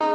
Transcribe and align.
Hey, 0.00 0.06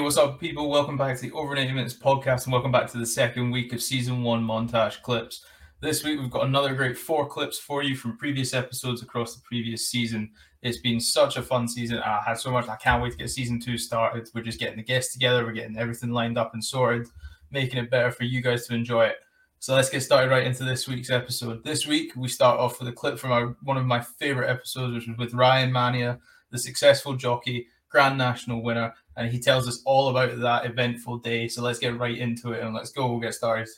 what's 0.00 0.16
up, 0.16 0.40
people? 0.40 0.70
Welcome 0.70 0.96
back 0.96 1.16
to 1.16 1.22
the 1.22 1.32
Over 1.32 1.54
90 1.54 1.72
Minutes 1.72 1.92
podcast 1.92 2.44
and 2.44 2.52
welcome 2.54 2.72
back 2.72 2.90
to 2.92 2.96
the 2.96 3.04
second 3.04 3.50
week 3.50 3.74
of 3.74 3.82
season 3.82 4.22
one 4.22 4.42
montage 4.42 5.02
clips. 5.02 5.44
This 5.80 6.02
week, 6.02 6.18
we've 6.18 6.30
got 6.30 6.46
another 6.46 6.74
great 6.74 6.96
four 6.96 7.28
clips 7.28 7.58
for 7.58 7.82
you 7.82 7.96
from 7.96 8.16
previous 8.16 8.54
episodes 8.54 9.02
across 9.02 9.34
the 9.34 9.42
previous 9.42 9.86
season. 9.90 10.30
It's 10.64 10.78
been 10.78 10.98
such 10.98 11.36
a 11.36 11.42
fun 11.42 11.68
season. 11.68 11.98
I 11.98 12.22
had 12.26 12.38
so 12.38 12.50
much. 12.50 12.68
I 12.68 12.76
can't 12.76 13.02
wait 13.02 13.12
to 13.12 13.18
get 13.18 13.28
season 13.28 13.60
two 13.60 13.76
started. 13.76 14.30
We're 14.34 14.42
just 14.42 14.58
getting 14.58 14.78
the 14.78 14.82
guests 14.82 15.12
together, 15.12 15.44
we're 15.44 15.52
getting 15.52 15.76
everything 15.76 16.10
lined 16.10 16.38
up 16.38 16.54
and 16.54 16.64
sorted, 16.64 17.06
making 17.50 17.78
it 17.78 17.90
better 17.90 18.10
for 18.10 18.24
you 18.24 18.40
guys 18.40 18.66
to 18.66 18.74
enjoy 18.74 19.04
it. 19.04 19.16
So 19.58 19.74
let's 19.74 19.90
get 19.90 20.02
started 20.02 20.30
right 20.30 20.46
into 20.46 20.64
this 20.64 20.88
week's 20.88 21.10
episode. 21.10 21.62
This 21.64 21.86
week, 21.86 22.12
we 22.16 22.28
start 22.28 22.58
off 22.58 22.80
with 22.80 22.88
a 22.88 22.92
clip 22.92 23.18
from 23.18 23.32
our, 23.32 23.56
one 23.62 23.76
of 23.76 23.84
my 23.84 24.00
favorite 24.00 24.48
episodes, 24.48 24.94
which 24.94 25.06
was 25.06 25.18
with 25.18 25.34
Ryan 25.34 25.70
Mania, 25.70 26.18
the 26.50 26.58
successful 26.58 27.14
jockey, 27.14 27.66
Grand 27.90 28.16
National 28.16 28.62
winner, 28.62 28.94
and 29.18 29.30
he 29.30 29.38
tells 29.38 29.68
us 29.68 29.82
all 29.84 30.08
about 30.08 30.40
that 30.40 30.64
eventful 30.64 31.18
day. 31.18 31.46
So 31.46 31.60
let's 31.60 31.78
get 31.78 31.98
right 31.98 32.16
into 32.16 32.52
it 32.52 32.62
and 32.62 32.74
let's 32.74 32.90
go. 32.90 33.06
We'll 33.06 33.20
get 33.20 33.34
started. 33.34 33.68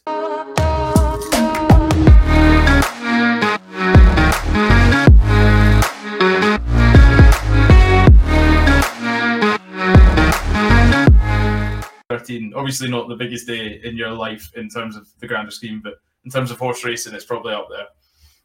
Thirteen, 12.18 12.52
obviously 12.54 12.88
not 12.88 13.08
the 13.08 13.16
biggest 13.16 13.46
day 13.46 13.80
in 13.84 13.96
your 13.96 14.10
life 14.12 14.50
in 14.56 14.68
terms 14.68 14.96
of 14.96 15.08
the 15.20 15.26
grander 15.26 15.50
scheme, 15.50 15.80
but 15.82 15.94
in 16.24 16.30
terms 16.30 16.50
of 16.50 16.58
horse 16.58 16.84
racing, 16.84 17.14
it's 17.14 17.24
probably 17.24 17.54
up 17.54 17.68
there. 17.70 17.86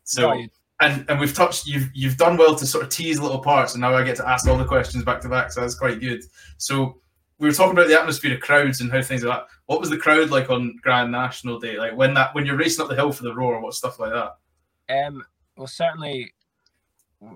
So. 0.03 0.29
Right. 0.29 0.49
And, 0.83 1.05
and 1.09 1.19
we've 1.19 1.35
touched 1.35 1.67
you've 1.67 1.91
you've 1.93 2.17
done 2.17 2.37
well 2.37 2.55
to 2.55 2.65
sort 2.65 2.83
of 2.83 2.89
tease 2.89 3.19
little 3.19 3.37
parts 3.37 3.75
and 3.75 3.81
now 3.81 3.93
I 3.93 4.03
get 4.03 4.15
to 4.15 4.27
ask 4.27 4.47
all 4.47 4.57
the 4.57 4.65
questions 4.65 5.03
back 5.03 5.21
to 5.21 5.29
back 5.29 5.51
so 5.51 5.61
that's 5.61 5.75
quite 5.75 5.99
good. 5.99 6.23
So 6.57 6.99
we 7.37 7.47
were 7.47 7.53
talking 7.53 7.73
about 7.73 7.87
the 7.87 7.99
atmosphere 7.99 8.33
of 8.33 8.39
crowds 8.39 8.81
and 8.81 8.91
how 8.91 9.03
things 9.03 9.23
like 9.23 9.37
that. 9.37 9.47
What 9.67 9.79
was 9.79 9.91
the 9.91 9.97
crowd 9.97 10.31
like 10.31 10.49
on 10.49 10.75
Grand 10.81 11.11
National 11.11 11.59
Day? 11.59 11.77
Like 11.77 11.95
when 11.95 12.15
that 12.15 12.33
when 12.33 12.47
you're 12.47 12.55
racing 12.57 12.81
up 12.81 12.89
the 12.89 12.95
hill 12.95 13.11
for 13.11 13.21
the 13.21 13.35
roar, 13.35 13.61
what 13.61 13.75
stuff 13.75 13.99
like 13.99 14.11
that? 14.11 15.05
Um, 15.07 15.23
well, 15.55 15.67
certainly 15.67 16.33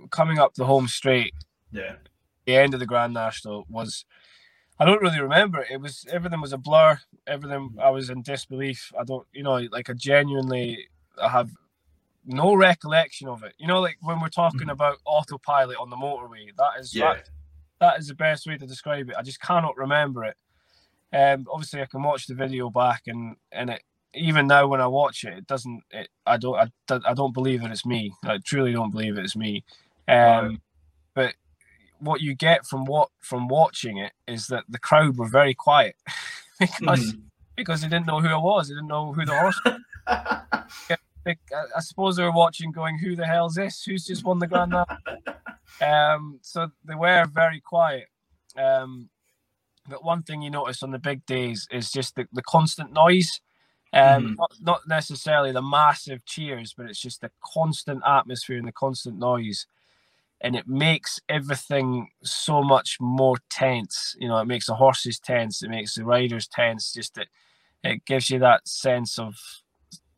coming 0.10 0.40
up 0.40 0.56
the 0.56 0.66
home 0.66 0.88
straight, 0.88 1.36
Yeah. 1.72 1.98
the 2.46 2.56
end 2.56 2.74
of 2.74 2.80
the 2.80 2.88
Grand 2.88 3.14
National 3.14 3.68
was. 3.70 4.06
I 4.80 4.86
don't 4.86 5.02
really 5.02 5.22
remember. 5.22 5.66
It 5.70 5.80
was 5.80 6.06
everything 6.12 6.42
was 6.42 6.54
a 6.54 6.58
blur. 6.58 7.00
Everything 7.28 7.76
I 7.82 7.90
was 7.90 8.10
in 8.10 8.22
disbelief. 8.22 8.92
I 9.00 9.04
don't, 9.04 9.26
you 9.34 9.44
know, 9.44 9.56
like 9.72 9.90
I 9.90 9.94
genuinely 9.94 10.88
I 11.22 11.30
have 11.30 11.50
no 12.26 12.56
recollection 12.56 13.28
of 13.28 13.44
it. 13.44 13.54
You 13.58 13.68
know, 13.68 13.80
like 13.80 13.98
when 14.02 14.20
we're 14.20 14.30
talking 14.30 14.68
Mhm. 14.68 14.72
about 14.72 14.98
autopilot 15.06 15.78
on 15.78 15.90
the 15.90 15.96
motorway, 15.96 16.54
that 16.58 16.80
is 16.80 16.94
Yeah. 16.94 17.14
that, 17.14 17.30
that 17.80 18.00
is 18.00 18.08
the 18.08 18.16
best 18.16 18.48
way 18.48 18.58
to 18.58 18.66
describe 18.68 19.10
it. 19.10 19.16
I 19.18 19.22
just 19.22 19.40
cannot 19.40 19.78
remember 19.78 20.26
it. 20.26 20.38
Um, 21.14 21.48
obviously, 21.50 21.82
I 21.82 21.86
can 21.86 22.04
watch 22.04 22.28
the 22.28 22.34
video 22.36 22.70
back, 22.70 23.04
and 23.08 23.38
and 23.54 23.70
it 23.70 23.84
even 24.14 24.48
now 24.48 24.66
when 24.68 24.82
I 24.82 24.88
watch 24.88 25.24
it, 25.24 25.38
it 25.38 25.48
doesn't. 25.48 25.84
It, 25.92 26.10
I 26.26 26.38
don't. 26.38 26.56
I, 26.58 26.68
don't- 26.88 27.06
I 27.06 27.14
don't 27.14 27.34
believe 27.34 27.62
that 27.62 27.72
it's 27.72 27.86
me. 27.86 28.12
I 28.24 28.40
truly 28.40 28.74
don't 28.74 28.92
believe 28.92 29.18
it's 29.18 29.36
me. 29.36 29.64
Um, 30.08 30.16
Right. 30.16 30.60
But 31.14 31.36
what 32.00 32.22
you 32.22 32.36
get 32.36 32.66
from 32.66 32.86
what 32.86 33.10
from 33.22 33.48
watching 33.48 33.98
it 33.98 34.14
is 34.28 34.48
that 34.48 34.64
the 34.70 34.80
crowd 34.80 35.18
were 35.18 35.30
very 35.30 35.54
quiet 35.54 35.96
because 36.60 37.14
Mhm. 37.14 37.22
because 37.56 37.82
they 37.82 37.88
didn't 37.88 38.08
know 38.08 38.20
who 38.20 38.28
I 38.30 38.38
was. 38.38 38.68
They 38.68 38.74
didn't 38.76 38.88
know 38.90 39.14
who 39.14 39.26
the 39.26 39.34
horse. 39.40 39.62
they, 41.26 41.38
I, 41.76 41.80
suppose 41.80 42.18
they 42.18 42.24
were 42.24 42.32
watching, 42.32 42.72
going, 42.72 43.00
"Who 43.00 43.16
the 43.16 43.26
hell's 43.26 43.56
this? 43.56 43.84
Who's 43.84 44.06
just 44.06 44.26
won 44.26 44.40
the 44.40 44.48
Grand 44.48 44.72
National?" 44.72 44.86
um, 45.82 46.40
so 46.42 46.70
they 46.84 46.96
were 46.96 47.26
very 47.34 47.62
quiet. 47.62 48.08
Um, 48.58 49.10
but 49.88 50.04
one 50.04 50.24
thing 50.24 50.42
you 50.42 50.50
notice 50.52 50.84
on 50.84 50.92
the 50.92 51.00
big 51.00 51.26
days 51.26 51.68
is 51.72 51.92
just 51.92 52.16
the, 52.16 52.28
the 52.34 52.42
constant 52.44 52.92
noise. 52.94 53.42
Um, 53.94 54.34
Mhm. 54.34 54.36
not, 54.38 54.52
not 54.62 54.82
necessarily 54.88 55.52
the 55.54 55.62
massive 55.62 56.26
cheers, 56.26 56.74
but 56.76 56.88
it's 56.88 57.00
just 57.02 57.22
the 57.22 57.32
constant 57.54 58.02
atmosphere 58.06 58.58
and 58.58 58.68
the 58.68 58.72
constant 58.74 59.18
noise. 59.18 59.68
And 60.42 60.56
it 60.56 60.68
makes 60.68 61.20
everything 61.30 62.10
so 62.24 62.62
much 62.62 62.98
more 63.00 63.38
tense. 63.50 64.16
You 64.20 64.28
know, 64.28 64.38
it 64.38 64.46
makes 64.46 64.68
the 64.68 64.76
horses 64.76 65.20
tense, 65.20 65.64
it 65.64 65.70
makes 65.70 65.96
the 65.96 66.06
riders 66.06 66.48
tense. 66.48 66.94
Just 66.94 67.18
it, 67.18 67.28
it 67.84 68.06
gives 68.06 68.30
you 68.30 68.40
that 68.40 68.68
sense 68.68 69.18
of 69.18 69.36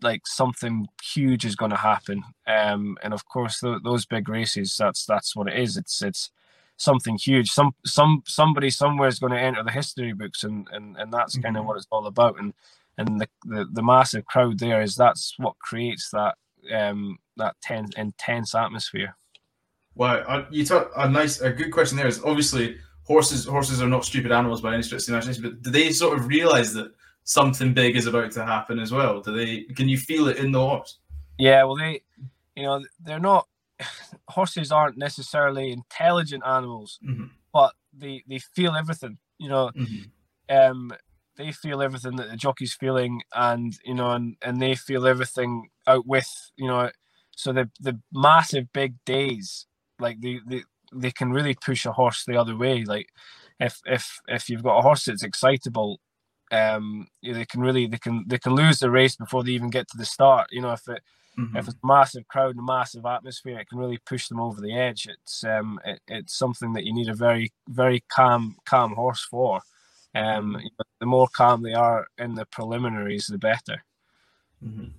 like 0.02 0.28
something 0.28 0.88
huge 1.04 1.46
is 1.46 1.56
going 1.56 1.72
to 1.72 1.78
happen. 1.78 2.24
Um, 2.46 2.98
and 3.04 3.14
of 3.14 3.26
course, 3.26 3.60
th- 3.60 3.82
those 3.84 4.06
big 4.06 4.30
races, 4.30 4.76
that's 4.78 5.06
that's 5.06 5.36
what 5.36 5.48
it 5.48 5.60
is. 5.60 5.78
It's 5.78 6.02
it's 6.02 6.32
something 6.78 7.18
huge. 7.18 7.50
Some 7.52 7.74
some 7.86 8.24
somebody 8.26 8.70
somewhere 8.70 9.08
is 9.08 9.20
going 9.20 9.34
to 9.34 9.40
enter 9.40 9.64
the 9.64 9.72
history 9.72 10.14
books, 10.14 10.44
and 10.44 10.68
and 10.72 10.98
and 10.98 11.12
that's 11.12 11.38
kind 11.38 11.58
of 11.58 11.66
what 11.66 11.78
it's 11.78 11.88
all 11.92 12.08
about. 12.08 12.40
And 12.40 12.54
and 12.98 13.22
the, 13.22 13.28
the 13.46 13.66
the 13.74 13.84
massive 13.84 14.26
crowd 14.26 14.60
there 14.60 14.82
is 14.82 14.96
that's 14.96 15.34
what 15.38 15.58
creates 15.60 16.10
that 16.12 16.36
um 16.74 17.18
that 17.38 17.56
tense 17.62 17.94
intense 17.98 18.56
atmosphere. 18.56 19.16
Well, 19.98 20.24
uh, 20.28 20.46
you 20.52 20.64
talk 20.66 20.92
a 20.96 21.10
nice, 21.10 21.42
a 21.42 21.52
good 21.52 21.72
question 21.72 21.98
there 21.98 22.08
is 22.08 22.22
obviously 22.24 22.78
horses. 23.04 23.46
Horses 23.46 23.82
are 23.82 23.88
not 23.88 24.06
stupid 24.06 24.32
animals 24.32 24.62
by 24.62 24.74
any 24.74 24.84
stretch 24.84 25.02
of 25.02 25.06
the 25.08 25.14
imagination, 25.14 25.44
but 25.44 25.62
do 25.64 25.72
they 25.72 25.92
sort 25.92 26.18
of 26.20 26.28
realize 26.28 26.74
that 26.76 26.92
something 27.24 27.74
big 27.74 27.96
is 27.96 28.06
about 28.06 28.32
to 28.34 28.46
happen 28.46 28.78
as 28.80 28.92
well? 28.92 29.22
Do 29.22 29.36
they? 29.36 29.64
Can 29.74 29.90
you 29.90 29.98
feel 29.98 30.28
it 30.28 30.38
in 30.38 30.52
the 30.52 30.60
horse? 30.60 31.00
Yeah, 31.40 31.64
well, 31.64 31.76
they, 31.78 32.02
you 32.56 32.64
know, 32.64 32.84
they're 33.00 33.20
not. 33.20 33.48
Horses 34.30 34.72
aren't 34.72 34.98
necessarily 34.98 35.72
intelligent 35.72 36.44
animals, 36.46 37.00
Mhm. 37.04 37.32
but 37.52 37.74
they 37.92 38.24
they 38.28 38.40
feel 38.40 38.76
everything. 38.76 39.18
You 39.40 39.50
know, 39.50 39.72
Mhm. 39.76 40.12
um, 40.50 40.92
they 41.38 41.52
feel 41.52 41.82
everything 41.82 42.18
that 42.18 42.30
the 42.30 42.38
jockey's 42.38 42.74
feeling, 42.76 43.24
and 43.34 43.76
you 43.84 43.96
know, 43.96 44.12
and 44.12 44.38
and 44.44 44.62
they 44.62 44.76
feel 44.76 45.08
everything 45.08 45.70
out 45.88 46.06
with 46.06 46.52
you 46.56 46.68
know. 46.68 46.92
So 47.36 47.52
the 47.54 47.70
the 47.80 48.00
massive 48.12 48.72
big 48.74 48.96
days, 49.06 49.68
like 50.00 50.20
they 50.22 50.40
they 50.46 50.64
they 50.94 51.12
can 51.12 51.32
really 51.32 51.56
push 51.56 51.86
a 51.86 51.92
horse 51.92 52.24
the 52.26 52.38
other 52.38 52.56
way. 52.56 52.84
Like 52.84 53.10
if 53.60 53.80
if 53.86 54.20
if 54.28 54.50
you've 54.50 54.64
got 54.64 54.78
a 54.80 54.82
horse 54.82 55.06
that's 55.06 55.24
excitable, 55.24 56.00
um, 56.52 57.08
you 57.22 57.32
know, 57.32 57.40
they 57.40 57.46
can 57.46 57.62
really 57.62 57.88
they 57.88 57.98
can 57.98 58.24
they 58.28 58.38
can 58.40 58.56
lose 58.56 58.80
the 58.80 58.90
race 58.92 59.16
before 59.16 59.44
they 59.44 59.52
even 59.52 59.70
get 59.70 59.88
to 59.90 59.98
the 59.98 60.06
start. 60.06 60.48
You 60.52 60.62
know, 60.62 60.72
if 60.72 60.88
it 60.88 61.02
Mhm. 61.38 61.58
if 61.58 61.68
it's 61.68 61.78
a 61.84 61.88
massive 61.88 62.28
crowd 62.28 62.52
and 62.52 62.60
a 62.60 62.64
massive 62.64 63.06
atmosphere, 63.06 63.60
it 63.60 63.70
can 63.70 63.80
really 63.80 64.00
push 64.06 64.28
them 64.28 64.40
over 64.40 64.62
the 64.62 64.74
edge. 64.74 65.08
It's 65.08 65.44
um, 65.44 65.80
it, 65.86 66.00
it's 66.08 66.38
something 66.38 66.74
that 66.74 66.86
you 66.86 66.94
need 66.94 67.10
a 67.10 67.14
very 67.14 67.52
very 67.70 68.04
calm 68.10 68.58
calm 68.66 68.94
horse 68.94 69.24
for. 69.24 69.62
Um, 70.16 70.56
Mm-hmm. 70.56 70.68
the 71.00 71.06
more 71.06 71.28
calm 71.36 71.62
they 71.62 71.74
are 71.74 72.08
in 72.18 72.34
the 72.34 72.46
preliminaries, 72.48 73.28
the 73.28 73.38
better. 73.38 73.84
Mhm. 74.66 74.92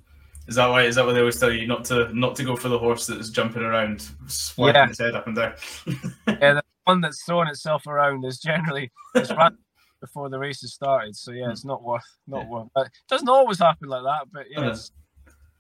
Is 0.49 0.55
that 0.57 0.67
why? 0.67 0.85
Is 0.85 0.95
that 0.97 1.05
why 1.07 1.13
they 1.13 1.21
always 1.21 1.39
tell 1.39 1.53
you 1.53 1.67
not 1.67 1.85
to 1.87 2.13
not 2.17 2.35
to 2.37 2.45
go 2.45 2.57
for 2.57 2.69
the 2.71 2.79
horse 2.79 3.07
that's 3.07 3.29
jumping 3.31 3.63
around, 3.63 4.09
swiping 4.27 4.75
Yeah. 4.77 4.89
its 4.89 4.99
head 4.99 5.15
up 5.15 5.27
and 5.27 5.37
down? 5.37 5.53
yeah, 6.27 6.55
the 6.55 6.63
one 6.85 7.03
that's 7.03 7.23
throwing 7.25 7.49
itself 7.49 7.87
around 7.87 8.25
is 8.25 8.39
generally 8.39 8.91
it's 9.15 9.31
run 9.31 9.59
before 10.01 10.31
the 10.31 10.39
race 10.39 10.63
has 10.63 10.73
started. 10.73 11.15
So 11.15 11.33
yeah, 11.33 11.51
it's 11.51 11.67
not 11.67 11.83
worth 11.83 12.03
not 12.27 12.45
Yeah. 12.45 12.49
worth. 12.49 12.69
It 12.77 12.91
doesn't 13.09 13.29
always 13.29 13.59
happen 13.59 13.89
like 13.91 14.03
that, 14.05 14.27
but 14.33 14.47
yeah, 14.51 14.61
Uh-huh. 14.61 14.71
it's, 14.71 14.91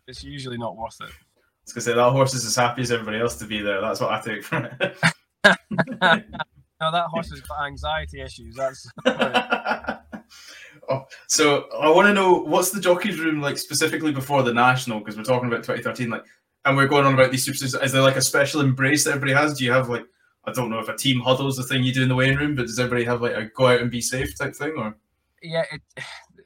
it's 0.07 0.25
usually 0.25 0.57
not 0.57 0.75
worth 0.75 0.97
it. 1.03 1.11
I 1.11 1.41
was 1.67 1.73
gonna 1.75 1.83
say 1.83 1.93
that 1.95 2.11
horse 2.13 2.33
is 2.33 2.47
as 2.47 2.57
happy 2.57 2.81
as 2.81 2.91
everybody 2.91 3.21
else 3.21 3.37
to 3.37 3.45
be 3.45 3.61
there. 3.61 3.83
That's 3.83 4.01
what 4.01 4.11
I 4.11 4.21
take 4.23 4.43
from 4.43 4.65
it. 4.65 4.97
No, 6.81 6.93
that 6.93 7.07
horse 7.09 7.29
has 7.31 7.41
got 7.41 7.67
anxiety 7.67 8.21
issues. 8.23 8.55
That's 8.55 8.91
oh, 10.89 11.07
so 11.27 11.69
I 11.79 11.89
want 11.91 12.07
to 12.07 12.15
know 12.15 12.33
what's 12.35 12.71
the 12.71 12.81
jockey's 12.81 13.19
room 13.19 13.41
like 13.41 13.59
specifically 13.59 14.13
before 14.13 14.43
the 14.43 14.53
national 14.53 14.99
because 15.01 15.17
we're 15.17 15.23
talking 15.25 15.49
about 15.49 15.65
2013, 15.65 16.11
like, 16.11 16.25
and 16.65 16.77
we're 16.77 16.87
going 16.89 17.07
on 17.07 17.15
about 17.15 17.31
these 17.31 17.45
super. 17.45 17.65
Is 17.85 17.93
there 17.93 18.03
like 18.03 18.17
a 18.17 18.23
special 18.23 18.61
embrace 18.61 19.05
that 19.05 19.11
everybody 19.15 19.33
has? 19.33 19.57
Do 19.59 19.65
you 19.65 19.73
have 19.73 19.89
like 19.89 20.05
I 20.45 20.53
don't 20.53 20.71
know 20.71 20.79
if 20.79 20.89
a 20.89 20.97
team 20.97 21.21
huddle 21.21 21.49
is 21.49 21.57
the 21.57 21.63
thing 21.65 21.85
you 21.85 21.93
do 21.93 22.03
in 22.03 22.09
the 22.09 22.15
weighing 22.15 22.37
room, 22.39 22.55
but 22.55 22.67
does 22.67 22.79
everybody 22.79 23.05
have 23.05 23.21
like 23.23 23.35
a 23.37 23.45
go 23.47 23.67
out 23.69 23.81
and 23.81 23.91
be 23.91 24.01
safe 24.01 24.37
type 24.37 24.55
thing 24.55 24.75
or? 24.77 24.97
yeah, 25.43 25.65
it, 25.73 25.83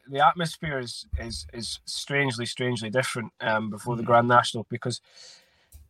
the 0.09 0.25
atmosphere 0.27 0.79
is 0.79 1.07
is 1.19 1.47
is 1.53 1.81
strangely, 1.87 2.45
strangely 2.47 2.91
different 2.91 3.33
um, 3.41 3.71
before 3.71 3.97
the 3.97 4.03
Mhm. 4.03 4.07
Grand 4.07 4.29
National 4.29 4.67
because 4.69 5.01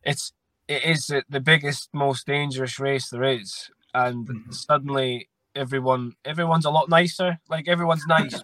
it's 0.03 0.33
it 0.69 0.85
is 0.85 1.07
the- 1.29 1.41
biggest, 1.41 1.89
most 1.93 2.25
dangerous 2.25 2.79
race 2.79 3.09
there 3.09 3.23
is, 3.23 3.69
and 3.93 4.25
Mhm. 4.27 4.53
suddenly 4.53 5.27
everyone 5.55 6.15
everyone's 6.25 6.65
a 6.65 6.69
lot 6.71 6.89
nicer. 6.89 7.39
Like 7.49 7.67
everyone's 7.67 8.05
nice, 8.07 8.41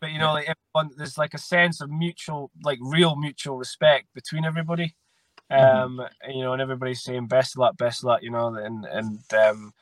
but 0.00 0.10
you 0.12 0.18
know, 0.18 0.32
like 0.32 0.48
everyone 0.48 0.94
there's 0.96 1.18
like 1.18 1.34
a 1.34 1.38
sense 1.38 1.80
of 1.80 1.90
mutual, 1.90 2.50
like 2.64 2.78
real 2.80 3.16
mutual 3.16 3.56
respect 3.56 4.06
between 4.14 4.44
everybody. 4.44 4.94
Mhm. 5.50 5.74
Um, 5.74 6.00
and, 6.22 6.34
you 6.34 6.42
know, 6.42 6.52
and 6.54 6.62
everybody's 6.62 7.02
saying 7.02 7.26
best 7.26 7.54
of 7.54 7.58
luck, 7.60 7.76
best 7.76 8.00
of 8.00 8.04
luck, 8.04 8.22
you 8.22 8.30
know, 8.30 8.54
and 8.54 8.84
and 8.86 9.18
um, 9.34 9.72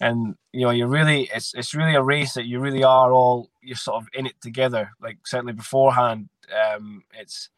and 0.00 0.36
you 0.52 0.62
know, 0.62 0.70
you're 0.70 0.88
really 0.88 1.28
it's 1.34 1.54
it's 1.54 1.74
really 1.74 1.94
a 1.94 2.02
race 2.02 2.34
that 2.34 2.46
you 2.46 2.60
really 2.60 2.84
are 2.84 3.12
all 3.12 3.50
you're 3.62 3.76
sort 3.76 4.02
of 4.02 4.08
in 4.14 4.26
it 4.26 4.40
together. 4.40 4.90
Like 5.00 5.18
certainly 5.26 5.52
beforehand, 5.52 6.28
um, 6.74 7.02
it's 7.14 7.50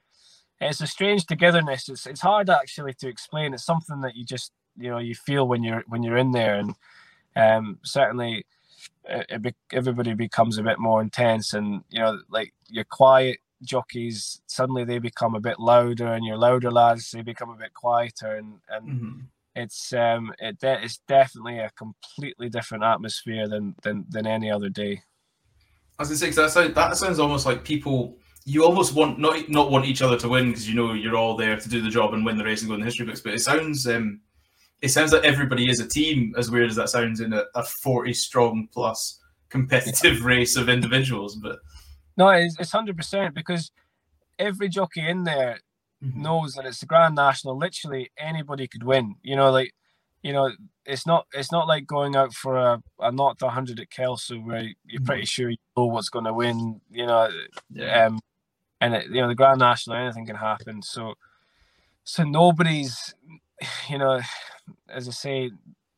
it's 0.60 0.80
a 0.80 0.86
strange 0.86 1.26
togetherness. 1.26 1.88
It's 1.88 2.06
it's 2.06 2.20
hard 2.20 2.50
actually 2.50 2.94
to 2.94 3.08
explain. 3.08 3.54
It's 3.54 3.64
something 3.64 4.00
that 4.02 4.16
you 4.16 4.24
just 4.24 4.52
you 4.76 4.90
know 4.90 4.98
you 4.98 5.14
feel 5.14 5.46
when 5.46 5.62
you're 5.62 5.84
when 5.86 6.02
you're 6.02 6.16
in 6.16 6.32
there, 6.32 6.56
and 6.56 6.74
um, 7.40 7.78
certainly 7.84 8.44
it, 9.04 9.26
it 9.28 9.54
everybody 9.72 10.14
becomes 10.14 10.58
a 10.58 10.62
bit 10.62 10.78
more 10.78 11.00
intense, 11.00 11.54
and 11.54 11.82
you 11.90 12.00
know 12.00 12.18
like 12.28 12.52
your 12.68 12.84
quiet 12.84 13.38
jockeys 13.62 14.40
suddenly 14.46 14.84
they 14.84 14.98
become 14.98 15.34
a 15.34 15.40
bit 15.40 15.58
louder, 15.58 16.12
and 16.12 16.24
your 16.24 16.36
louder 16.36 16.70
lads 16.70 17.10
they 17.10 17.22
become 17.22 17.50
a 17.50 17.56
bit 17.56 17.74
quieter, 17.74 18.36
and 18.36 18.54
and. 18.68 18.88
Mm-hmm. 18.88 19.20
It's 19.56 19.92
um 19.92 20.32
it 20.38 20.60
de- 20.60 20.84
it's 20.84 21.00
definitely 21.08 21.58
a 21.58 21.72
completely 21.76 22.48
different 22.48 22.84
atmosphere 22.84 23.48
than 23.48 23.74
than 23.82 24.06
than 24.08 24.24
any 24.24 24.48
other 24.48 24.68
day. 24.68 25.02
I 25.98 26.02
was 26.02 26.08
gonna 26.08 26.18
say 26.18 26.30
that 26.30 26.50
sounds, 26.52 26.74
that 26.74 26.96
sounds 26.96 27.18
almost 27.18 27.46
like 27.46 27.64
people 27.64 28.16
you 28.44 28.64
almost 28.64 28.94
want 28.94 29.18
not 29.18 29.48
not 29.48 29.70
want 29.70 29.86
each 29.86 30.02
other 30.02 30.16
to 30.18 30.28
win 30.28 30.50
because 30.50 30.68
you 30.68 30.74
know 30.74 30.92
you're 30.92 31.16
all 31.16 31.36
there 31.36 31.58
to 31.58 31.68
do 31.68 31.82
the 31.82 31.90
job 31.90 32.14
and 32.14 32.24
win 32.24 32.38
the 32.38 32.44
race 32.44 32.60
and 32.62 32.68
go 32.68 32.74
in 32.74 32.80
the 32.80 32.86
history 32.86 33.06
books. 33.06 33.20
But 33.20 33.34
it 33.34 33.40
sounds 33.40 33.88
um, 33.88 34.20
it 34.82 34.88
sounds 34.88 35.12
like 35.12 35.24
everybody 35.24 35.68
is 35.68 35.80
a 35.80 35.86
team. 35.86 36.34
As 36.38 36.50
weird 36.50 36.70
as 36.70 36.76
that 36.76 36.90
sounds, 36.90 37.20
in 37.20 37.32
a, 37.32 37.44
a 37.54 37.62
forty 37.62 38.12
strong 38.12 38.68
plus 38.72 39.20
competitive 39.48 40.24
race 40.24 40.56
of 40.56 40.68
individuals. 40.68 41.36
But 41.36 41.58
no, 42.16 42.28
it's 42.28 42.72
hundred 42.72 42.96
percent 42.96 43.34
because 43.34 43.70
every 44.38 44.68
jockey 44.68 45.06
in 45.06 45.24
there 45.24 45.60
mm-hmm. 46.02 46.22
knows 46.22 46.54
that 46.54 46.66
it's 46.66 46.80
the 46.80 46.86
Grand 46.86 47.14
National. 47.14 47.56
Literally 47.56 48.10
anybody 48.18 48.66
could 48.66 48.82
win. 48.82 49.16
You 49.22 49.36
know, 49.36 49.50
like 49.50 49.72
you 50.22 50.32
know, 50.32 50.50
it's 50.84 51.06
not 51.06 51.26
it's 51.32 51.52
not 51.52 51.68
like 51.68 51.86
going 51.86 52.16
out 52.16 52.34
for 52.34 52.56
a, 52.56 52.82
a 52.98 53.12
not 53.12 53.38
to 53.38 53.46
100 53.46 53.80
at 53.80 53.90
Kelso 53.90 54.36
where 54.36 54.68
you're 54.84 55.02
pretty 55.02 55.22
mm-hmm. 55.22 55.26
sure 55.26 55.50
you 55.50 55.56
know 55.76 55.86
what's 55.86 56.10
going 56.10 56.26
to 56.26 56.32
win. 56.32 56.80
You 56.90 57.06
know, 57.06 57.30
yeah. 57.72 58.06
um, 58.06 58.20
and 58.80 58.94
it, 58.94 59.06
you 59.06 59.20
know 59.20 59.28
the 59.28 59.34
Grand 59.34 59.58
National, 59.58 59.96
anything 59.96 60.26
can 60.26 60.36
happen. 60.36 60.82
So, 60.82 61.14
so 62.04 62.22
nobody's, 62.24 63.14
you 63.88 63.98
know, 63.98 64.20
as 64.88 65.08
I 65.08 65.12
say, 65.12 65.50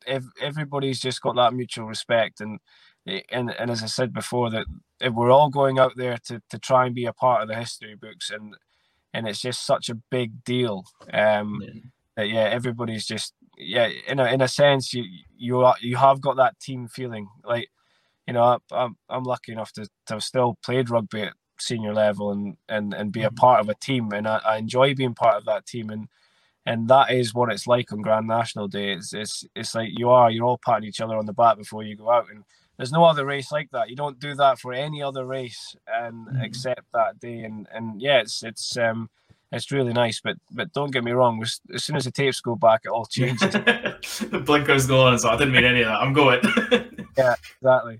if 0.05 0.23
everybody's 0.41 0.99
just 0.99 1.21
got 1.21 1.35
that 1.35 1.53
mutual 1.53 1.85
respect, 1.85 2.41
and 2.41 2.59
and 3.05 3.53
and 3.57 3.71
as 3.71 3.83
I 3.83 3.87
said 3.87 4.13
before, 4.13 4.49
that 4.51 4.65
if 4.99 5.13
we're 5.13 5.31
all 5.31 5.49
going 5.49 5.79
out 5.79 5.93
there 5.95 6.17
to 6.27 6.41
to 6.49 6.59
try 6.59 6.85
and 6.85 6.95
be 6.95 7.05
a 7.05 7.13
part 7.13 7.41
of 7.41 7.47
the 7.47 7.55
history 7.55 7.95
books, 7.95 8.29
and 8.29 8.55
and 9.13 9.27
it's 9.27 9.41
just 9.41 9.65
such 9.65 9.89
a 9.89 9.95
big 9.95 10.43
deal. 10.43 10.85
Um, 11.13 11.61
yeah. 11.61 11.81
That 12.15 12.29
yeah, 12.29 12.43
everybody's 12.43 13.05
just 13.05 13.33
yeah, 13.57 13.89
in 14.07 14.19
a 14.19 14.25
in 14.25 14.41
a 14.41 14.47
sense, 14.47 14.93
you 14.93 15.03
you 15.37 15.61
are, 15.61 15.75
you 15.81 15.97
have 15.97 16.21
got 16.21 16.37
that 16.37 16.59
team 16.59 16.87
feeling. 16.87 17.27
Like, 17.43 17.69
you 18.27 18.33
know, 18.33 18.59
I'm 18.71 18.95
I'm 19.09 19.23
lucky 19.23 19.51
enough 19.51 19.71
to, 19.73 19.87
to 20.07 20.13
have 20.13 20.23
still 20.23 20.57
played 20.63 20.89
rugby 20.89 21.23
at 21.23 21.33
senior 21.59 21.93
level 21.93 22.31
and 22.31 22.57
and 22.69 22.93
and 22.93 23.11
be 23.11 23.23
a 23.23 23.27
mm-hmm. 23.27 23.35
part 23.35 23.61
of 23.61 23.69
a 23.69 23.75
team, 23.75 24.11
and 24.13 24.27
I, 24.27 24.39
I 24.45 24.57
enjoy 24.57 24.95
being 24.95 25.13
part 25.15 25.37
of 25.37 25.45
that 25.45 25.65
team, 25.65 25.89
and 25.89 26.07
and 26.65 26.87
that 26.87 27.11
is 27.11 27.33
what 27.33 27.51
it's 27.51 27.67
like 27.67 27.91
on 27.91 28.01
Grand 28.01 28.27
National 28.27 28.67
Day. 28.67 28.93
It's 28.93 29.13
it's 29.13 29.45
it's 29.55 29.75
like 29.75 29.89
you 29.91 30.09
are 30.09 30.31
you're 30.31 30.45
all 30.45 30.59
patting 30.63 30.87
each 30.87 31.01
other 31.01 31.15
on 31.15 31.25
the 31.25 31.33
back 31.33 31.57
before 31.57 31.83
you 31.83 31.95
go 31.95 32.11
out, 32.11 32.29
and 32.29 32.43
there's 32.77 32.91
no 32.91 33.03
other 33.03 33.25
race 33.25 33.51
like 33.51 33.69
that. 33.71 33.89
You 33.89 33.95
don't 33.95 34.19
do 34.19 34.35
that 34.35 34.59
for 34.59 34.73
any 34.73 35.01
other 35.01 35.25
race, 35.25 35.75
and 35.87 36.27
mm-hmm. 36.27 36.41
except 36.41 36.91
that 36.93 37.19
day, 37.19 37.43
and 37.43 37.67
and 37.73 38.01
yeah, 38.01 38.19
it's 38.19 38.43
it's 38.43 38.77
um 38.77 39.09
it's 39.51 39.71
really 39.71 39.93
nice. 39.93 40.21
But 40.21 40.37
but 40.51 40.71
don't 40.73 40.91
get 40.91 41.03
me 41.03 41.11
wrong. 41.11 41.43
As 41.73 41.83
soon 41.83 41.97
as 41.97 42.05
the 42.05 42.11
tapes 42.11 42.39
go 42.39 42.55
back, 42.55 42.81
it 42.85 42.89
all 42.89 43.05
changes. 43.05 43.51
the 43.51 44.41
blinkers 44.43 44.87
go 44.87 45.07
on, 45.07 45.19
so 45.19 45.29
I 45.29 45.37
didn't 45.37 45.53
mean 45.53 45.65
any 45.65 45.81
of 45.81 45.87
that. 45.87 46.01
I'm 46.01 46.13
going. 46.13 46.41
yeah, 47.17 47.35
exactly. 47.61 47.99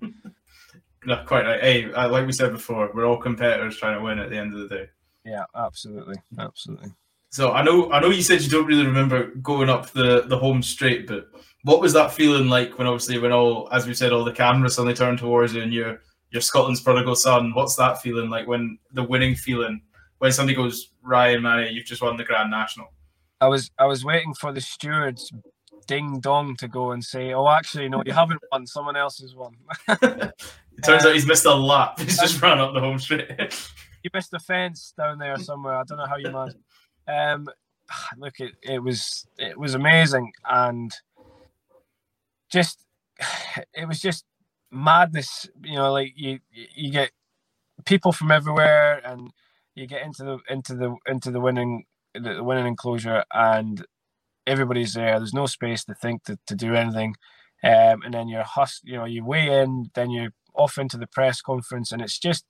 No, 1.05 1.21
quite 1.25 1.45
right. 1.45 1.61
Hey, 1.61 1.91
uh, 1.91 2.09
like 2.09 2.25
we 2.25 2.31
said 2.31 2.53
before, 2.53 2.89
we're 2.93 3.05
all 3.05 3.17
competitors 3.17 3.77
trying 3.77 3.97
to 3.97 4.03
win 4.03 4.19
at 4.19 4.29
the 4.29 4.37
end 4.37 4.53
of 4.53 4.59
the 4.59 4.75
day. 4.75 4.89
Yeah, 5.25 5.43
absolutely, 5.55 6.15
absolutely. 6.39 6.91
So 7.33 7.51
I 7.51 7.63
know, 7.63 7.91
I 7.91 7.99
know 7.99 8.11
you 8.11 8.21
said 8.21 8.43
you 8.43 8.49
don't 8.51 8.67
really 8.67 8.85
remember 8.85 9.31
going 9.41 9.67
up 9.67 9.89
the 9.89 10.21
the 10.27 10.37
home 10.37 10.61
straight, 10.61 11.07
but 11.07 11.31
what 11.63 11.81
was 11.81 11.91
that 11.93 12.13
feeling 12.13 12.47
like 12.47 12.77
when 12.77 12.85
obviously 12.85 13.17
when 13.17 13.31
all, 13.31 13.67
as 13.71 13.87
we 13.87 13.95
said, 13.95 14.13
all 14.13 14.23
the 14.23 14.31
cameras 14.31 14.75
suddenly 14.75 14.93
turned 14.93 15.17
towards 15.17 15.51
you 15.51 15.63
and 15.63 15.73
you're 15.73 15.99
you're 16.29 16.43
Scotland's 16.43 16.81
prodigal 16.81 17.15
son? 17.15 17.51
What's 17.55 17.75
that 17.77 18.03
feeling 18.03 18.29
like 18.29 18.45
when 18.45 18.77
the 18.91 19.01
winning 19.01 19.33
feeling 19.33 19.81
when 20.19 20.31
somebody 20.31 20.55
goes, 20.55 20.91
Ryan 21.01 21.41
Mania, 21.41 21.71
you've 21.71 21.87
just 21.87 22.03
won 22.03 22.17
the 22.17 22.23
Grand 22.23 22.51
National? 22.51 22.93
I 23.41 23.47
was 23.47 23.71
I 23.79 23.87
was 23.87 24.05
waiting 24.05 24.35
for 24.35 24.53
the 24.53 24.61
stewards 24.61 25.33
ding 25.87 26.19
dong 26.19 26.55
to 26.57 26.67
go 26.67 26.91
and 26.91 27.03
say, 27.03 27.33
"Oh, 27.33 27.49
actually, 27.49 27.89
no, 27.89 28.03
you 28.05 28.13
haven't 28.13 28.41
won. 28.51 28.67
Someone 28.67 28.95
else 28.95 29.17
has 29.17 29.33
won." 29.33 29.55
it 29.87 30.33
turns 30.83 31.03
uh, 31.03 31.07
out 31.07 31.15
he's 31.15 31.25
missed 31.25 31.45
a 31.45 31.55
lap. 31.55 31.99
He's 31.99 32.19
just 32.19 32.39
run 32.43 32.59
up 32.59 32.75
the 32.75 32.79
home 32.79 32.99
straight. 32.99 33.27
you 34.03 34.11
missed 34.13 34.35
a 34.35 34.39
fence 34.39 34.93
down 34.95 35.17
there 35.17 35.39
somewhere. 35.39 35.77
I 35.77 35.83
don't 35.83 35.97
know 35.97 36.05
how 36.05 36.17
you 36.17 36.29
managed. 36.29 36.57
Um, 37.07 37.47
look, 38.17 38.39
it, 38.39 38.53
it 38.61 38.83
was 38.83 39.27
it 39.37 39.59
was 39.59 39.73
amazing, 39.75 40.31
and 40.49 40.91
just 42.51 42.85
it 43.73 43.87
was 43.87 43.99
just 44.01 44.25
madness. 44.71 45.47
You 45.63 45.75
know, 45.77 45.91
like 45.91 46.13
you 46.15 46.39
you 46.51 46.91
get 46.91 47.11
people 47.85 48.11
from 48.11 48.31
everywhere, 48.31 49.01
and 49.05 49.31
you 49.75 49.87
get 49.87 50.05
into 50.05 50.23
the 50.23 50.39
into 50.49 50.75
the 50.75 50.95
into 51.07 51.31
the 51.31 51.39
winning 51.41 51.85
the 52.13 52.43
winning 52.43 52.67
enclosure, 52.67 53.23
and 53.33 53.85
everybody's 54.47 54.93
there. 54.93 55.19
There's 55.19 55.33
no 55.33 55.45
space 55.45 55.83
to 55.85 55.93
think 55.95 56.23
to, 56.25 56.37
to 56.47 56.55
do 56.55 56.75
anything. 56.75 57.15
Um, 57.63 58.01
and 58.03 58.13
then 58.13 58.27
you're 58.27 58.43
hus- 58.43 58.81
you 58.83 58.97
know, 58.97 59.05
you 59.05 59.23
weigh 59.23 59.61
in, 59.61 59.89
then 59.95 60.11
you're 60.11 60.31
off 60.53 60.77
into 60.77 60.97
the 60.97 61.07
press 61.07 61.41
conference, 61.41 61.91
and 61.91 62.01
it's 62.01 62.19
just 62.19 62.45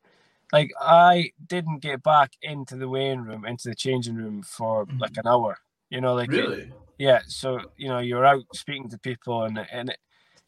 like 0.54 0.72
I 0.80 1.32
didn't 1.48 1.80
get 1.80 2.04
back 2.04 2.34
into 2.42 2.78
the 2.78 2.88
weighing 2.88 3.22
room, 3.22 3.44
into 3.44 3.70
the 3.70 3.76
changing 3.76 4.16
room 4.16 4.44
for 4.44 4.86
mm-hmm. 4.86 5.00
like 5.00 5.18
an 5.18 5.28
hour. 5.28 5.58
You 5.90 6.00
know, 6.00 6.14
like 6.14 6.32
really, 6.32 6.72
yeah. 6.98 7.20
So 7.28 7.60
you 7.76 7.90
know, 7.90 8.00
you're 8.00 8.26
out 8.26 8.44
speaking 8.54 8.90
to 8.90 9.00
people, 9.00 9.44
and 9.44 9.60
and 9.72 9.90
it, 9.90 9.98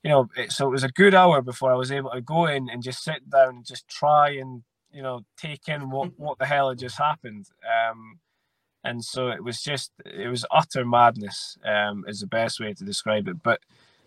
you 0.03 0.11
know, 0.11 0.29
it, 0.37 0.51
so 0.51 0.67
it 0.67 0.71
was 0.71 0.83
a 0.83 0.89
good 0.89 1.15
hour 1.15 1.41
before 1.41 1.73
I 1.73 1.75
was 1.75 1.91
able 1.91 2.11
to 2.11 2.21
go 2.21 2.45
in 2.45 2.69
and 2.69 2.83
just 2.83 3.03
sit 3.03 3.27
down 3.29 3.49
and 3.49 3.65
just 3.65 3.87
try 3.87 4.29
and 4.29 4.63
you 4.91 5.01
know 5.01 5.21
take 5.37 5.67
in 5.67 5.89
what 5.89 6.11
what 6.17 6.37
the 6.37 6.45
hell 6.45 6.69
had 6.69 6.79
just 6.79 6.97
happened. 6.97 7.47
Um, 7.65 8.19
and 8.85 9.03
so 9.03 9.29
it 9.29 9.43
was 9.43 9.61
just 9.61 9.91
it 10.05 10.27
was 10.27 10.45
utter 10.51 10.85
madness 10.85 11.57
um, 11.65 12.05
is 12.07 12.19
the 12.19 12.27
best 12.27 12.59
way 12.59 12.71
to 12.71 12.85
describe 12.85 13.27
it 13.27 13.41
but 13.41 13.59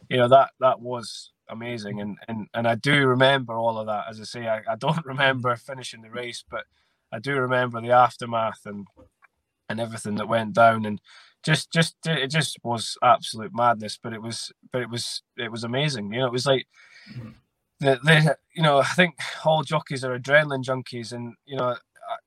you 0.09 0.17
know 0.17 0.29
that 0.29 0.53
that 0.61 0.81
was 0.81 1.33
amazing. 1.51 2.01
And 2.01 2.17
and, 2.29 2.49
and 2.55 2.67
i 2.67 2.75
do 2.75 3.07
remember 3.07 3.55
all 3.55 3.79
of 3.79 3.87
that 3.87 4.05
as 4.09 4.21
i 4.21 4.25
say 4.25 4.47
I, 4.47 4.61
I 4.71 4.77
don't 4.77 5.05
remember 5.13 5.55
finishing 5.57 6.03
the 6.03 6.11
race 6.11 6.45
but 6.49 6.65
i 7.13 7.19
do 7.19 7.35
remember 7.35 7.81
the 7.81 7.93
aftermath 7.93 8.61
and 8.65 8.87
and 9.69 9.81
everything 9.81 10.17
that 10.17 10.29
went 10.29 10.55
down. 10.55 10.85
And 10.85 11.01
just 11.45 11.73
just 11.73 11.97
it 12.05 12.29
just 12.29 12.59
was 12.65 12.99
absolute 13.03 13.55
madness 13.55 13.99
but 14.03 14.13
it 14.13 14.21
was 14.21 14.51
but 14.73 14.83
it 14.83 14.91
was 14.91 15.23
it 15.37 15.53
was 15.53 15.65
amazing. 15.65 16.13
You 16.13 16.21
know 16.21 16.27
it 16.27 16.33
was 16.33 16.47
like 16.47 16.67
mm-hmm. 17.13 17.31
the, 17.81 18.01
the 18.03 18.37
you 18.55 18.63
know 18.63 18.79
i 18.79 18.85
think 18.85 19.15
all 19.45 19.63
jockeys 19.63 20.05
are 20.05 20.19
adrenaline 20.19 20.65
junkies 20.65 21.13
and 21.13 21.35
you 21.47 21.57
know 21.57 21.77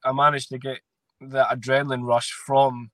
I, 0.05 0.09
I 0.09 0.11
managed 0.13 0.49
to 0.49 0.57
get 0.57 0.79
the 1.19 1.43
adrenaline 1.43 2.05
rush 2.05 2.31
from 2.31 2.91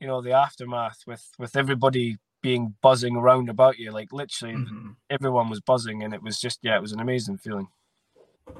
you 0.00 0.06
know 0.06 0.22
the 0.22 0.32
aftermath 0.32 1.02
with 1.06 1.28
with 1.38 1.56
everybody 1.56 2.18
being 2.42 2.74
buzzing 2.82 3.16
around 3.16 3.48
about 3.48 3.78
you 3.78 3.90
like 3.90 4.12
literally 4.12 4.54
mm-hmm. 4.54 4.90
everyone 5.10 5.48
was 5.48 5.60
buzzing 5.60 6.02
and 6.02 6.14
it 6.14 6.22
was 6.22 6.38
just 6.40 6.58
yeah 6.62 6.76
it 6.76 6.82
was 6.82 6.92
an 6.92 7.00
amazing 7.00 7.36
feeling 7.36 7.68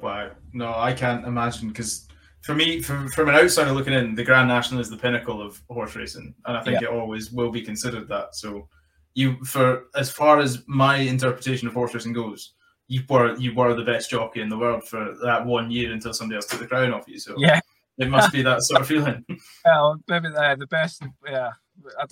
wow 0.02 0.30
no 0.52 0.75
i 0.76 0.92
can't 0.92 1.26
imagine 1.26 1.68
because 1.68 2.06
for 2.42 2.54
me 2.54 2.80
from, 2.80 3.08
from 3.08 3.28
an 3.28 3.35
outsider 3.35 3.73
looking 3.73 3.92
in 3.92 4.14
the 4.14 4.25
grand 4.25 4.49
national 4.49 4.80
is 4.80 4.90
the 4.90 4.97
pinnacle 4.97 5.40
of 5.40 5.62
horse 5.70 5.94
racing 5.97 6.35
and 6.47 6.56
i 6.56 6.62
think 6.62 6.80
yeah. 6.80 6.88
it 6.88 6.94
always 6.94 7.32
will 7.32 7.50
be 7.50 7.62
considered 7.62 8.08
that 8.08 8.35
so 8.35 8.68
you 9.14 9.42
for 9.44 9.85
as 9.94 10.11
far 10.11 10.40
as 10.40 10.62
my 10.66 10.97
interpretation 10.97 11.68
of 11.68 11.75
horse 11.75 11.94
racing 11.94 12.12
goes 12.12 12.54
you 12.88 13.02
were 13.08 13.37
you 13.37 13.54
were 13.54 13.75
the 13.75 13.85
best 13.85 14.11
jockey 14.11 14.40
in 14.40 14.49
the 14.49 14.58
world 14.58 14.82
for 14.85 15.16
that 15.23 15.44
one 15.44 15.70
year 15.70 15.92
until 15.92 16.12
somebody 16.12 16.37
else 16.37 16.47
took 16.47 16.61
the 16.61 16.66
crown 16.66 16.92
off 16.92 17.08
you 17.08 17.18
so 17.18 17.35
yeah 17.38 17.61
it 17.99 18.08
must 18.08 18.32
be 18.32 18.42
that 18.42 18.62
sort 18.62 18.80
of 18.80 18.87
feeling. 18.87 19.25
Well, 19.64 19.99
maybe 20.08 20.28
the, 20.28 20.56
the 20.58 20.66
best. 20.66 21.02
Yeah. 21.26 21.50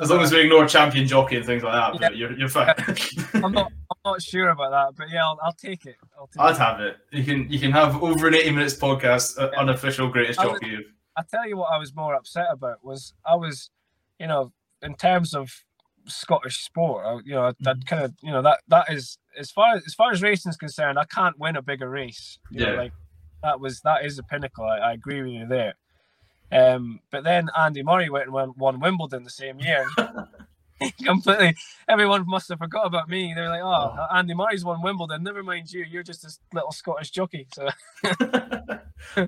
As 0.00 0.10
long 0.10 0.18
know. 0.18 0.24
as 0.24 0.32
we 0.32 0.40
ignore 0.40 0.66
champion 0.66 1.06
jockey 1.06 1.36
and 1.36 1.46
things 1.46 1.62
like 1.62 1.72
that, 1.72 2.00
yeah. 2.00 2.16
you're 2.16 2.32
you're 2.38 2.48
fine. 2.48 2.74
I'm 3.34 3.52
not 3.52 3.72
I'm 3.90 4.12
not 4.12 4.22
sure 4.22 4.48
about 4.48 4.70
that, 4.70 4.96
but 4.96 5.12
yeah, 5.12 5.24
I'll, 5.24 5.38
I'll 5.42 5.52
take 5.52 5.86
it. 5.86 5.96
I'd 6.38 6.52
it. 6.52 6.58
have 6.58 6.80
it. 6.80 6.96
You 7.10 7.24
can 7.24 7.50
you 7.50 7.58
can 7.58 7.72
have 7.72 8.02
over 8.02 8.28
an 8.28 8.34
80 8.34 8.50
minutes 8.50 8.74
podcast, 8.74 9.38
uh, 9.38 9.50
yeah. 9.52 9.60
unofficial 9.60 10.08
greatest 10.08 10.40
I 10.40 10.46
was, 10.46 10.60
jockey. 10.60 10.78
I 11.16 11.22
tell 11.30 11.48
you 11.48 11.56
what, 11.56 11.72
I 11.72 11.78
was 11.78 11.94
more 11.94 12.14
upset 12.14 12.46
about 12.50 12.84
was 12.84 13.14
I 13.24 13.36
was, 13.36 13.70
you 14.18 14.26
know, 14.26 14.52
in 14.82 14.94
terms 14.94 15.34
of 15.34 15.50
Scottish 16.06 16.62
sport, 16.62 17.04
I, 17.04 17.18
you 17.24 17.34
know, 17.34 17.52
that 17.60 17.76
mm-hmm. 17.76 17.82
kind 17.82 18.04
of 18.04 18.14
you 18.22 18.30
know 18.30 18.42
that 18.42 18.60
that 18.68 18.90
is 18.90 19.18
as 19.38 19.50
far 19.50 19.76
as, 19.76 19.82
as 19.86 19.94
far 19.94 20.12
as 20.12 20.22
racing 20.22 20.50
is 20.50 20.56
concerned, 20.56 20.98
I 20.98 21.04
can't 21.04 21.38
win 21.38 21.56
a 21.56 21.62
bigger 21.62 21.88
race. 21.88 22.38
You 22.50 22.64
yeah. 22.64 22.72
Know, 22.72 22.76
like 22.82 22.92
that 23.42 23.60
was 23.60 23.80
that 23.80 24.04
is 24.04 24.16
the 24.16 24.22
pinnacle. 24.24 24.64
I, 24.64 24.78
I 24.78 24.92
agree 24.92 25.22
with 25.22 25.32
you 25.32 25.46
there. 25.46 25.74
Um, 26.52 27.00
but 27.10 27.24
then 27.24 27.48
Andy 27.58 27.82
Murray 27.82 28.08
went 28.08 28.26
and 28.26 28.32
won, 28.32 28.54
won 28.56 28.80
Wimbledon 28.80 29.24
the 29.24 29.30
same 29.30 29.58
year. 29.58 29.86
completely. 31.04 31.56
Everyone 31.88 32.26
must 32.26 32.48
have 32.48 32.58
forgot 32.58 32.86
about 32.86 33.08
me. 33.08 33.32
They're 33.34 33.48
like, 33.48 33.62
"Oh. 33.62 34.06
Andy 34.14 34.34
Murray's 34.34 34.64
won 34.64 34.82
Wimbledon. 34.82 35.22
Never 35.22 35.42
mind 35.42 35.72
you. 35.72 35.84
You're 35.84 36.02
just 36.02 36.24
a 36.24 36.30
little 36.54 36.72
Scottish 36.72 37.10
jockey." 37.10 37.46
So 37.52 37.68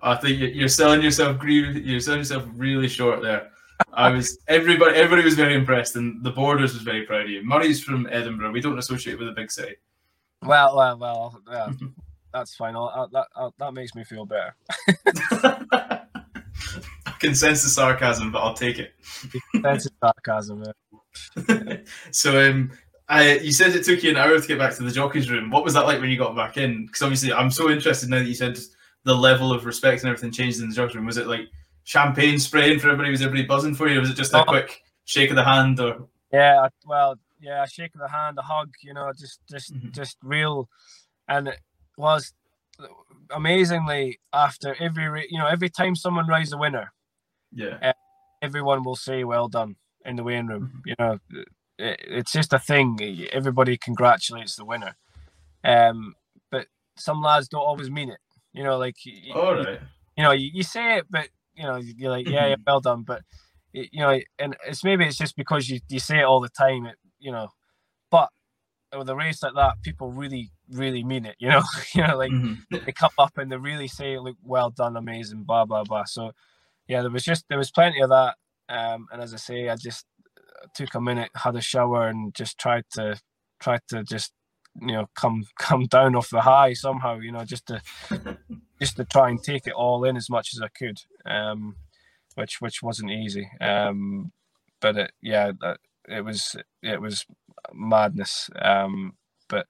I 0.03 0.15
think 0.17 0.55
you're 0.55 0.69
selling 0.69 1.03
yourself. 1.03 1.43
You're 1.43 2.01
selling 2.01 2.21
yourself 2.21 2.45
really 2.55 2.89
short 2.89 3.23
there. 3.23 3.51
I 3.93 4.11
was 4.11 4.39
everybody. 4.49 4.97
Everybody 4.97 5.25
was 5.25 5.35
very 5.35 5.55
impressed, 5.55 5.97
and 5.97 6.23
the 6.23 6.31
Borders 6.31 6.75
was 6.75 6.83
very 6.83 7.07
proud 7.07 7.23
of 7.23 7.31
you. 7.31 7.45
Murray's 7.45 7.83
from 7.83 8.07
Edinburgh. 8.11 8.53
We 8.53 8.61
don't 8.61 8.79
associate 8.79 9.19
with 9.19 9.29
a 9.29 9.33
big 9.33 9.51
city. 9.51 9.77
Well, 10.43 10.77
well, 10.77 10.99
well. 10.99 11.43
Yeah, 11.51 11.73
that's 12.33 12.55
fine. 12.55 12.77
I'll, 12.77 13.09
that 13.13 13.27
I'll, 13.35 13.55
that 13.59 13.73
makes 13.73 13.95
me 13.95 14.05
feel 14.05 14.27
better. 14.27 14.55
I 17.19 17.27
can 17.27 17.35
sense 17.35 17.65
the 17.65 17.69
sarcasm, 17.69 18.31
but 18.31 18.39
I'll 18.39 18.55
take 18.55 18.79
it. 18.79 18.93
The 19.53 19.91
sarcasm. 20.01 20.63
so, 22.13 22.49
um, 22.49 22.71
I, 23.09 23.39
you 23.39 23.51
said 23.51 23.75
it 23.75 23.85
took 23.85 24.05
you 24.05 24.11
an 24.11 24.17
hour 24.17 24.39
to 24.39 24.47
get 24.47 24.57
back 24.57 24.77
to 24.77 24.85
the 24.85 24.93
jockeys 24.93 25.29
room. 25.29 25.51
What 25.51 25.65
was 25.65 25.75
that 25.75 25.85
like 25.85 26.01
when 26.01 26.11
you 26.11 26.17
got 26.17 26.37
back 26.37 26.57
in? 26.59 26.87
Because 26.87 27.03
obviously, 27.03 27.33
I'm 27.33 27.51
so 27.51 27.71
interested 27.71 28.09
now 28.09 28.21
that 28.21 28.29
you 28.29 28.37
said 28.37 28.57
the 29.03 29.17
level 29.17 29.53
of 29.53 29.67
respect 29.67 30.03
and 30.03 30.11
everything 30.11 30.31
changed 30.31 30.61
in 30.61 30.69
the 30.69 30.75
jockeys 30.77 30.95
room. 30.95 31.07
Was 31.07 31.17
it 31.17 31.27
like 31.27 31.49
champagne 31.83 32.39
spraying 32.39 32.79
for 32.79 32.87
everybody? 32.87 33.11
Was 33.11 33.21
everybody 33.21 33.49
buzzing 33.49 33.75
for 33.75 33.89
you? 33.89 33.99
Or 33.99 34.01
was 34.01 34.11
it 34.11 34.17
just 34.17 34.33
a 34.33 34.45
quick 34.45 34.81
shake 35.05 35.31
of 35.31 35.37
the 35.37 35.43
hand? 35.43 35.81
Or 35.81 36.07
yeah, 36.33 36.69
well, 36.87 37.17
yeah, 37.41 37.65
a 37.65 37.69
shake 37.69 37.97
of 37.97 38.01
the 38.01 38.09
hand, 38.09 38.39
a 38.39 38.43
hug. 38.43 38.71
You 38.81 38.95
know, 38.95 39.11
just 39.19 39.41
just 39.51 39.75
mm-hmm. 39.75 39.91
just 39.91 40.19
real, 40.23 40.69
and 41.27 41.49
it 41.49 41.59
was 41.97 42.33
amazingly 43.35 44.21
after 44.33 44.77
every 44.79 45.27
you 45.29 45.39
know 45.39 45.49
every 45.49 45.69
time 45.69 45.97
someone 45.97 46.29
rides 46.29 46.53
a 46.53 46.59
winner, 46.59 46.93
yeah, 47.53 47.79
uh, 47.83 47.93
everyone 48.43 48.83
will 48.83 48.97
say 48.97 49.25
well 49.25 49.49
done 49.49 49.77
in 50.05 50.17
the 50.17 50.25
weighing 50.25 50.47
room. 50.47 50.65
Mm-hmm. 50.67 50.89
You 50.89 50.95
know, 50.99 51.19
it, 51.79 52.01
it's 52.07 52.33
just 52.33 52.53
a 52.53 52.59
thing. 52.59 52.99
Everybody 53.33 53.77
congratulates 53.77 54.57
the 54.57 54.65
winner, 54.65 54.97
um, 55.65 56.15
but 56.51 56.67
some 56.97 57.21
lads 57.21 57.49
don't 57.49 57.61
always 57.61 57.91
mean 57.91 58.11
it. 58.11 58.21
You 58.53 58.65
know, 58.65 58.79
like 58.79 58.97
all 59.35 59.55
right. 59.55 59.69
You, 59.69 59.79
you 60.17 60.25
know, 60.25 60.33
you, 60.33 60.51
you 60.53 60.63
say 60.63 60.99
it, 60.99 61.07
but 61.09 61.29
you 61.55 61.65
know, 61.65 61.77
you're 61.77 62.11
like, 62.11 62.29
yeah, 62.29 62.47
yeah, 62.47 62.55
mm-hmm. 62.55 62.63
well 62.67 62.81
done. 62.81 63.03
But 63.03 63.23
you 63.73 64.01
know, 64.01 64.19
and 64.39 64.57
it's 64.67 64.85
maybe 64.85 65.05
it's 65.05 65.19
just 65.19 65.37
because 65.37 65.69
you, 65.69 65.81
you 65.89 66.01
say 66.01 66.21
it 66.21 66.25
all 66.25 66.41
the 66.41 66.49
time, 66.49 66.87
it, 66.87 66.97
you 67.19 67.31
know. 67.31 67.49
But 68.11 68.31
with 68.97 69.09
a 69.09 69.17
race 69.17 69.43
like 69.43 69.55
that, 69.55 69.83
people 69.83 70.11
really, 70.11 70.51
really 70.71 71.05
mean 71.05 71.27
it. 71.27 71.37
You 71.39 71.49
know, 71.49 71.63
you 71.95 72.07
know, 72.07 72.17
like 72.17 72.33
mm-hmm. 72.33 72.85
they 72.85 72.93
come 72.93 73.11
up 73.19 73.37
and 73.39 73.51
they 73.51 73.57
really 73.57 73.89
say, 73.89 74.19
"Look, 74.19 74.37
well 74.43 74.71
done, 74.71 74.97
amazing," 74.97 75.45
blah 75.45 75.65
blah 75.65 75.85
blah. 75.85 76.05
So, 76.05 76.33
yeah, 76.89 77.03
there 77.03 77.11
was 77.11 77.25
just 77.25 77.45
there 77.49 77.59
was 77.59 77.71
plenty 77.71 78.01
of 78.01 78.11
that. 78.11 78.35
Um, 78.69 79.07
and 79.13 79.23
as 79.23 79.33
I 79.33 79.37
say, 79.37 79.69
I 79.69 79.77
just 79.77 80.07
took 80.75 80.95
a 80.95 81.01
minute, 81.01 81.31
had 81.35 81.57
a 81.57 81.61
shower, 81.61 82.09
and 82.09 82.35
just 82.35 82.59
tried 82.59 82.85
to 82.93 83.21
tried 83.61 83.81
to 83.89 84.03
just 84.05 84.33
you 84.81 84.93
know 84.93 85.07
come 85.15 85.45
come 85.59 85.87
down 85.87 86.17
off 86.17 86.31
the 86.31 86.41
high 86.41 86.73
somehow. 86.73 87.19
You 87.19 87.33
know, 87.33 87.45
just 87.45 87.67
to 87.67 87.83
just 88.81 88.97
to 88.97 89.05
try 89.05 89.31
and 89.31 89.43
take 89.43 89.67
it 89.67 89.75
all 89.75 90.05
in 90.05 90.17
as 90.17 90.31
much 90.31 90.51
as 90.55 90.63
I 90.63 90.69
could, 90.69 90.99
um, 91.27 91.77
which 92.35 92.61
which 92.61 92.83
wasn't 92.83 93.11
easy. 93.11 93.49
Um, 93.61 94.33
but 94.81 94.97
it, 94.97 95.13
yeah, 95.23 95.53
it 96.09 96.23
was 96.25 96.57
it 96.83 97.01
was 97.01 97.27
madness. 97.73 98.49
Um, 98.61 99.13
but 99.49 99.67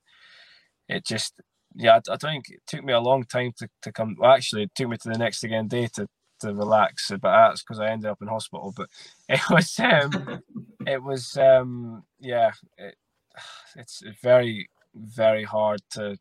it 0.88 1.04
just 1.04 1.34
yeah, 1.75 1.98
I, 2.08 2.12
I 2.12 2.16
think 2.16 2.44
it 2.48 2.60
took 2.66 2.84
me 2.84 2.92
a 2.92 3.00
long 3.00 3.25
time 3.25 3.52
to, 3.58 3.68
to 3.82 3.92
come. 3.92 4.16
Well, 4.18 4.32
actually, 4.32 4.64
it 4.64 4.75
took 4.75 4.88
me 4.88 4.96
to 4.98 5.08
the 5.08 5.18
next 5.18 5.44
again 5.44 5.68
day 5.68 5.88
to 5.94 6.08
to 6.40 6.54
relax, 6.54 7.11
but 7.11 7.23
that's 7.23 7.62
because 7.62 7.80
I 7.80 7.88
ended 7.88 8.11
up 8.11 8.23
in 8.23 8.28
hospital. 8.28 8.73
But 8.76 8.88
it 9.28 9.40
was 9.50 9.78
um, 9.78 10.42
it 10.87 11.02
was 11.02 11.37
um, 11.37 12.04
yeah, 12.21 12.52
it, 12.76 12.97
it's 13.76 14.02
very 14.23 14.68
very 14.95 15.45
hard 15.45 15.80
to 15.90 16.18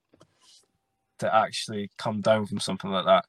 to 1.19 1.35
actually 1.35 1.89
come 1.97 2.21
down 2.21 2.45
from 2.45 2.59
something 2.59 2.91
like 2.91 3.05
that. 3.05 3.25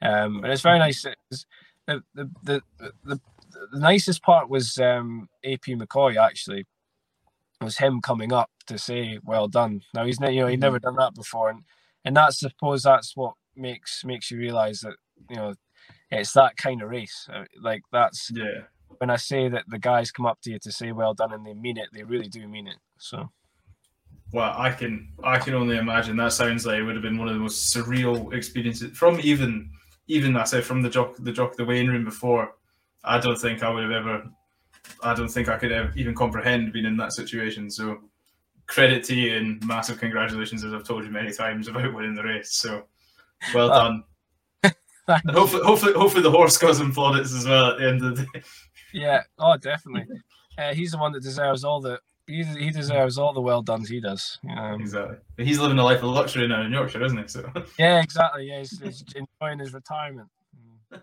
Um, 0.00 0.42
and 0.42 0.52
it's 0.52 0.62
very 0.62 0.78
nice. 0.78 1.04
It 1.04 1.16
was, 1.30 1.46
the, 1.86 2.02
the, 2.14 2.30
the, 2.44 2.62
the, 3.04 3.20
the 3.72 3.78
nicest 3.80 4.22
part 4.22 4.48
was 4.48 4.78
um, 4.78 5.28
AP 5.44 5.62
McCoy 5.66 6.16
actually 6.16 6.66
was 7.60 7.78
him 7.78 8.00
coming 8.00 8.32
up 8.32 8.50
to 8.66 8.78
say 8.78 9.18
well 9.24 9.48
done. 9.48 9.82
Now 9.94 10.04
he's 10.04 10.18
you 10.20 10.40
know 10.40 10.46
he'd 10.48 10.60
never 10.60 10.78
done 10.78 10.96
that 10.96 11.14
before, 11.14 11.50
and 11.50 11.62
and 12.04 12.16
that's 12.16 12.40
suppose 12.40 12.82
that's 12.82 13.16
what 13.16 13.34
makes 13.56 14.04
makes 14.04 14.30
you 14.30 14.38
realize 14.38 14.80
that 14.80 14.94
you 15.30 15.36
know 15.36 15.54
it's 16.20 16.32
that 16.34 16.56
kind 16.56 16.82
of 16.82 16.90
race. 16.90 17.28
Uh, 17.32 17.44
like 17.60 17.82
that's 17.92 18.30
yeah. 18.34 18.62
When 18.98 19.10
I 19.10 19.16
say 19.16 19.48
that 19.48 19.64
the 19.68 19.78
guys 19.78 20.12
come 20.12 20.26
up 20.26 20.40
to 20.42 20.50
you 20.50 20.58
to 20.60 20.70
say 20.70 20.92
well 20.92 21.14
done 21.14 21.32
and 21.32 21.44
they 21.44 21.54
mean 21.54 21.78
it, 21.78 21.88
they 21.92 22.04
really 22.04 22.28
do 22.28 22.46
mean 22.46 22.68
it. 22.68 22.76
So 22.98 23.30
well, 24.32 24.54
I 24.56 24.70
can 24.70 25.08
I 25.22 25.38
can 25.38 25.54
only 25.54 25.76
imagine. 25.76 26.16
That 26.16 26.32
sounds 26.32 26.64
like 26.66 26.78
it 26.78 26.82
would 26.82 26.94
have 26.94 27.02
been 27.02 27.18
one 27.18 27.28
of 27.28 27.34
the 27.34 27.40
most 27.40 27.74
surreal 27.74 28.32
experiences 28.32 28.96
from 28.96 29.20
even 29.22 29.70
even 30.08 30.36
I 30.36 30.44
say 30.44 30.60
from 30.60 30.82
the 30.82 30.90
jock 30.90 31.16
the 31.18 31.32
jock 31.32 31.56
the 31.56 31.64
weighing 31.64 31.88
room 31.88 32.04
before. 32.04 32.54
I 33.04 33.18
don't 33.18 33.38
think 33.38 33.62
I 33.62 33.70
would 33.70 33.82
have 33.82 33.92
ever. 33.92 34.24
I 35.02 35.14
don't 35.14 35.28
think 35.28 35.48
I 35.48 35.58
could 35.58 35.72
ever 35.72 35.92
even 35.96 36.14
comprehend 36.14 36.72
being 36.72 36.86
in 36.86 36.96
that 36.96 37.12
situation. 37.12 37.70
So 37.70 37.98
credit 38.66 39.04
to 39.04 39.14
you 39.14 39.36
and 39.36 39.64
massive 39.66 39.98
congratulations, 39.98 40.64
as 40.64 40.72
I've 40.72 40.84
told 40.84 41.04
you 41.04 41.10
many 41.10 41.32
times 41.32 41.68
about 41.68 41.92
winning 41.92 42.14
the 42.14 42.22
race. 42.22 42.54
So 42.54 42.84
well 43.54 43.68
done. 43.68 44.04
And 45.08 45.30
hopefully, 45.30 45.62
hopefully, 45.64 45.92
hopefully 45.94 46.22
the 46.22 46.30
horse 46.30 46.56
goes 46.56 46.80
and 46.80 46.94
plaudits 46.94 47.34
as 47.34 47.46
well 47.46 47.72
at 47.72 47.78
the 47.78 47.88
end 47.88 48.04
of 48.04 48.16
the 48.16 48.22
day. 48.22 48.42
Yeah. 48.92 49.22
Oh, 49.38 49.56
definitely. 49.60 50.16
Uh, 50.56 50.74
he's 50.74 50.92
the 50.92 50.98
one 50.98 51.12
that 51.12 51.22
deserves 51.22 51.64
all 51.64 51.80
the 51.80 51.98
he, 52.26 52.44
he 52.44 52.70
deserves 52.70 53.18
all 53.18 53.32
the 53.32 53.40
well 53.40 53.62
dones 53.62 53.88
he 53.88 54.00
does. 54.00 54.38
Um, 54.56 54.80
exactly. 54.80 55.16
But 55.36 55.46
he's 55.46 55.58
living 55.58 55.78
a 55.78 55.84
life 55.84 55.98
of 55.98 56.10
luxury 56.10 56.46
now 56.46 56.62
in 56.62 56.72
Yorkshire, 56.72 57.04
isn't 57.04 57.18
he? 57.18 57.28
So. 57.28 57.50
Yeah, 57.78 58.00
exactly. 58.00 58.48
Yeah, 58.48 58.58
he's, 58.58 58.80
he's 58.80 59.04
enjoying 59.14 59.58
his 59.58 59.72
retirement. 59.72 60.28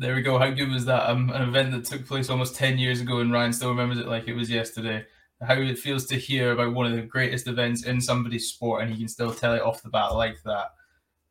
There 0.00 0.14
we 0.14 0.22
go. 0.22 0.38
How 0.38 0.50
good 0.50 0.70
was 0.70 0.84
that? 0.84 1.10
Um, 1.10 1.30
an 1.30 1.42
event 1.42 1.72
that 1.72 1.84
took 1.84 2.06
place 2.06 2.30
almost 2.30 2.54
10 2.54 2.78
years 2.78 3.00
ago, 3.00 3.18
and 3.18 3.32
Ryan 3.32 3.52
still 3.52 3.70
remembers 3.70 3.98
it 3.98 4.06
like 4.06 4.28
it 4.28 4.34
was 4.34 4.48
yesterday. 4.48 5.04
How 5.42 5.54
it 5.54 5.76
feels 5.76 6.06
to 6.06 6.16
hear 6.16 6.52
about 6.52 6.72
one 6.72 6.86
of 6.86 6.92
the 6.92 7.02
greatest 7.02 7.48
events 7.48 7.84
in 7.84 8.00
somebody's 8.00 8.46
sport, 8.46 8.82
and 8.82 8.92
he 8.92 8.96
can 8.96 9.08
still 9.08 9.34
tell 9.34 9.54
it 9.54 9.62
off 9.62 9.82
the 9.82 9.88
bat 9.88 10.14
like 10.14 10.40
that. 10.44 10.66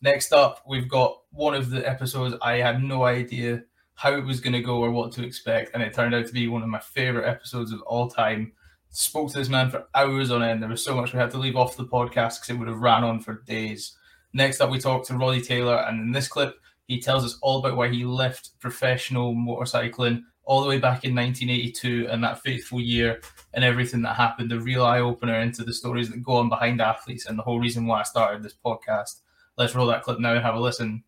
Next 0.02 0.32
up, 0.32 0.64
we've 0.68 0.88
got 0.88 1.18
one 1.32 1.56
of 1.56 1.70
the 1.70 1.88
episodes 1.88 2.36
I 2.42 2.58
had 2.58 2.84
no 2.84 3.04
idea 3.04 3.64
how 3.96 4.14
it 4.14 4.26
was 4.26 4.40
going 4.40 4.54
to 4.54 4.62
go 4.62 4.78
or 4.78 4.92
what 4.92 5.12
to 5.14 5.26
expect, 5.26 5.72
and 5.74 5.82
it 5.82 5.94
turned 5.94 6.14
out 6.14 6.28
to 6.28 6.34
be 6.34 6.48
one 6.48 6.62
of 6.62 6.70
my 6.70 6.80
favorite 6.80 7.28
episodes 7.28 7.72
of 7.72 7.82
all 7.82 8.08
time 8.08 8.52
spoke 8.90 9.32
to 9.32 9.40
this 9.40 9.50
man 9.50 9.70
for 9.70 9.88
hours 9.96 10.30
on 10.30 10.44
end. 10.44 10.62
There 10.62 10.70
was 10.70 10.84
so 10.84 10.96
much 10.96 11.14
we 11.14 11.20
had 11.20 11.32
to 11.32 11.40
leave 11.40 11.56
off 11.56 11.78
the 11.78 11.86
podcast 11.86 12.40
because 12.40 12.50
it 12.50 12.60
would 12.60 12.68
have 12.68 12.80
ran 12.80 13.04
on 13.04 13.20
for 13.20 13.42
days. 13.48 13.98
Next 14.34 14.62
up, 14.62 14.70
we 14.70 14.80
talked 14.80 15.08
to 15.08 15.18
Roddy 15.18 15.42
Taylor, 15.42 15.78
and 15.78 16.00
in 16.00 16.12
this 16.12 16.28
clip, 16.28 16.60
he 16.88 17.02
tells 17.02 17.26
us 17.26 17.38
all 17.42 17.60
about 17.60 17.76
why 17.76 17.90
he 17.90 18.06
left 18.06 18.60
professional 18.60 19.34
motorcycling 19.34 20.22
all 20.44 20.62
the 20.62 20.70
way 20.70 20.78
back 20.78 21.04
in 21.04 21.14
1982 21.14 22.08
and 22.10 22.24
that 22.24 22.42
fateful 22.42 22.80
year 22.80 23.20
and 23.54 23.66
everything 23.66 24.02
that 24.04 24.16
happened. 24.16 24.50
the 24.50 24.60
real 24.60 24.86
eye 24.86 25.00
opener 25.00 25.40
into 25.42 25.64
the 25.64 25.74
stories 25.74 26.10
that 26.10 26.24
go 26.24 26.38
on 26.38 26.48
behind 26.48 26.80
athletes 26.80 27.26
and 27.26 27.38
the 27.38 27.44
whole 27.44 27.60
reason 27.60 27.86
why 27.86 28.00
I 28.00 28.04
started 28.04 28.42
this 28.42 28.56
podcast. 28.66 29.22
Let's 29.60 29.74
roll 29.74 29.88
that 29.88 30.04
clip 30.04 30.20
now 30.20 30.34
and 30.34 30.44
have 30.44 30.54
a 30.54 30.60
listen. 30.60 31.04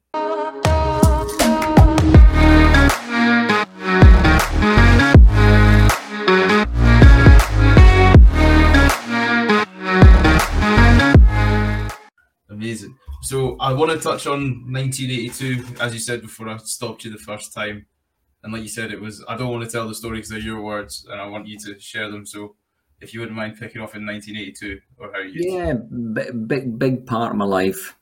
Amazing. 12.50 12.98
So 13.22 13.56
I 13.60 13.72
want 13.72 13.92
to 13.92 14.00
touch 14.00 14.26
on 14.26 14.66
1982, 14.74 15.76
as 15.80 15.94
you 15.94 16.00
said 16.00 16.24
before 16.24 16.50
I 16.50 16.58
stopped 16.58 17.06
you 17.06 17.12
the 17.12 17.20
first 17.20 17.54
time, 17.54 17.86
and 18.42 18.52
like 18.52 18.64
you 18.64 18.68
said, 18.68 18.92
it 18.92 19.00
was. 19.00 19.24
I 19.30 19.38
don't 19.38 19.52
want 19.52 19.64
to 19.64 19.70
tell 19.70 19.88
the 19.88 19.94
story 19.94 20.18
because 20.18 20.30
they're 20.32 20.40
your 20.40 20.62
words, 20.62 21.06
and 21.12 21.22
I 21.22 21.28
want 21.28 21.48
you 21.48 21.60
to 21.60 21.80
share 21.80 22.10
them. 22.10 22.26
So, 22.26 22.56
if 23.00 23.14
you 23.14 23.20
wouldn't 23.20 23.38
mind 23.38 23.60
picking 23.60 23.84
off 23.84 23.94
in 23.94 24.08
1982, 24.08 24.80
or 24.98 25.12
how 25.14 25.20
you? 25.20 25.54
Yeah, 25.56 25.74
big 26.48 26.80
big 26.80 27.06
part 27.06 27.30
of 27.30 27.38
my 27.38 27.46
life. 27.46 27.96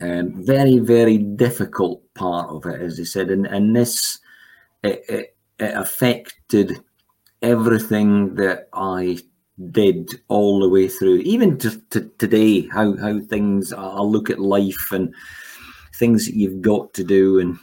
Um, 0.00 0.44
very 0.44 0.78
very 0.78 1.18
difficult 1.18 2.02
part 2.14 2.50
of 2.50 2.66
it, 2.66 2.80
as 2.80 2.98
you 2.98 3.04
said, 3.04 3.30
and 3.30 3.46
and 3.46 3.74
this 3.74 4.18
it, 4.82 5.04
it, 5.08 5.36
it 5.58 5.74
affected 5.74 6.78
everything 7.42 8.34
that 8.36 8.68
I 8.72 9.18
did 9.70 10.20
all 10.28 10.60
the 10.60 10.68
way 10.68 10.86
through, 10.86 11.18
even 11.18 11.58
to, 11.58 11.80
to 11.90 12.10
today, 12.18 12.68
how 12.68 12.96
how 12.96 13.18
things 13.20 13.72
I 13.72 14.00
look 14.00 14.30
at 14.30 14.38
life 14.38 14.92
and 14.92 15.12
things 15.94 16.26
that 16.26 16.36
you've 16.36 16.62
got 16.62 16.94
to 16.94 17.04
do 17.04 17.40
and 17.40 17.58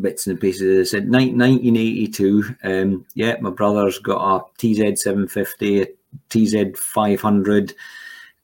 bits 0.00 0.26
and 0.26 0.40
pieces. 0.40 0.88
I 0.88 0.98
said 0.98 1.10
1982. 1.10 2.56
Um, 2.62 3.06
yeah, 3.14 3.36
my 3.40 3.50
brother's 3.50 3.98
got 3.98 4.20
a 4.20 4.44
TZ 4.58 5.02
750, 5.02 5.82
a 5.82 5.86
TZ 6.28 6.78
500. 6.78 7.74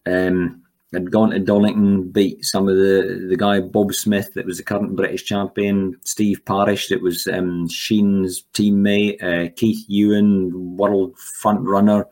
Um, 0.06 0.63
had 0.95 1.11
gone 1.11 1.31
to 1.31 1.39
Donington, 1.39 2.11
beat 2.11 2.45
some 2.45 2.69
of 2.69 2.77
the 2.77 3.27
the 3.29 3.37
guy 3.37 3.61
Bob 3.61 3.93
Smith 3.93 4.33
that 4.35 4.47
was 4.47 4.57
the 4.57 4.65
current 4.65 4.97
British 4.97 5.25
champion, 5.25 5.99
Steve 6.05 6.43
Parrish 6.47 6.89
that 6.89 7.03
was 7.03 7.27
um, 7.27 7.69
Sheene's 7.69 8.45
teammate, 8.55 9.23
uh, 9.23 9.53
Keith 9.57 9.87
Huewen, 9.91 10.53
world 10.53 11.19
front 11.19 11.61
runner. 11.61 12.07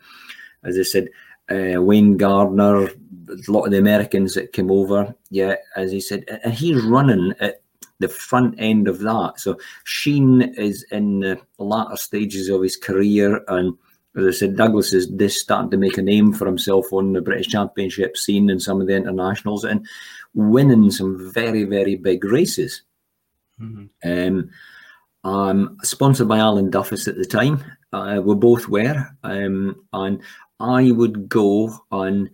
As 0.65 0.79
I 0.79 0.83
said, 0.83 1.09
uh, 1.51 1.81
Wayne 1.81 2.17
Gardner, 2.17 2.85
a 2.85 2.91
lot 3.49 3.65
of 3.65 3.71
the 3.71 3.79
Americans 3.79 4.35
that 4.35 4.53
came 4.53 4.71
over. 4.71 5.15
Yeah, 5.31 5.57
as 5.77 5.91
he 5.91 6.01
said, 6.01 6.25
and 6.45 6.53
he's 6.53 6.83
running 6.83 7.35
at 7.41 7.63
the 8.03 8.09
front 8.09 8.55
end 8.59 8.89
of 8.89 8.99
that. 9.01 9.35
So 9.39 9.59
Sheene 9.87 10.57
is 10.59 10.85
in 10.91 11.21
the 11.21 11.41
latter 11.59 11.97
stages 11.97 12.49
of 12.49 12.63
his 12.63 12.77
career 12.77 13.43
and 13.49 13.79
as 14.17 14.27
I 14.27 14.31
said, 14.31 14.57
Douglas 14.57 14.93
is 14.93 15.11
this 15.11 15.41
starting 15.41 15.71
to 15.71 15.77
make 15.77 15.97
a 15.97 16.03
name 16.03 16.33
for 16.33 16.47
himself 16.47 16.93
on 16.93 17.13
the 17.13 17.23
British 17.23 17.49
Championship 17.49 18.17
scene 18.17 18.51
and 18.51 18.61
some 18.61 18.81
of 18.81 18.87
the 18.87 18.95
internationals 18.95 19.65
and 19.65 19.87
winning 20.35 20.91
some 20.91 21.33
very, 21.33 21.65
very 21.65 21.95
big 21.95 22.25
races. 22.25 22.83
Mm-hmm. 23.61 23.87
Um, 24.05 24.51
I'm 25.25 25.79
sponsored 25.83 26.29
by 26.29 26.39
Alan 26.39 26.71
Duffus 26.71 27.09
at 27.09 27.17
the 27.17 27.25
time. 27.25 27.65
Uh, 27.93 28.21
we 28.23 28.35
both 28.35 28.69
were. 28.69 29.07
Um, 29.23 29.83
and 29.95 30.21
I 30.61 30.91
would 30.91 31.29
go 31.29 31.75
and 31.91 32.29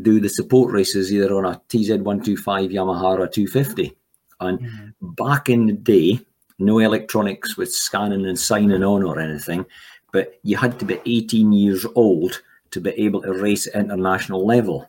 do 0.00 0.18
the 0.18 0.28
support 0.28 0.72
races 0.72 1.12
either 1.12 1.34
on 1.34 1.44
a 1.44 1.60
TZ125 1.68 2.72
Yamaha 2.72 3.18
or 3.18 3.24
a 3.24 3.30
250. 3.30 3.96
And 4.40 4.58
mm-hmm. 4.58 5.08
back 5.14 5.48
in 5.48 5.66
the 5.66 5.72
day, 5.72 6.20
no 6.58 6.78
electronics 6.80 7.56
with 7.56 7.70
scanning 7.70 8.26
and 8.26 8.38
signing 8.38 8.82
on 8.82 9.04
or 9.04 9.20
anything 9.20 9.66
but 10.12 10.38
you 10.42 10.56
had 10.56 10.78
to 10.78 10.84
be 10.84 11.00
18 11.06 11.52
years 11.52 11.84
old 11.94 12.42
to 12.70 12.80
be 12.80 12.90
able 12.90 13.22
to 13.22 13.32
race 13.32 13.66
at 13.66 13.74
international 13.74 14.46
level. 14.46 14.88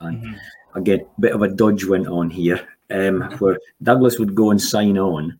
And 0.00 0.22
mm-hmm. 0.22 0.78
again, 0.78 1.06
bit 1.18 1.32
of 1.32 1.42
a 1.42 1.48
dodge 1.48 1.84
went 1.84 2.06
on 2.06 2.30
here, 2.30 2.66
um, 2.90 3.22
where 3.38 3.58
Douglas 3.82 4.18
would 4.18 4.34
go 4.34 4.50
and 4.50 4.60
sign 4.60 4.98
on, 4.98 5.38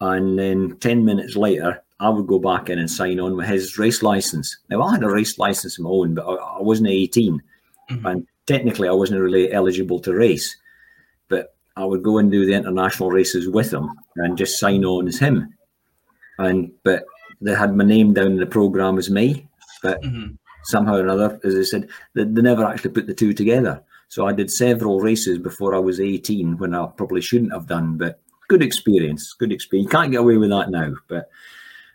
and 0.00 0.38
then 0.38 0.76
10 0.80 1.04
minutes 1.04 1.36
later, 1.36 1.82
I 2.00 2.08
would 2.08 2.26
go 2.26 2.38
back 2.38 2.68
in 2.68 2.78
and 2.78 2.90
sign 2.90 3.20
on 3.20 3.36
with 3.36 3.46
his 3.46 3.78
race 3.78 4.02
license. 4.02 4.58
Now, 4.68 4.82
I 4.82 4.92
had 4.92 5.04
a 5.04 5.10
race 5.10 5.38
license 5.38 5.78
of 5.78 5.84
my 5.84 5.90
own, 5.90 6.14
but 6.14 6.26
I, 6.26 6.34
I 6.34 6.60
wasn't 6.60 6.88
18, 6.88 7.40
mm-hmm. 7.90 8.06
and 8.06 8.26
technically, 8.46 8.88
I 8.88 8.92
wasn't 8.92 9.20
really 9.20 9.52
eligible 9.52 10.00
to 10.00 10.12
race. 10.12 10.56
But 11.28 11.54
I 11.76 11.84
would 11.84 12.02
go 12.02 12.18
and 12.18 12.30
do 12.30 12.44
the 12.44 12.54
international 12.54 13.10
races 13.10 13.48
with 13.48 13.72
him 13.72 13.90
and 14.16 14.36
just 14.36 14.58
sign 14.58 14.84
on 14.84 15.08
as 15.08 15.18
him. 15.18 15.54
And 16.38 16.72
but 16.82 17.04
they 17.44 17.54
had 17.54 17.76
my 17.76 17.84
name 17.84 18.14
down 18.14 18.32
in 18.32 18.38
the 18.38 18.46
program 18.46 18.98
as 18.98 19.10
me, 19.10 19.46
but 19.82 20.02
mm-hmm. 20.02 20.32
somehow 20.64 20.96
or 20.96 21.00
another, 21.00 21.38
as 21.44 21.54
I 21.54 21.62
said, 21.62 21.88
they, 22.14 22.24
they 22.24 22.42
never 22.42 22.64
actually 22.64 22.90
put 22.92 23.06
the 23.06 23.14
two 23.14 23.32
together. 23.32 23.82
So 24.08 24.26
I 24.26 24.32
did 24.32 24.50
several 24.50 25.00
races 25.00 25.38
before 25.38 25.74
I 25.74 25.78
was 25.78 26.00
18 26.00 26.58
when 26.58 26.74
I 26.74 26.86
probably 26.86 27.20
shouldn't 27.20 27.52
have 27.52 27.66
done, 27.66 27.96
but 27.96 28.20
good 28.48 28.62
experience, 28.62 29.34
good 29.34 29.52
experience. 29.52 29.86
You 29.86 29.90
can't 29.90 30.10
get 30.10 30.20
away 30.20 30.36
with 30.36 30.50
that 30.50 30.70
now, 30.70 30.94
but 31.08 31.28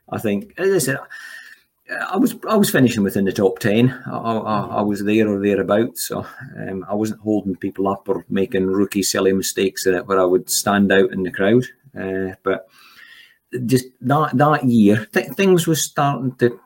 I 0.09 0.19
think, 0.19 0.53
as 0.57 0.73
I 0.73 0.77
said, 0.79 0.97
I 1.89 2.17
was 2.17 2.35
I 2.47 2.55
was 2.55 2.69
finishing 2.69 3.03
within 3.03 3.25
the 3.25 3.31
top 3.31 3.59
ten. 3.59 3.89
I, 4.05 4.17
I, 4.17 4.59
I 4.77 4.81
was 4.81 5.03
there 5.03 5.27
or 5.27 5.41
thereabouts, 5.41 6.07
so 6.07 6.25
um, 6.57 6.85
I 6.87 6.93
wasn't 6.93 7.21
holding 7.21 7.55
people 7.55 7.87
up 7.87 8.07
or 8.07 8.25
making 8.29 8.67
rookie 8.67 9.01
silly 9.01 9.33
mistakes 9.33 9.87
in 9.87 9.95
it 9.95 10.05
where 10.05 10.19
I 10.19 10.25
would 10.25 10.49
stand 10.49 10.91
out 10.91 11.11
in 11.11 11.23
the 11.23 11.31
crowd. 11.31 11.63
Uh, 11.99 12.35
but 12.43 12.67
just 13.65 13.85
that 14.01 14.37
that 14.37 14.63
year, 14.65 15.07
th- 15.13 15.31
things 15.33 15.67
were 15.67 15.75
starting 15.75 16.35
to 16.35 16.59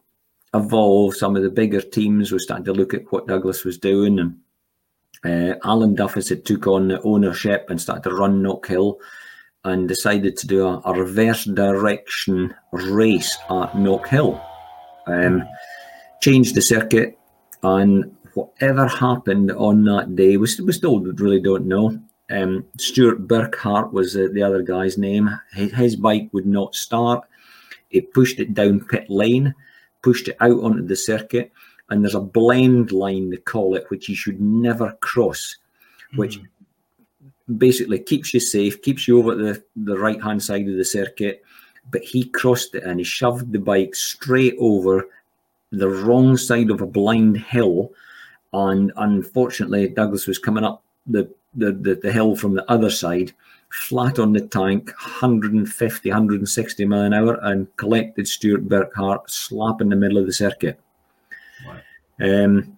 evolve. 0.53 1.15
Some 1.15 1.35
of 1.35 1.43
the 1.43 1.49
bigger 1.49 1.81
teams 1.81 2.31
were 2.31 2.39
starting 2.39 2.65
to 2.65 2.73
look 2.73 2.93
at 2.93 3.11
what 3.11 3.27
Douglas 3.27 3.63
was 3.63 3.77
doing, 3.77 4.19
and 4.19 5.53
uh, 5.53 5.55
Alan 5.63 5.95
Duffus 5.95 6.29
had 6.29 6.45
took 6.45 6.67
on 6.67 6.89
the 6.89 7.01
ownership 7.03 7.67
and 7.69 7.81
started 7.81 8.03
to 8.09 8.15
run 8.15 8.43
Knockhill, 8.43 8.97
and 9.63 9.87
decided 9.87 10.37
to 10.37 10.47
do 10.47 10.67
a, 10.67 10.81
a 10.85 10.93
reverse 10.93 11.45
direction 11.45 12.53
race 12.71 13.37
at 13.49 13.71
Knockhill. 13.73 14.43
Um, 15.07 15.43
changed 16.21 16.55
the 16.55 16.61
circuit, 16.61 17.17
and 17.61 18.15
whatever 18.33 18.87
happened 18.87 19.51
on 19.51 19.83
that 19.85 20.15
day, 20.15 20.37
we, 20.37 20.47
we 20.63 20.73
still 20.73 20.99
really 20.99 21.41
don't 21.41 21.65
know. 21.65 21.99
Um, 22.33 22.65
Stuart 22.79 23.27
Burkhart 23.27 23.91
was 23.91 24.17
uh, 24.17 24.27
the 24.31 24.41
other 24.41 24.63
guy's 24.63 24.97
name. 24.97 25.29
His, 25.53 25.71
his, 25.71 25.95
bike 25.95 26.29
would 26.31 26.47
not 26.47 26.73
start. 26.73 27.23
He 27.89 28.01
pushed 28.01 28.39
it 28.39 28.55
down 28.55 28.79
pit 28.79 29.07
lane, 29.07 29.53
pushed 30.01 30.27
it 30.27 30.37
out 30.39 30.59
onto 30.63 30.81
the 30.81 30.95
circuit, 30.95 31.51
and 31.89 32.03
there's 32.03 32.15
a 32.15 32.19
blend 32.19 32.91
line, 32.91 33.29
they 33.29 33.37
call 33.37 33.75
it, 33.75 33.85
which 33.89 34.09
you 34.09 34.15
should 34.15 34.41
never 34.41 34.97
cross, 35.01 35.57
which 36.15 36.39
mm-hmm. 36.39 37.57
basically 37.57 37.99
keeps 37.99 38.33
you 38.33 38.39
safe, 38.39 38.81
keeps 38.81 39.07
you 39.07 39.19
over 39.19 39.35
the, 39.35 39.63
the 39.75 39.97
right 39.97 40.21
hand 40.21 40.41
side 40.41 40.67
of 40.67 40.75
the 40.75 40.85
circuit. 40.85 41.43
But 41.91 42.01
he 42.01 42.23
crossed 42.23 42.73
it 42.73 42.83
and 42.83 42.99
he 42.99 43.03
shoved 43.03 43.51
the 43.51 43.59
bike 43.59 43.93
straight 43.93 44.55
over 44.57 45.07
the 45.71 45.89
wrong 45.89 46.37
side 46.37 46.71
of 46.71 46.81
a 46.81 46.87
blind 46.87 47.37
hill. 47.37 47.91
And 48.53 48.91
unfortunately, 48.95 49.87
Douglas 49.89 50.25
was 50.25 50.39
coming 50.39 50.63
up 50.63 50.83
the 51.05 51.29
the, 51.55 51.71
the, 51.71 51.95
the 51.95 52.11
hill 52.11 52.35
from 52.35 52.55
the 52.55 52.69
other 52.71 52.89
side, 52.89 53.33
flat 53.69 54.19
on 54.19 54.33
the 54.33 54.41
tank, 54.41 54.87
150, 55.01 56.09
160 56.09 56.85
mile 56.85 57.01
an 57.01 57.13
hour, 57.13 57.39
and 57.41 57.75
collected 57.77 58.27
Stuart 58.27 58.67
Burkhart 58.67 59.29
slap 59.29 59.81
in 59.81 59.89
the 59.89 59.95
middle 59.95 60.17
of 60.17 60.25
the 60.25 60.33
circuit. 60.33 60.79
Um, 62.21 62.77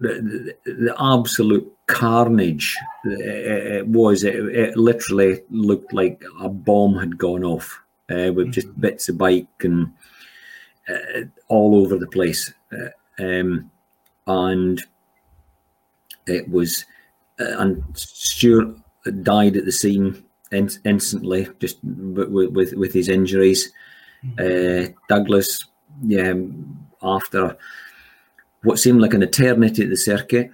the, 0.00 0.54
the, 0.64 0.72
the, 0.72 0.96
absolute 0.98 1.70
carnage 1.86 2.76
it, 3.04 3.72
it 3.76 3.86
was. 3.86 4.24
It, 4.24 4.34
it, 4.34 4.76
literally 4.76 5.42
looked 5.50 5.92
like 5.92 6.22
a 6.40 6.48
bomb 6.48 6.96
had 6.96 7.18
gone 7.18 7.44
off 7.44 7.80
uh, 8.10 8.32
with 8.32 8.46
mm-hmm. 8.46 8.50
just 8.52 8.80
bits 8.80 9.08
of 9.08 9.18
bike 9.18 9.46
and 9.60 9.92
uh, 10.88 11.22
all 11.48 11.76
over 11.76 11.98
the 11.98 12.06
place. 12.06 12.52
Uh, 12.72 12.90
um, 13.22 13.70
and 14.26 14.82
it 16.26 16.48
was 16.48 16.82
uh, 16.82 16.97
and 17.38 17.82
Stuart 17.94 18.76
died 19.22 19.56
at 19.56 19.64
the 19.64 19.72
scene 19.72 20.24
in, 20.50 20.70
instantly, 20.84 21.48
just 21.60 21.78
with, 21.82 22.50
with, 22.50 22.72
with 22.74 22.92
his 22.92 23.08
injuries. 23.08 23.72
Mm-hmm. 24.24 24.90
Uh, 24.90 24.92
Douglas, 25.08 25.64
yeah, 26.02 26.34
after 27.02 27.56
what 28.62 28.78
seemed 28.78 29.00
like 29.00 29.14
an 29.14 29.22
eternity 29.22 29.84
at 29.84 29.90
the 29.90 29.96
circuit, 29.96 30.50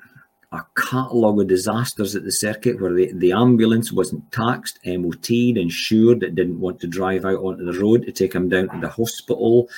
a 0.53 0.65
catalogue 0.77 1.41
of 1.41 1.49
disasters 1.49 2.15
at 2.15 2.23
the 2.23 2.31
circuit 2.31 2.81
where 2.81 2.93
the, 2.93 3.11
the 3.15 3.33
ambulance 3.33 3.91
wasn't 3.91 4.31
taxed, 4.31 4.79
MOT'd, 4.87 5.57
insured, 5.57 6.23
it 6.23 6.37
didn't 6.37 6.61
want 6.61 6.79
to 6.81 6.87
drive 6.87 7.25
out 7.25 7.41
onto 7.41 7.65
the 7.65 7.81
road 7.81 8.05
to 8.05 8.13
take 8.13 8.35
him 8.35 8.49
down 8.49 8.69
to 8.69 8.79
the 8.79 8.89
hospital. 8.89 9.69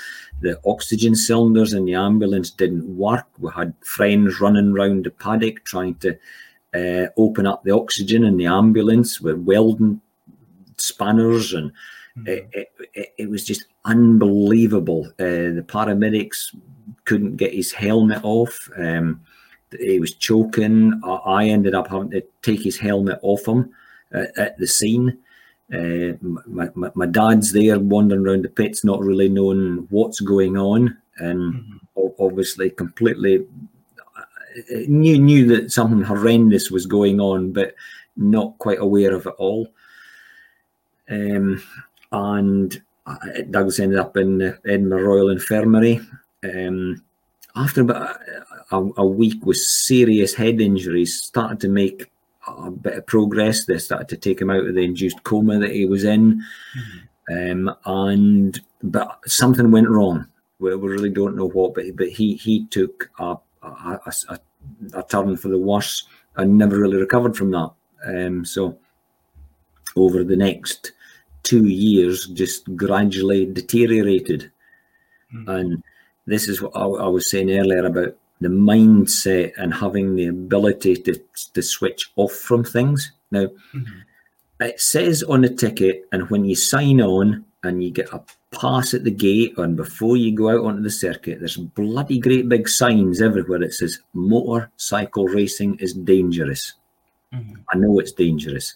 The 0.40 0.60
oxygen 0.66 1.14
cylinders 1.14 1.72
in 1.72 1.86
the 1.86 1.94
ambulance 1.94 2.50
didn't 2.50 2.86
work. 2.94 3.26
We 3.38 3.50
had 3.54 3.72
friends 3.80 4.38
running 4.38 4.72
around 4.72 5.06
the 5.06 5.10
paddock 5.10 5.64
trying 5.64 5.94
to 5.96 6.18
uh, 6.76 7.08
open 7.16 7.46
up 7.46 7.64
the 7.64 7.74
oxygen 7.74 8.24
in 8.24 8.36
the 8.36 8.46
ambulance 8.46 9.20
with 9.20 9.36
welding 9.38 10.00
spanners, 10.76 11.52
and 11.52 11.70
mm-hmm. 12.18 12.28
it, 12.28 12.70
it, 12.94 13.14
it, 13.18 13.30
was 13.30 13.44
just 13.44 13.66
unbelievable. 13.84 15.06
Uh, 15.18 15.54
the 15.56 15.64
paramedics 15.66 16.54
couldn't 17.04 17.36
get 17.36 17.54
his 17.54 17.72
helmet 17.72 18.20
off. 18.22 18.68
Um, 18.76 19.20
he 19.78 20.00
was 20.00 20.14
choking. 20.14 21.00
I 21.04 21.48
ended 21.48 21.74
up 21.74 21.88
having 21.88 22.10
to 22.10 22.22
take 22.42 22.62
his 22.62 22.78
helmet 22.78 23.18
off 23.22 23.46
him 23.46 23.70
at, 24.12 24.36
at 24.38 24.58
the 24.58 24.66
scene. 24.66 25.18
Uh, 25.72 26.12
my, 26.46 26.68
my, 26.74 26.90
my, 26.94 27.06
dad's 27.06 27.52
there 27.52 27.78
wandering 27.80 28.24
around 28.24 28.44
the 28.44 28.48
pits, 28.48 28.84
not 28.84 29.00
really 29.00 29.28
knowing 29.28 29.86
what's 29.90 30.20
going 30.20 30.56
on, 30.56 30.96
and 31.18 31.54
mm-hmm. 31.54 32.06
obviously 32.20 32.70
completely 32.70 33.44
knew 34.88 35.18
knew 35.18 35.46
that 35.48 35.72
something 35.72 36.02
horrendous 36.02 36.70
was 36.70 36.86
going 36.86 37.20
on, 37.20 37.52
but 37.52 37.74
not 38.16 38.58
quite 38.58 38.78
aware 38.78 39.14
of 39.14 39.26
it 39.26 39.34
all. 39.38 39.68
Um, 41.08 41.62
and 42.12 42.82
Douglas 43.50 43.78
ended 43.78 43.98
up 43.98 44.16
in 44.16 44.38
the 44.38 44.58
Edinburgh 44.66 45.02
Royal 45.02 45.30
Infirmary. 45.30 46.00
Um, 46.42 47.02
after 47.54 47.82
about 47.82 48.18
a, 48.70 48.88
a, 48.96 49.06
week 49.06 49.44
with 49.44 49.56
serious 49.56 50.34
head 50.34 50.60
injuries, 50.60 51.22
started 51.22 51.60
to 51.60 51.68
make 51.68 52.10
a 52.46 52.70
bit 52.70 52.98
of 52.98 53.06
progress. 53.06 53.64
They 53.64 53.78
started 53.78 54.08
to 54.08 54.16
take 54.16 54.40
him 54.40 54.50
out 54.50 54.66
of 54.66 54.74
the 54.74 54.84
induced 54.84 55.22
coma 55.24 55.58
that 55.58 55.72
he 55.72 55.86
was 55.86 56.04
in, 56.04 56.42
mm-hmm. 57.28 57.68
um, 57.68 57.76
and 57.86 58.60
but 58.82 59.18
something 59.26 59.70
went 59.70 59.88
wrong. 59.88 60.26
We, 60.58 60.74
we 60.76 60.88
really 60.88 61.10
don't 61.10 61.36
know 61.36 61.48
what, 61.48 61.74
but 61.74 61.84
but 61.96 62.08
he 62.08 62.34
he 62.34 62.66
took 62.66 63.10
a 63.18 63.36
a, 63.62 64.12
a, 64.28 64.38
a 64.94 65.02
turn 65.02 65.36
for 65.36 65.48
the 65.48 65.58
worse 65.58 66.06
and 66.36 66.58
never 66.58 66.78
really 66.78 66.98
recovered 66.98 67.36
from 67.36 67.50
that. 67.52 67.70
Um, 68.06 68.44
so 68.44 68.78
over 69.96 70.22
the 70.22 70.36
next 70.36 70.92
two 71.42 71.66
years, 71.66 72.26
just 72.26 72.74
gradually 72.76 73.46
deteriorated. 73.46 74.50
Mm. 75.34 75.48
And 75.48 75.84
this 76.26 76.48
is 76.48 76.60
what 76.60 76.72
I, 76.74 76.84
I, 76.84 77.08
was 77.08 77.30
saying 77.30 77.50
earlier 77.50 77.86
about 77.86 78.16
the 78.40 78.48
mindset 78.48 79.52
and 79.56 79.72
having 79.72 80.16
the 80.16 80.26
ability 80.26 80.96
to, 80.96 81.20
to 81.54 81.62
switch 81.62 82.10
off 82.16 82.32
from 82.32 82.64
things. 82.64 83.12
Now, 83.30 83.46
mm-hmm. 83.74 84.00
it 84.60 84.80
says 84.80 85.22
on 85.22 85.42
the 85.42 85.48
ticket, 85.48 86.06
and 86.12 86.28
when 86.30 86.44
you 86.44 86.56
sign 86.56 87.00
on 87.00 87.44
and 87.62 87.82
you 87.82 87.90
get 87.90 88.12
a 88.12 88.22
pass 88.52 88.94
at 88.94 89.04
the 89.04 89.10
gate, 89.10 89.56
and 89.58 89.76
before 89.76 90.16
you 90.16 90.32
go 90.32 90.50
out 90.50 90.64
onto 90.64 90.82
the 90.82 90.90
circuit, 90.90 91.40
there's 91.40 91.56
bloody 91.56 92.18
great 92.18 92.48
big 92.48 92.68
signs 92.68 93.20
everywhere 93.20 93.58
that 93.58 93.74
says 93.74 94.00
motorcycle 94.14 95.26
racing 95.26 95.76
is 95.78 95.92
dangerous. 95.92 96.74
Mm-hmm. 97.32 97.54
I 97.70 97.78
know 97.78 97.98
it's 97.98 98.12
dangerous. 98.12 98.74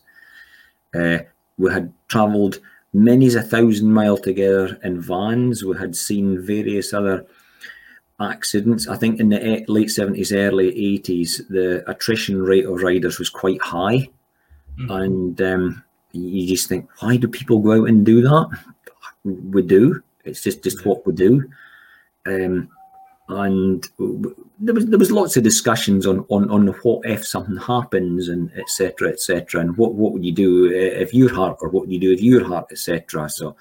Uh, 0.94 1.18
we 1.56 1.72
had 1.72 1.92
travelled 2.08 2.60
many 2.92 3.32
a 3.34 3.42
thousand 3.42 3.92
mile 3.92 4.18
together 4.18 4.78
in 4.82 5.00
vans. 5.00 5.64
We 5.64 5.76
had 5.76 5.94
seen 5.94 6.44
various 6.44 6.92
other 6.92 7.26
accidents. 8.20 8.88
I 8.88 8.96
think 8.96 9.20
in 9.20 9.28
the 9.30 9.64
late 9.68 9.88
70s, 9.88 10.36
early 10.36 10.72
80s, 10.98 11.48
the 11.48 11.88
attrition 11.88 12.42
rate 12.42 12.66
of 12.66 12.82
riders 12.82 13.18
was 13.18 13.30
quite 13.30 13.62
high. 13.62 14.08
Mm-hmm. 14.78 14.90
And 14.90 15.42
um, 15.42 15.84
you 16.12 16.46
just 16.46 16.68
think, 16.68 16.88
why 17.00 17.16
do 17.16 17.28
people 17.28 17.60
go 17.60 17.82
out 17.82 17.88
and 17.88 18.04
do 18.04 18.20
that? 18.22 18.48
We 19.24 19.62
do. 19.62 20.02
It's 20.24 20.42
just, 20.42 20.62
just 20.62 20.84
what 20.84 21.06
we 21.06 21.12
do. 21.12 21.50
Um, 22.26 22.68
and 23.30 23.88
there 24.58 24.74
was 24.74 24.86
there 24.86 24.98
was 24.98 25.12
lots 25.12 25.36
of 25.36 25.44
discussions 25.44 26.06
on 26.06 26.24
on 26.28 26.50
on 26.50 26.66
what 26.82 27.08
if 27.08 27.26
something 27.26 27.56
happens 27.56 28.28
and 28.28 28.50
etc 28.56 29.08
etc 29.08 29.60
and 29.60 29.76
what 29.76 29.94
what 29.94 30.12
would 30.12 30.24
you 30.24 30.32
do 30.32 30.70
if 30.70 31.14
your 31.14 31.32
heart 31.32 31.56
or 31.60 31.68
what 31.68 31.82
would 31.82 31.92
you 31.92 32.00
do 32.00 32.12
if 32.12 32.20
your 32.20 32.44
heart 32.44 32.66
etc 32.72 33.28
so 33.30 33.56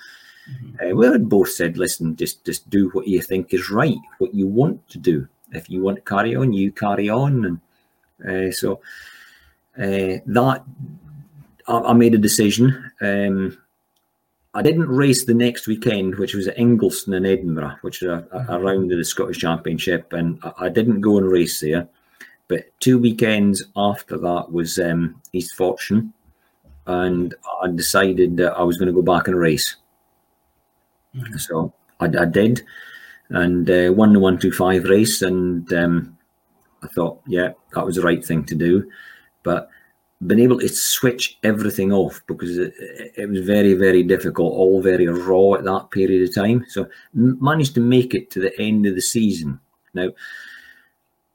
mm-hmm. 0.52 0.92
uh, 0.92 0.96
we 0.96 1.06
had 1.06 1.30
both 1.30 1.50
said 1.50 1.78
listen 1.78 2.16
just 2.16 2.44
just 2.46 2.70
do 2.70 2.90
what 2.90 3.08
you 3.08 3.22
think 3.22 3.54
is 3.54 3.70
right 3.70 3.98
what 4.18 4.34
you 4.34 4.48
want 4.48 4.88
to 4.90 4.98
do 4.98 5.28
if 5.52 5.70
you 5.70 5.82
want 5.82 5.98
to 5.98 6.02
carry 6.02 6.36
on 6.36 6.52
you 6.52 6.72
carry 6.72 7.10
on 7.10 7.46
and 7.46 7.60
uh, 8.28 8.52
so 8.52 8.82
uh, 9.78 10.18
that 10.26 10.64
I, 11.68 11.78
I, 11.78 11.94
made 11.94 12.16
a 12.16 12.18
decision 12.18 12.92
um, 13.02 13.58
I 14.54 14.64
didn't 14.64 14.88
race 14.88 15.26
the 15.26 15.34
next 15.34 15.68
weekend, 15.68 16.16
which 16.16 16.34
was 16.34 16.48
at 16.48 16.58
Ingliston 16.58 17.16
in 17.16 17.26
Edinburgh, 17.26 17.76
which 17.82 18.02
is 18.02 18.10
a, 18.10 18.28
a, 18.50 18.60
round 18.60 18.92
of 18.92 18.98
the 18.98 19.06
Scottish 19.06 19.38
Championship, 19.38 20.12
and 20.12 20.40
I, 20.44 20.66
I, 20.66 20.70
didn't 20.70 21.02
go 21.02 21.18
and 21.20 21.32
race 21.32 21.60
there. 21.60 21.88
But 22.48 22.66
two 22.80 22.98
weekends 22.98 23.64
after 23.76 24.18
that 24.18 24.52
was 24.52 24.80
um, 24.80 25.22
East 25.34 25.56
Fortune, 25.56 26.14
and 26.88 27.36
I 27.62 27.68
decided 27.68 28.38
that 28.38 28.54
I 28.54 28.64
was 28.64 28.78
going 28.78 28.88
to 28.88 28.94
go 28.94 29.04
back 29.04 29.28
and 29.28 29.38
race. 29.38 29.76
Mm-hmm. 31.16 31.38
So 31.38 31.72
I, 32.00 32.06
I, 32.06 32.26
did, 32.26 32.64
and 33.30 33.70
uh, 33.70 33.94
won 33.94 34.14
the 34.14 34.20
one 34.20 34.40
two 34.40 34.52
five 34.52 34.86
race, 34.86 35.22
and 35.22 35.72
um, 35.74 36.18
I 36.82 36.88
thought, 36.88 37.22
yeah, 37.28 37.52
that 37.76 37.86
was 37.86 37.98
the 37.98 38.02
right 38.02 38.26
thing 38.26 38.46
to 38.46 38.56
do. 38.56 38.90
But 39.44 39.70
been 40.26 40.40
able 40.40 40.60
to 40.60 40.68
switch 40.68 41.38
everything 41.44 41.94
off 41.94 42.22
because 42.28 42.58
it, 42.58 42.74
it, 43.16 43.30
was 43.30 43.40
very, 43.42 43.74
very 43.74 44.04
difficult, 44.04 44.54
all 44.54 44.82
very 44.82 45.08
raw 45.08 45.54
at 45.54 45.64
that 45.64 45.92
period 45.92 46.28
of 46.28 46.36
time. 46.36 46.66
So 46.68 46.88
managed 47.14 47.74
to 47.76 47.82
make 47.82 48.14
it 48.14 48.30
to 48.32 48.42
the 48.42 48.60
end 48.60 48.86
of 48.86 48.96
the 48.96 49.02
season. 49.02 49.60
Now, 49.94 50.10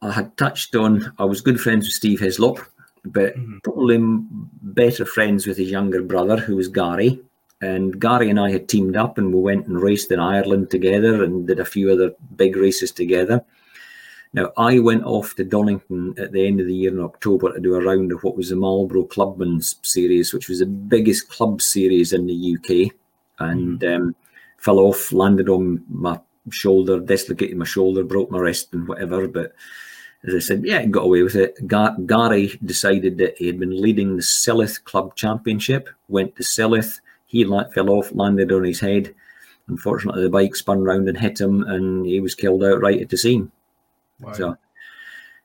I 0.03 0.13
had 0.13 0.37
touched 0.37 0.77
on 0.77 1.13
I 1.19 1.25
was 1.25 1.41
good 1.41 1.61
friends 1.61 1.87
with 1.87 1.95
Steve 1.95 2.21
Hislop, 2.21 2.59
but 3.05 3.37
mm-hmm. 3.37 3.59
probably 3.65 3.99
better 4.63 5.07
friends 5.07 5.47
with 5.47 5.57
his 5.57 5.71
younger 5.71 6.03
brother, 6.03 6.37
who 6.37 6.57
was 6.57 6.69
Gary. 6.69 7.21
And 7.63 7.99
Gary 7.99 8.29
and 8.29 8.39
I 8.39 8.51
had 8.51 8.69
teamed 8.69 8.97
up, 8.97 9.17
and 9.17 9.33
we 9.33 9.41
went 9.41 9.67
and 9.67 9.81
raced 9.81 10.13
in 10.13 10.21
Ireland 10.21 10.71
together, 10.71 11.25
and 11.25 11.47
did 11.47 11.59
a 11.59 11.65
few 11.65 11.91
other 11.91 12.13
big 12.37 12.57
races 12.57 12.93
together. 12.93 13.43
Now, 14.35 14.53
I 14.57 14.81
went 14.81 15.05
off 15.05 15.37
to 15.37 15.45
Donington 15.45 16.17
at 16.19 16.33
the 16.33 16.45
end 16.45 16.61
of 16.61 16.67
the 16.67 16.75
year 16.75 16.93
in 16.93 17.01
October 17.01 17.53
to 17.53 17.61
do 17.61 17.77
a 17.77 17.85
round 17.85 18.11
of 18.11 18.25
what 18.25 18.37
was 18.37 18.49
the 18.49 18.57
Marlboro 18.57 19.05
Clubman's 19.05 19.77
series, 19.85 20.35
which 20.35 20.49
was 20.49 20.59
the 20.59 20.67
biggest 20.67 21.29
club 21.29 21.63
series 21.63 22.13
in 22.13 22.27
the 22.27 22.57
UK, 22.57 22.93
and 23.39 23.79
mm. 23.79 23.97
um, 23.97 24.17
fell 24.59 24.81
off, 24.81 25.13
landed 25.13 25.49
on 25.49 25.85
my 25.89 26.19
shoulder, 26.51 26.99
dislocated 26.99 27.57
my 27.57 27.65
shoulder, 27.65 28.03
broke 28.03 28.33
my 28.33 28.39
wrist, 28.39 28.75
and 28.75 28.89
whatever. 28.89 29.29
But 29.29 29.53
as 30.25 30.35
I 30.35 30.41
said, 30.41 30.65
yeah, 30.65 30.85
got 30.85 31.05
away 31.05 31.23
with 31.23 31.37
it. 31.37 31.65
Gar- 31.69 31.97
Gary 32.05 32.59
decided 32.65 33.19
that 33.19 33.39
he 33.39 33.47
had 33.47 33.61
been 33.61 33.81
leading 33.81 34.17
the 34.17 34.23
Silloth 34.23 34.83
Club 34.83 35.15
Championship, 35.15 35.89
went 36.09 36.35
to 36.35 36.43
Silloth, 36.43 37.01
he 37.25 37.45
fell 37.45 37.91
off, 37.91 38.13
landed 38.13 38.51
on 38.51 38.65
his 38.65 38.81
head. 38.81 39.15
Unfortunately, 39.69 40.23
the 40.23 40.29
bike 40.29 40.57
spun 40.57 40.83
round 40.83 41.09
and 41.09 41.19
hit 41.19 41.41
him, 41.41 41.63
and 41.63 42.05
he 42.05 42.19
was 42.19 42.35
killed 42.35 42.65
outright 42.65 43.01
at 43.01 43.11
the 43.11 43.17
scene. 43.17 43.53
Wow. 44.21 44.33
So, 44.33 44.57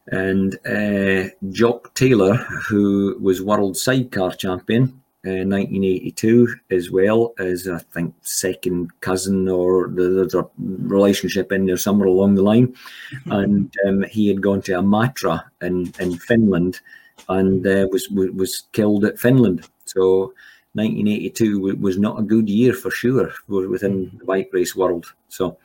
and 0.08 0.58
uh, 0.66 1.30
Jock 1.52 1.94
Taylor, 1.94 2.36
who 2.36 3.18
was 3.22 3.42
world 3.42 3.78
sidecar 3.78 4.32
champion 4.32 5.02
in 5.24 5.50
1982, 5.50 6.56
as 6.72 6.90
well 6.90 7.34
as 7.40 7.68
I 7.68 7.80
think 7.80 8.16
second 8.22 8.90
cousin 9.02 9.48
or 9.48 9.90
there's 9.90 10.34
a 10.34 10.48
relationship 10.58 11.52
in 11.52 11.66
there 11.66 11.78
somewhere 11.78 12.08
along 12.08 12.36
the 12.36 12.42
line, 12.42 12.76
and 13.26 13.74
um, 13.86 14.04
he 14.04 14.28
had 14.28 14.42
gone 14.42 14.62
to 14.64 14.74
Imatra 14.74 15.44
in 15.62 15.94
in 16.00 16.18
Finland, 16.18 16.80
and 17.28 17.66
uh, 17.68 17.88
was 17.92 18.10
was 18.10 18.64
killed 18.72 19.06
at 19.06 19.20
Finland. 19.20 19.68
So. 19.86 20.34
1982 20.74 21.78
was 21.82 21.98
not 21.98 22.20
a 22.20 22.24
good 22.24 22.48
year 22.48 22.74
for 22.74 22.92
sure 22.92 23.34
within 23.48 24.06
mm-hmm. 24.06 24.18
the 24.20 24.24
bike 24.24 24.52
race 24.54 24.76
world. 24.76 25.12
So, 25.28 25.58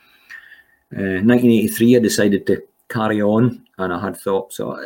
uh, 0.97 1.21
1983, 1.21 1.97
I 1.97 1.99
decided 1.99 2.47
to 2.47 2.63
carry 2.95 3.21
on. 3.21 3.67
And 3.79 3.93
I 3.93 4.01
had 4.01 4.17
thought 4.17 4.53
so. 4.53 4.79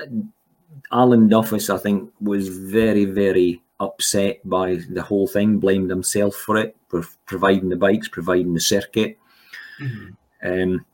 Alan 0.93 1.29
Duffus, 1.29 1.73
I 1.73 1.79
think, 1.79 2.11
was 2.21 2.49
very, 2.49 3.05
very 3.05 3.63
upset 3.81 4.41
by 4.49 4.81
the 4.91 5.03
whole 5.03 5.27
thing, 5.27 5.59
blamed 5.59 5.91
himself 5.91 6.35
for 6.35 6.57
it, 6.57 6.77
for 6.89 7.05
providing 7.27 7.69
the 7.69 7.77
bikes, 7.77 8.09
providing 8.09 8.55
the 8.55 8.61
circuit. 8.61 9.19
Mm-hmm. 9.81 10.13
Um, 10.43 10.87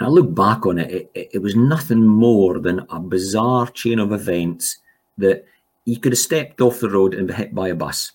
I 0.00 0.06
look 0.06 0.34
back 0.34 0.66
on 0.66 0.78
it, 0.78 1.10
it, 1.14 1.30
it, 1.32 1.42
was 1.42 1.56
nothing 1.56 2.06
more 2.06 2.60
than 2.60 2.86
a 2.90 3.00
bizarre 3.00 3.66
chain 3.68 3.98
of 3.98 4.12
events 4.12 4.78
that 5.16 5.44
he 5.84 5.96
could 5.96 6.12
have 6.12 6.18
stepped 6.18 6.60
off 6.60 6.80
the 6.80 6.90
road 6.90 7.14
and 7.14 7.26
been 7.26 7.36
hit 7.36 7.54
by 7.54 7.68
a 7.68 7.74
bus. 7.74 8.12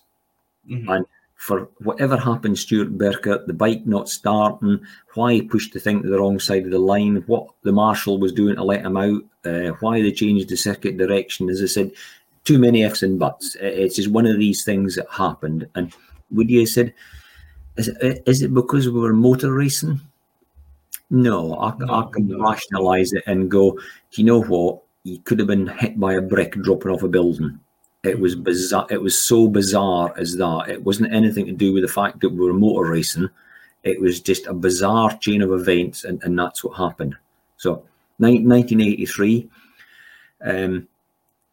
Mm-hmm. 0.68 0.88
And 0.88 1.06
for 1.44 1.68
whatever 1.80 2.16
happened, 2.16 2.58
Stuart 2.58 2.96
Birkett, 2.96 3.46
the 3.46 3.52
bike 3.52 3.84
not 3.84 4.08
starting, 4.08 4.80
why 5.12 5.34
he 5.34 5.42
pushed 5.42 5.74
the 5.74 5.78
thing 5.78 6.02
to 6.02 6.08
the 6.08 6.18
wrong 6.18 6.40
side 6.40 6.64
of 6.64 6.70
the 6.70 6.78
line, 6.78 7.22
what 7.26 7.48
the 7.64 7.72
marshal 7.72 8.18
was 8.18 8.32
doing 8.32 8.56
to 8.56 8.64
let 8.64 8.80
him 8.80 8.96
out, 8.96 9.22
uh, 9.44 9.72
why 9.80 10.00
they 10.00 10.10
changed 10.10 10.48
the 10.48 10.56
circuit 10.56 10.96
direction. 10.96 11.50
As 11.50 11.60
I 11.60 11.66
said, 11.66 11.90
too 12.44 12.58
many 12.58 12.80
ifs 12.80 13.02
and 13.02 13.18
buts. 13.18 13.58
It's 13.60 13.96
just 13.96 14.10
one 14.10 14.24
of 14.24 14.38
these 14.38 14.64
things 14.64 14.96
that 14.96 15.06
happened. 15.10 15.68
And 15.74 15.92
would 16.30 16.48
you 16.48 16.60
have 16.60 16.70
said, 16.70 16.94
is 17.76 17.88
it, 17.88 18.22
is 18.24 18.40
it 18.40 18.54
because 18.54 18.88
we 18.88 18.98
were 18.98 19.12
motor 19.12 19.52
racing? 19.52 20.00
No, 21.10 21.58
I, 21.58 21.74
no, 21.76 21.92
I 21.92 22.08
can 22.10 22.26
no. 22.26 22.38
rationalise 22.38 23.12
it 23.12 23.24
and 23.26 23.50
go, 23.50 23.72
do 23.72 23.82
you 24.12 24.24
know 24.24 24.40
what? 24.40 24.80
You 25.02 25.18
could 25.18 25.40
have 25.40 25.48
been 25.48 25.66
hit 25.66 26.00
by 26.00 26.14
a 26.14 26.22
brick 26.22 26.52
dropping 26.62 26.90
off 26.90 27.02
a 27.02 27.08
building. 27.08 27.60
It 28.04 28.20
was 28.20 28.34
bizarre. 28.34 28.86
It 28.90 29.00
was 29.00 29.20
so 29.20 29.48
bizarre 29.48 30.14
as 30.18 30.36
that. 30.36 30.66
It 30.68 30.84
wasn't 30.84 31.14
anything 31.14 31.46
to 31.46 31.52
do 31.52 31.72
with 31.72 31.82
the 31.82 31.88
fact 31.88 32.20
that 32.20 32.28
we 32.28 32.44
were 32.44 32.52
motor 32.52 32.90
racing. 32.90 33.30
It 33.82 34.00
was 34.00 34.20
just 34.20 34.46
a 34.46 34.52
bizarre 34.54 35.16
chain 35.18 35.40
of 35.40 35.52
events, 35.52 36.04
and, 36.04 36.22
and 36.22 36.38
that's 36.38 36.62
what 36.62 36.76
happened. 36.76 37.16
So, 37.56 37.82
1983, 38.18 39.48
um, 40.42 40.86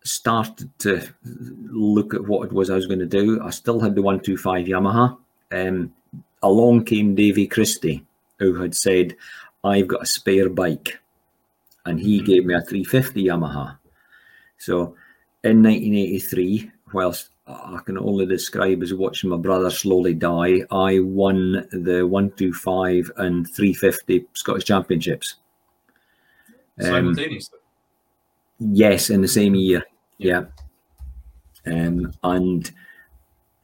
started 0.04 0.70
to 0.80 1.08
look 1.24 2.14
at 2.14 2.28
what 2.28 2.46
it 2.46 2.52
was 2.52 2.70
I 2.70 2.76
was 2.76 2.88
going 2.88 3.00
to 3.00 3.06
do. 3.06 3.42
I 3.42 3.50
still 3.50 3.80
had 3.80 3.96
the 3.96 4.02
125 4.02 4.66
Yamaha. 4.66 5.18
Um, 5.52 5.94
along 6.44 6.84
came 6.86 7.16
Davy 7.16 7.48
Christie, 7.48 8.06
who 8.40 8.56
had 8.56 8.76
said, 8.76 9.16
I've 9.64 9.88
got 9.88 10.04
a 10.04 10.06
spare 10.06 10.50
bike. 10.50 11.00
And 11.86 12.00
he 12.00 12.22
gave 12.22 12.46
me 12.46 12.54
a 12.54 12.62
350 12.62 13.24
Yamaha. 13.24 13.78
So 14.58 14.96
in 15.44 15.64
1983, 15.64 16.72
whilst 16.94 17.30
I 17.48 17.80
can 17.86 17.98
only 17.98 18.26
describe 18.26 18.84
as 18.84 18.94
watching 18.94 19.30
my 19.30 19.38
brother 19.38 19.70
slowly 19.70 20.14
die, 20.14 20.62
I 20.72 21.00
won 21.00 21.68
the 21.72 22.06
125 22.08 23.12
and 23.18 23.50
350 23.50 24.28
Scottish 24.34 24.66
Championships. 24.66 25.36
Um, 26.80 26.86
Simultaneously? 26.86 27.60
yes, 28.60 29.10
in 29.10 29.22
the 29.22 29.28
same 29.28 29.56
year. 29.56 29.84
Yeah. 30.18 30.46
Um, 31.66 32.14
and 32.24 32.72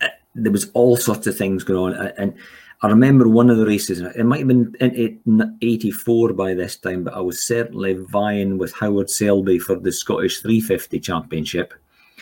uh, 0.02 0.08
there 0.36 0.52
was 0.52 0.70
all 0.74 0.98
sorts 0.98 1.28
of 1.28 1.38
things 1.38 1.63
going 1.63 1.96
on. 1.96 2.08
And 2.18 2.34
I 2.82 2.88
remember 2.88 3.28
one 3.28 3.50
of 3.50 3.58
the 3.58 3.66
races, 3.66 4.02
it 4.02 4.24
might 4.24 4.40
have 4.40 4.48
been 4.48 4.76
in 4.80 5.58
84 5.62 6.34
by 6.34 6.54
this 6.54 6.76
time, 6.76 7.04
but 7.04 7.16
I 7.16 7.22
was 7.22 7.42
certainly 7.42 7.94
vying 7.96 8.60
with 8.60 8.74
Howard 8.74 9.10
Selby 9.10 9.58
for 9.58 9.76
the 9.76 9.92
Scottish 9.92 10.42
350 10.42 11.00
Championship. 11.00 11.74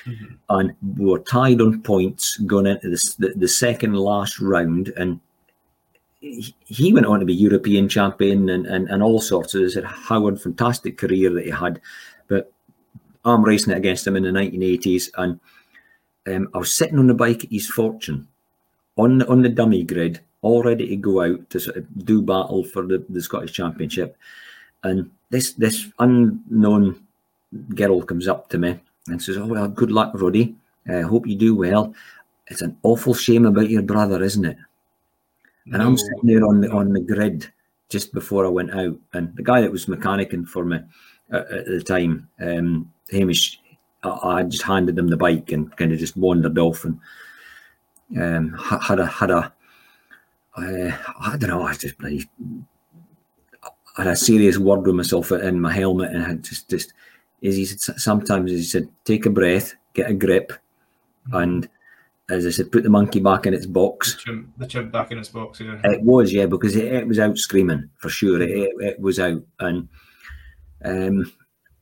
Mm-hmm. 0.05 0.35
And 0.49 0.75
we 0.97 1.05
were 1.05 1.19
tied 1.19 1.59
on 1.59 1.81
points 1.81 2.37
going 2.37 2.67
into 2.67 2.89
this, 2.89 3.15
the, 3.15 3.33
the 3.35 3.47
second 3.49 3.95
last 3.95 4.39
round. 4.39 4.93
And 4.95 5.19
he 6.21 6.93
went 6.93 7.05
on 7.05 7.19
to 7.19 7.25
be 7.25 7.33
European 7.33 7.89
champion 7.89 8.49
and, 8.49 8.65
and, 8.65 8.89
and 8.89 9.03
all 9.03 9.19
sorts 9.19 9.53
of. 9.55 9.71
Said 9.71 9.83
Howard, 9.83 10.41
fantastic 10.41 10.97
career 10.97 11.29
that 11.31 11.45
he 11.45 11.51
had, 11.51 11.81
but 12.27 12.51
I'm 13.25 13.43
racing 13.43 13.73
it 13.73 13.77
against 13.77 14.07
him 14.07 14.15
in 14.15 14.23
the 14.23 14.29
1980s, 14.29 15.09
and 15.17 15.39
um, 16.27 16.49
I 16.53 16.59
was 16.59 16.73
sitting 16.73 16.99
on 16.99 17.07
the 17.07 17.13
bike 17.13 17.43
at 17.43 17.51
East 17.51 17.71
Fortune, 17.71 18.27
on 18.97 19.21
on 19.23 19.41
the 19.41 19.49
dummy 19.49 19.83
grid, 19.83 20.21
all 20.45 20.61
ready 20.61 20.87
to 20.87 20.95
go 20.95 21.23
out 21.23 21.49
to 21.49 21.59
sort 21.59 21.77
of 21.77 22.05
do 22.05 22.21
battle 22.21 22.63
for 22.63 22.85
the, 22.85 23.03
the 23.09 23.21
Scottish 23.21 23.51
Championship, 23.51 24.15
and 24.83 25.09
this 25.31 25.53
this 25.53 25.87
unknown 25.97 27.01
girl 27.73 28.03
comes 28.03 28.27
up 28.27 28.47
to 28.49 28.59
me 28.59 28.79
and 29.07 29.21
says, 29.21 29.37
"Oh 29.37 29.47
well, 29.47 29.67
good 29.67 29.91
luck, 29.91 30.11
Roddy. 30.13 30.55
I 30.87 31.01
uh, 31.01 31.07
hope 31.07 31.25
you 31.25 31.35
do 31.35 31.55
well. 31.55 31.95
It's 32.45 32.61
an 32.61 32.77
awful 32.83 33.15
shame 33.15 33.45
about 33.47 33.71
your 33.71 33.81
brother, 33.81 34.21
isn't 34.21 34.45
it?" 34.45 34.57
And 35.65 35.79
no. 35.79 35.87
I'm 35.87 35.97
sitting 35.97 36.29
there 36.29 36.45
on 36.45 36.61
the 36.61 36.69
on 36.69 36.93
the 36.93 36.99
grid 37.01 37.51
just 37.89 38.13
before 38.13 38.45
I 38.45 38.49
went 38.49 38.71
out, 38.71 38.99
and 39.13 39.35
the 39.35 39.43
guy 39.43 39.61
that 39.61 39.71
was 39.71 39.87
mechanicking 39.87 40.47
for 40.47 40.63
me 40.63 40.77
at, 41.31 41.51
at 41.51 41.65
the 41.65 41.81
time, 41.81 42.29
um, 42.39 42.91
Hamish, 43.09 43.59
I, 44.03 44.09
I, 44.09 44.43
just 44.43 44.63
handed 44.63 44.97
him 44.97 45.07
the 45.07 45.17
bike 45.17 45.51
and 45.51 45.75
kind 45.75 45.91
of 45.91 45.97
just 45.97 46.17
wandered 46.17 46.59
off 46.59 46.85
and 46.85 46.99
um, 48.21 48.53
had 48.81 48.99
a 48.99 49.07
had 49.07 49.31
a 49.31 49.51
uh, 50.57 50.97
I 51.19 51.37
don't 51.37 51.49
know, 51.49 51.63
I 51.63 51.73
just 51.73 51.97
bloody 51.97 52.29
had 53.97 54.07
a 54.07 54.15
serious 54.15 54.57
word 54.57 54.85
with 54.85 54.95
myself 54.95 55.31
in 55.31 55.59
my 55.61 55.71
helmet 55.71 56.11
and 56.11 56.25
had 56.25 56.43
just 56.43 56.69
just 56.69 56.93
is 57.41 57.55
he 57.55 57.65
said 57.65 57.99
sometimes 57.99 58.51
as 58.51 58.59
he 58.59 58.65
said 58.65 58.89
take 59.03 59.25
a 59.25 59.29
breath, 59.29 59.75
get 59.93 60.09
a 60.09 60.13
grip, 60.13 60.53
and 61.31 61.69
as 62.29 62.45
I 62.45 62.49
said, 62.49 62.71
put 62.71 62.83
the 62.83 62.89
monkey 62.89 63.19
back 63.19 63.45
in 63.45 63.53
its 63.53 63.67
box. 63.67 64.15
The 64.15 64.21
chimp, 64.21 64.57
the 64.57 64.67
chimp 64.67 64.91
back 64.91 65.11
in 65.11 65.19
its 65.19 65.29
box. 65.29 65.59
Yeah, 65.59 65.79
it 65.83 66.01
was 66.01 66.33
yeah 66.33 66.47
because 66.47 66.75
it, 66.75 66.91
it 66.91 67.07
was 67.07 67.19
out 67.19 67.37
screaming 67.37 67.89
for 67.97 68.09
sure. 68.09 68.41
It, 68.41 68.49
it, 68.49 68.71
it 68.79 68.99
was 68.99 69.19
out, 69.19 69.43
and 69.59 69.87
um, 70.83 71.31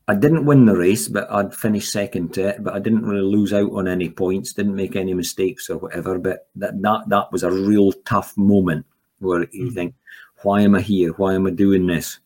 I 0.08 0.16
didn't 0.16 0.46
win 0.46 0.66
the 0.66 0.76
race, 0.76 1.08
but 1.08 1.32
I'd 1.32 1.54
finished 1.54 1.92
second 1.92 2.34
to 2.34 2.50
it. 2.50 2.64
But 2.64 2.74
I 2.74 2.80
didn't 2.80 3.06
really 3.06 3.22
lose 3.22 3.54
out 3.54 3.72
on 3.72 3.88
any 3.88 4.10
points. 4.10 4.54
Didn't 4.54 4.76
make 4.76 4.96
any 4.96 5.14
mistakes 5.14 5.70
or 5.70 5.78
whatever. 5.78 6.20
But 6.20 6.48
that 6.56 6.82
that 6.82 7.08
that 7.08 7.32
was 7.32 7.44
a 7.44 7.52
real 7.52 7.92
tough 8.06 8.36
moment 8.38 8.86
where 9.20 9.48
you 9.52 9.68
mm. 9.68 9.74
think, 9.74 9.96
why 10.44 10.62
am 10.62 10.76
I 10.76 10.82
here? 10.82 11.14
Why 11.14 11.36
am 11.36 11.48
I 11.48 11.52
doing 11.52 11.88
this? 11.88 12.20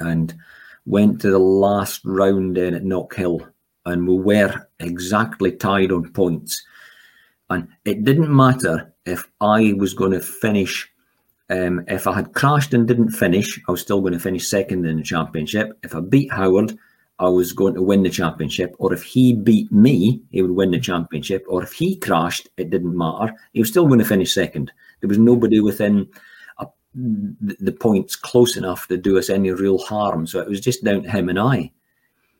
And 0.00 0.34
went 0.86 1.20
to 1.20 1.30
the 1.30 1.38
last 1.38 2.00
round 2.04 2.58
in 2.58 2.74
at 2.74 2.82
Knockhill, 2.82 3.48
and 3.86 4.08
we 4.08 4.16
were 4.16 4.68
exactly 4.80 5.52
tied 5.52 5.92
on 5.92 6.12
points 6.12 6.64
and 7.50 7.68
it 7.84 8.04
didn't 8.04 8.34
matter 8.34 8.92
if 9.04 9.28
I 9.40 9.74
was 9.74 9.94
going 9.94 10.12
to 10.12 10.20
finish. 10.20 10.90
Um, 11.50 11.84
if 11.88 12.06
I 12.06 12.14
had 12.14 12.32
crashed 12.32 12.72
and 12.72 12.88
didn't 12.88 13.10
finish, 13.10 13.60
I 13.68 13.72
was 13.72 13.80
still 13.80 14.00
going 14.00 14.14
to 14.14 14.18
finish 14.18 14.48
second 14.48 14.86
in 14.86 14.96
the 14.96 15.02
championship. 15.02 15.78
If 15.82 15.94
I 15.94 16.00
beat 16.00 16.32
Howard, 16.32 16.78
I 17.18 17.28
was 17.28 17.52
going 17.52 17.74
to 17.74 17.82
win 17.82 18.02
the 18.02 18.10
championship. 18.10 18.74
Or 18.78 18.92
if 18.92 19.02
he 19.02 19.34
beat 19.34 19.70
me, 19.70 20.22
he 20.30 20.42
would 20.42 20.52
win 20.52 20.70
the 20.70 20.80
championship. 20.80 21.44
Or 21.48 21.62
if 21.62 21.72
he 21.72 21.96
crashed, 21.96 22.48
it 22.56 22.70
didn't 22.70 22.96
matter. 22.96 23.34
He 23.52 23.60
was 23.60 23.68
still 23.68 23.86
going 23.86 23.98
to 24.00 24.04
finish 24.04 24.32
second. 24.32 24.72
There 25.00 25.08
was 25.08 25.18
nobody 25.18 25.60
within 25.60 26.08
a, 26.58 26.66
the 26.94 27.76
points 27.78 28.16
close 28.16 28.56
enough 28.56 28.88
to 28.88 28.96
do 28.96 29.18
us 29.18 29.30
any 29.30 29.50
real 29.50 29.78
harm. 29.78 30.26
So 30.26 30.40
it 30.40 30.48
was 30.48 30.60
just 30.60 30.82
down 30.82 31.02
to 31.02 31.10
him 31.10 31.28
and 31.28 31.38
I. 31.38 31.70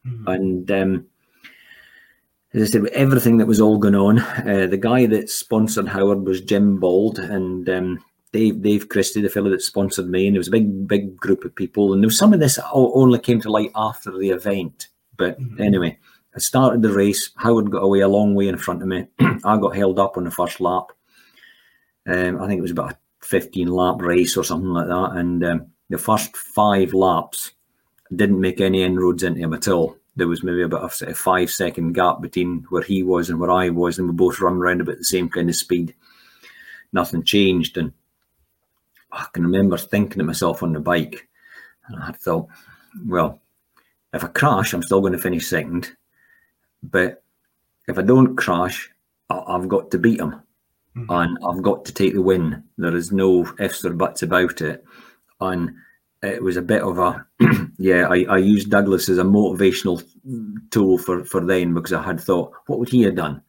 Mm-hmm. 0.06 0.28
And 0.28 0.70
um, 0.70 1.06
as 2.52 2.62
I 2.62 2.72
said, 2.72 2.82
with 2.82 2.92
everything 2.92 3.36
that 3.38 3.46
was 3.46 3.60
all 3.60 3.78
going 3.78 3.94
on, 3.94 4.18
uh, 4.18 4.66
the 4.68 4.76
guy 4.76 5.06
that 5.06 5.30
sponsored 5.30 5.88
Howard 5.88 6.24
was 6.24 6.40
Jim 6.40 6.78
Bald 6.78 7.18
and 7.18 7.68
um, 7.68 8.04
Dave 8.34 8.60
Dave 8.62 8.88
Christie, 8.88 9.22
the 9.22 9.28
fellow 9.28 9.50
that 9.50 9.62
sponsored 9.62 10.08
me, 10.08 10.26
and 10.26 10.34
there 10.34 10.40
was 10.40 10.48
a 10.48 10.58
big 10.58 10.88
big 10.88 11.16
group 11.16 11.44
of 11.44 11.54
people, 11.54 11.92
and 11.92 12.02
there 12.02 12.08
was 12.08 12.18
some 12.18 12.34
of 12.34 12.40
this 12.40 12.58
only 12.72 13.20
came 13.20 13.40
to 13.40 13.50
light 13.50 13.70
after 13.76 14.10
the 14.10 14.30
event. 14.30 14.88
But 15.16 15.40
mm-hmm. 15.40 15.62
anyway, 15.62 15.98
I 16.34 16.38
started 16.40 16.82
the 16.82 16.92
race. 16.92 17.30
Howard 17.36 17.70
got 17.70 17.84
away 17.84 18.00
a 18.00 18.08
long 18.08 18.34
way 18.34 18.48
in 18.48 18.58
front 18.58 18.82
of 18.82 18.88
me. 18.88 19.06
I 19.44 19.56
got 19.56 19.76
held 19.76 20.00
up 20.00 20.16
on 20.16 20.24
the 20.24 20.32
first 20.32 20.60
lap. 20.60 20.86
Um, 22.06 22.42
I 22.42 22.48
think 22.48 22.58
it 22.58 22.62
was 22.62 22.72
about 22.72 22.92
a 22.92 22.98
15 23.22 23.68
lap 23.68 24.00
race 24.00 24.36
or 24.36 24.42
something 24.42 24.70
like 24.70 24.88
that, 24.88 25.12
and 25.14 25.44
um, 25.44 25.66
the 25.88 25.98
first 25.98 26.36
five 26.36 26.92
laps 26.92 27.52
didn't 28.14 28.40
make 28.40 28.60
any 28.60 28.82
inroads 28.82 29.22
into 29.22 29.40
him 29.40 29.54
at 29.54 29.68
all 29.68 29.96
there 30.16 30.28
was 30.28 30.42
maybe 30.42 30.62
about 30.62 31.00
a, 31.02 31.10
a 31.10 31.14
five 31.14 31.50
second 31.50 31.92
gap 31.92 32.20
between 32.20 32.64
where 32.70 32.82
he 32.82 33.02
was 33.02 33.30
and 33.30 33.40
where 33.40 33.50
I 33.50 33.68
was, 33.70 33.98
and 33.98 34.08
we 34.08 34.14
both 34.14 34.40
run 34.40 34.56
around 34.56 34.80
about 34.80 34.98
the 34.98 35.04
same 35.04 35.28
kind 35.28 35.48
of 35.48 35.56
speed. 35.56 35.94
Nothing 36.92 37.24
changed, 37.24 37.76
and 37.76 37.92
I 39.14 39.26
can 39.32 39.44
remember 39.44 39.76
thinking 39.76 40.18
to 40.18 40.24
myself 40.24 40.62
on 40.62 40.72
the 40.72 40.80
bike, 40.80 41.28
and 41.88 42.02
I 42.02 42.12
thought, 42.12 42.48
well, 43.06 43.40
if 44.12 44.24
I 44.24 44.28
crash, 44.28 44.72
I'm 44.72 44.82
still 44.82 45.00
going 45.00 45.12
to 45.12 45.18
finish 45.18 45.46
second, 45.46 45.92
but 46.82 47.22
if 47.88 47.98
I 47.98 48.02
don't 48.02 48.36
crash, 48.36 48.90
I've 49.30 49.68
got 49.68 49.90
to 49.90 49.98
beat 49.98 50.20
him, 50.20 50.40
mm-hmm. 50.96 51.10
and 51.10 51.38
I've 51.46 51.62
got 51.62 51.84
to 51.84 51.92
take 51.92 52.14
the 52.14 52.22
win. 52.22 52.62
There 52.78 52.94
is 52.96 53.12
no 53.12 53.52
ifs 53.58 53.84
or 53.84 53.92
buts 53.92 54.22
about 54.22 54.60
it, 54.60 54.84
and 55.40 55.74
it 56.22 56.42
was 56.42 56.56
a 56.56 56.62
bit 56.62 56.82
of 56.82 56.98
a 56.98 57.26
yeah. 57.78 58.08
I, 58.08 58.24
I 58.28 58.38
used 58.38 58.70
Douglas 58.70 59.08
as 59.08 59.18
a 59.18 59.24
motivational 59.24 60.02
tool 60.70 60.98
for 60.98 61.24
for 61.24 61.44
then 61.44 61.74
because 61.74 61.92
I 61.92 62.02
had 62.02 62.20
thought, 62.20 62.52
what 62.66 62.78
would 62.78 62.88
he 62.88 63.02
have 63.02 63.16
done? 63.16 63.42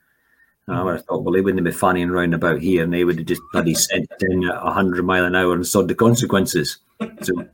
I 0.67 0.81
would 0.81 0.95
have 0.95 1.05
thought, 1.05 1.23
well, 1.23 1.33
they 1.33 1.41
wouldn't 1.41 1.59
have 1.59 1.71
been 1.71 1.79
fanning 1.79 2.09
around 2.09 2.33
about 2.33 2.59
here, 2.59 2.83
and 2.83 2.91
they 2.91 3.03
would 3.03 3.19
have 3.19 3.27
just 3.27 3.41
bloody 3.51 3.75
sent 3.75 4.09
it 4.09 4.31
in 4.31 4.45
at 4.45 4.55
hundred 4.55 5.03
mile 5.05 5.25
an 5.25 5.35
hour 5.35 5.53
and 5.53 5.65
saw 5.65 5.83
the 5.83 5.93
consequences. 5.93 6.79
So 7.21 7.47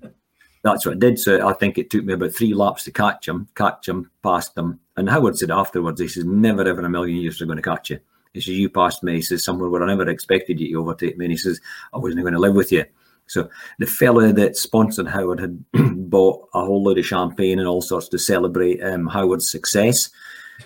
that's 0.64 0.86
what 0.86 0.96
I 0.96 1.00
did. 1.00 1.20
So 1.20 1.48
I 1.48 1.54
think 1.54 1.78
it 1.78 1.90
took 1.90 2.06
me 2.06 2.14
about 2.14 2.34
three 2.34 2.54
laps 2.54 2.84
to 2.86 2.92
catch 2.92 3.28
him, 3.28 3.48
catch 3.56 3.88
him, 3.88 4.12
past 4.24 4.58
him. 4.58 4.80
And 4.96 5.10
Howard 5.10 5.38
said 5.38 5.52
afterwards, 5.52 6.00
he 6.00 6.08
says, 6.08 6.26
never 6.26 6.62
ever 6.62 6.80
in 6.80 6.86
a 6.86 6.90
million 6.90 7.18
years 7.18 7.40
they're 7.40 7.48
going 7.48 7.58
to 7.58 7.64
catch 7.64 7.90
you. 7.90 8.00
He 8.34 8.40
says, 8.40 8.58
you 8.58 8.70
passed 8.70 9.04
me. 9.04 9.16
He 9.16 9.22
says, 9.22 9.44
somewhere 9.44 9.70
where 9.70 9.84
I 9.84 9.88
never 9.88 10.08
expected 10.10 10.60
you 10.60 10.70
to 10.70 10.80
overtake 10.80 11.18
me. 11.18 11.26
And 11.26 11.32
he 11.32 11.38
says, 11.38 11.60
I 11.94 11.98
wasn't 11.98 12.22
going 12.22 12.34
to 12.34 12.40
live 12.40 12.56
with 12.56 12.72
you. 12.72 12.86
So 13.28 13.50
the 13.80 13.86
fellow 13.86 14.32
that 14.32 14.58
sponsored 14.58 15.08
Howard 15.08 15.40
had 15.40 15.64
bought 16.10 16.48
a 16.54 16.64
whole 16.64 16.84
load 16.84 16.98
of 16.98 17.06
champagne 17.06 17.60
and 17.60 17.68
all 17.68 17.82
sorts 17.82 18.08
to 18.10 18.20
celebrate 18.20 18.82
um, 18.84 19.08
Howard's 19.08 19.50
success. 19.50 20.10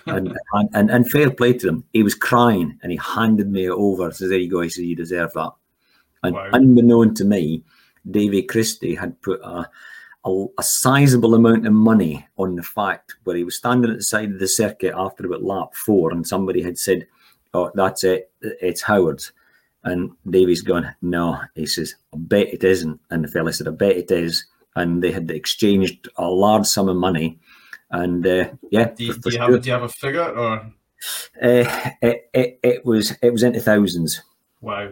And, 0.05 0.37
and, 0.73 0.89
and 0.89 1.09
fair 1.09 1.31
play 1.31 1.53
to 1.53 1.67
him. 1.67 1.83
He 1.93 2.03
was 2.03 2.15
crying 2.15 2.79
and 2.81 2.91
he 2.91 2.97
handed 2.97 3.49
me 3.49 3.65
it 3.65 3.71
over. 3.71 4.11
Says, 4.11 4.29
"There 4.29 4.39
you 4.39 4.49
go." 4.49 4.61
He 4.61 4.69
said, 4.69 4.85
"You 4.85 4.95
deserve 4.95 5.33
that." 5.33 5.51
And 6.23 6.35
wow. 6.35 6.49
unbeknown 6.53 7.13
to 7.15 7.25
me, 7.25 7.63
Davy 8.09 8.41
Christie 8.41 8.95
had 8.95 9.21
put 9.21 9.39
a, 9.41 9.69
a, 10.25 10.45
a 10.57 10.63
sizable 10.63 11.35
amount 11.35 11.67
of 11.67 11.73
money 11.73 12.27
on 12.37 12.55
the 12.55 12.63
fact 12.63 13.15
where 13.23 13.35
he 13.35 13.43
was 13.43 13.57
standing 13.57 13.91
at 13.91 13.97
the 13.97 14.03
side 14.03 14.31
of 14.31 14.39
the 14.39 14.47
circuit 14.47 14.93
after 14.95 15.25
about 15.25 15.43
lap 15.43 15.75
four, 15.75 16.11
and 16.11 16.25
somebody 16.25 16.61
had 16.61 16.77
said, 16.77 17.07
"Oh, 17.53 17.71
that's 17.75 18.03
it. 18.03 18.31
It's 18.41 18.81
Howard's." 18.81 19.31
And 19.85 20.13
Davy's 20.27 20.63
gone, 20.63 20.95
no. 21.03 21.39
He 21.53 21.67
says, 21.67 21.93
I 22.11 22.17
bet 22.17 22.47
it 22.51 22.63
isn't. 22.63 22.99
And 23.11 23.23
the 23.23 23.27
fella 23.27 23.53
said, 23.53 23.67
I 23.67 23.71
bet 23.71 23.95
it 23.95 24.09
is. 24.09 24.45
And 24.75 25.01
they 25.01 25.11
had 25.11 25.29
exchanged 25.29 26.09
a 26.17 26.25
large 26.27 26.65
sum 26.65 26.89
of 26.89 26.97
money. 26.97 27.39
And 27.95 28.27
uh, 28.27 28.49
yeah, 28.71 28.89
do 28.89 29.05
you, 29.05 29.13
do, 29.13 29.29
you 29.31 29.39
have, 29.39 29.61
do 29.61 29.67
you, 29.67 29.73
have, 29.73 29.83
a 29.83 29.89
figure 29.89 30.27
or? 30.27 30.53
Uh, 31.41 31.89
it, 32.01 32.29
it, 32.33 32.59
it 32.61 32.85
was 32.85 33.13
it 33.21 33.31
was 33.31 33.41
into 33.41 33.61
thousands. 33.61 34.21
Wow. 34.59 34.91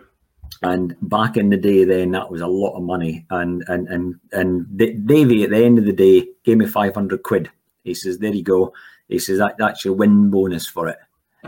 And 0.61 0.95
back 1.01 1.35
in 1.35 1.49
the 1.49 1.57
day, 1.57 1.83
then 1.83 2.11
that 2.11 2.31
was 2.31 2.39
a 2.39 2.47
lot 2.47 2.77
of 2.77 2.83
money. 2.83 3.25
And 3.29 3.63
and 3.67 3.89
and 3.89 4.15
and 4.31 4.77
Davy 4.77 5.43
at 5.43 5.49
the 5.49 5.65
end 5.65 5.79
of 5.79 5.85
the 5.85 5.91
day 5.91 6.27
gave 6.45 6.57
me 6.57 6.65
five 6.65 6.95
hundred 6.95 7.23
quid. 7.23 7.49
He 7.83 7.93
says, 7.93 8.19
"There 8.19 8.33
you 8.33 8.43
go." 8.43 8.73
He 9.09 9.19
says 9.19 9.39
that 9.39 9.57
that's 9.57 9.83
your 9.83 9.95
win 9.95 10.29
bonus 10.29 10.65
for 10.65 10.87
it. 10.87 10.97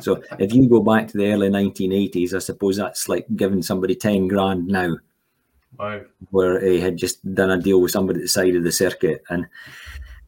So 0.01 0.21
if 0.39 0.53
you 0.53 0.67
go 0.67 0.81
back 0.81 1.07
to 1.07 1.17
the 1.17 1.31
early 1.31 1.47
1980s, 1.47 2.33
I 2.33 2.39
suppose 2.39 2.75
that's 2.75 3.07
like 3.07 3.25
giving 3.33 3.61
somebody 3.61 3.95
10 3.95 4.27
grand 4.27 4.67
now. 4.67 4.97
Wow. 5.79 6.01
Where 6.31 6.59
he 6.59 6.81
had 6.81 6.97
just 6.97 7.33
done 7.33 7.49
a 7.49 7.61
deal 7.61 7.79
with 7.79 7.91
somebody 7.91 8.19
at 8.19 8.23
the 8.23 8.27
side 8.27 8.55
of 8.55 8.63
the 8.63 8.73
circuit. 8.73 9.23
And 9.29 9.47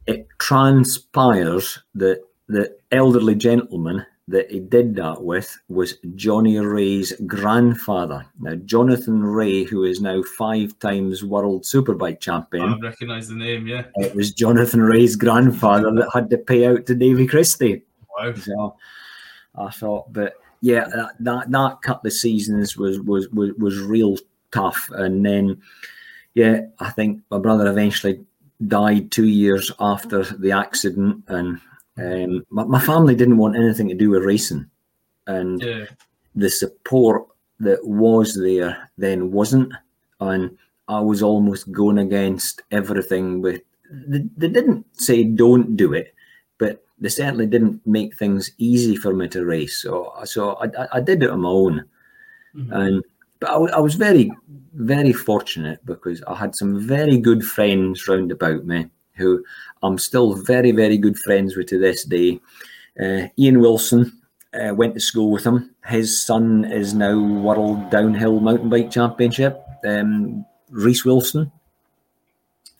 it 0.08 0.26
transpires 0.38 1.78
that 1.94 2.22
the 2.48 2.74
elderly 2.90 3.34
gentleman 3.34 4.04
that 4.26 4.50
he 4.50 4.58
did 4.58 4.94
that 4.94 5.22
with 5.22 5.58
was 5.68 5.96
Johnny 6.14 6.58
Rea's 6.58 7.12
grandfather. 7.26 8.26
Now, 8.40 8.54
Jonathan 8.56 9.22
Rea, 9.22 9.64
who 9.64 9.84
is 9.84 10.00
now 10.00 10.22
five 10.22 10.78
times 10.78 11.24
world 11.24 11.64
superbike 11.64 12.20
champion. 12.20 12.64
I 12.64 12.78
recognise 12.78 13.28
the 13.28 13.36
name, 13.36 13.66
yeah. 13.66 13.84
It 13.96 14.14
was 14.14 14.32
Jonathan 14.32 14.82
Rea's 14.82 15.14
grandfather 15.14 15.90
that 15.92 16.10
had 16.12 16.30
to 16.30 16.38
pay 16.38 16.66
out 16.66 16.86
to 16.86 16.94
Davy 16.94 17.26
Christie. 17.26 17.82
Wow. 18.18 18.34
So 18.34 18.76
I 19.56 19.70
thought, 19.70 20.12
but 20.12 20.34
yeah, 20.62 20.88
that 20.88 21.12
that, 21.20 21.50
that 21.50 21.82
couple 21.82 22.08
of 22.08 22.12
seasons 22.14 22.76
was, 22.76 22.98
was 23.00 23.28
was 23.28 23.52
was 23.58 23.78
real 23.80 24.16
tough. 24.52 24.88
And 24.92 25.24
then, 25.24 25.60
yeah, 26.34 26.62
I 26.80 26.90
think 26.90 27.22
my 27.30 27.38
brother 27.38 27.66
eventually 27.70 28.24
died 28.66 29.10
two 29.10 29.26
years 29.26 29.70
after 29.80 30.24
the 30.24 30.52
accident, 30.52 31.24
and 31.28 31.60
um, 31.96 32.44
my, 32.50 32.64
my 32.64 32.80
family 32.80 33.14
didn't 33.14 33.38
want 33.38 33.56
anything 33.56 33.88
to 33.88 33.94
do 33.94 34.10
with 34.10 34.24
racing, 34.24 34.68
and 35.26 35.62
yeah. 35.62 35.84
the 36.34 36.50
support 36.50 37.26
that 37.60 37.84
was 37.86 38.34
there 38.34 38.90
then 38.98 39.30
wasn't. 39.32 39.72
and 40.20 40.56
I 40.88 41.00
was 41.00 41.22
almost 41.22 41.70
going 41.70 41.98
against 41.98 42.62
everything. 42.70 43.42
With 43.42 43.60
they, 43.90 44.24
they 44.36 44.48
didn't 44.48 44.86
say 45.00 45.24
don't 45.24 45.76
do 45.76 45.92
it, 45.92 46.14
but 46.58 46.82
they 46.98 47.10
certainly 47.10 47.46
didn't 47.46 47.86
make 47.86 48.16
things 48.16 48.50
easy 48.58 48.96
for 48.96 49.12
me 49.12 49.28
to 49.28 49.44
race. 49.44 49.82
So 49.82 50.12
so 50.24 50.56
I, 50.56 50.98
I 50.98 51.00
did 51.00 51.22
it 51.22 51.30
on 51.30 51.40
my 51.40 51.48
own, 51.50 51.84
mm-hmm. 52.54 52.72
and 52.72 53.04
but 53.40 53.50
I, 53.50 53.76
I, 53.76 53.80
was 53.80 53.94
very 53.94 54.30
very 54.74 55.12
fortunate 55.12 55.84
because 55.84 56.22
I 56.24 56.34
had 56.34 56.54
some 56.54 56.86
very 56.86 57.18
good 57.18 57.44
friends 57.44 58.06
round 58.08 58.32
about 58.32 58.64
me 58.64 58.88
who 59.16 59.44
I'm 59.82 59.98
still 59.98 60.34
very 60.34 60.72
very 60.72 60.98
good 60.98 61.18
friends 61.18 61.56
with 61.56 61.68
to 61.68 61.78
this 61.78 62.04
day. 62.04 62.40
Uh, 63.00 63.28
Ian 63.38 63.60
Wilson 63.60 64.20
uh, 64.54 64.74
went 64.74 64.94
to 64.94 65.00
school 65.00 65.30
with 65.30 65.44
him. 65.44 65.74
His 65.86 66.20
son 66.20 66.64
is 66.64 66.94
now 66.94 67.20
World 67.20 67.90
Downhill 67.90 68.40
Mountain 68.40 68.70
Bike 68.70 68.90
Championship. 68.90 69.62
Um, 69.84 70.44
Reece 70.70 71.04
Wilson. 71.04 71.52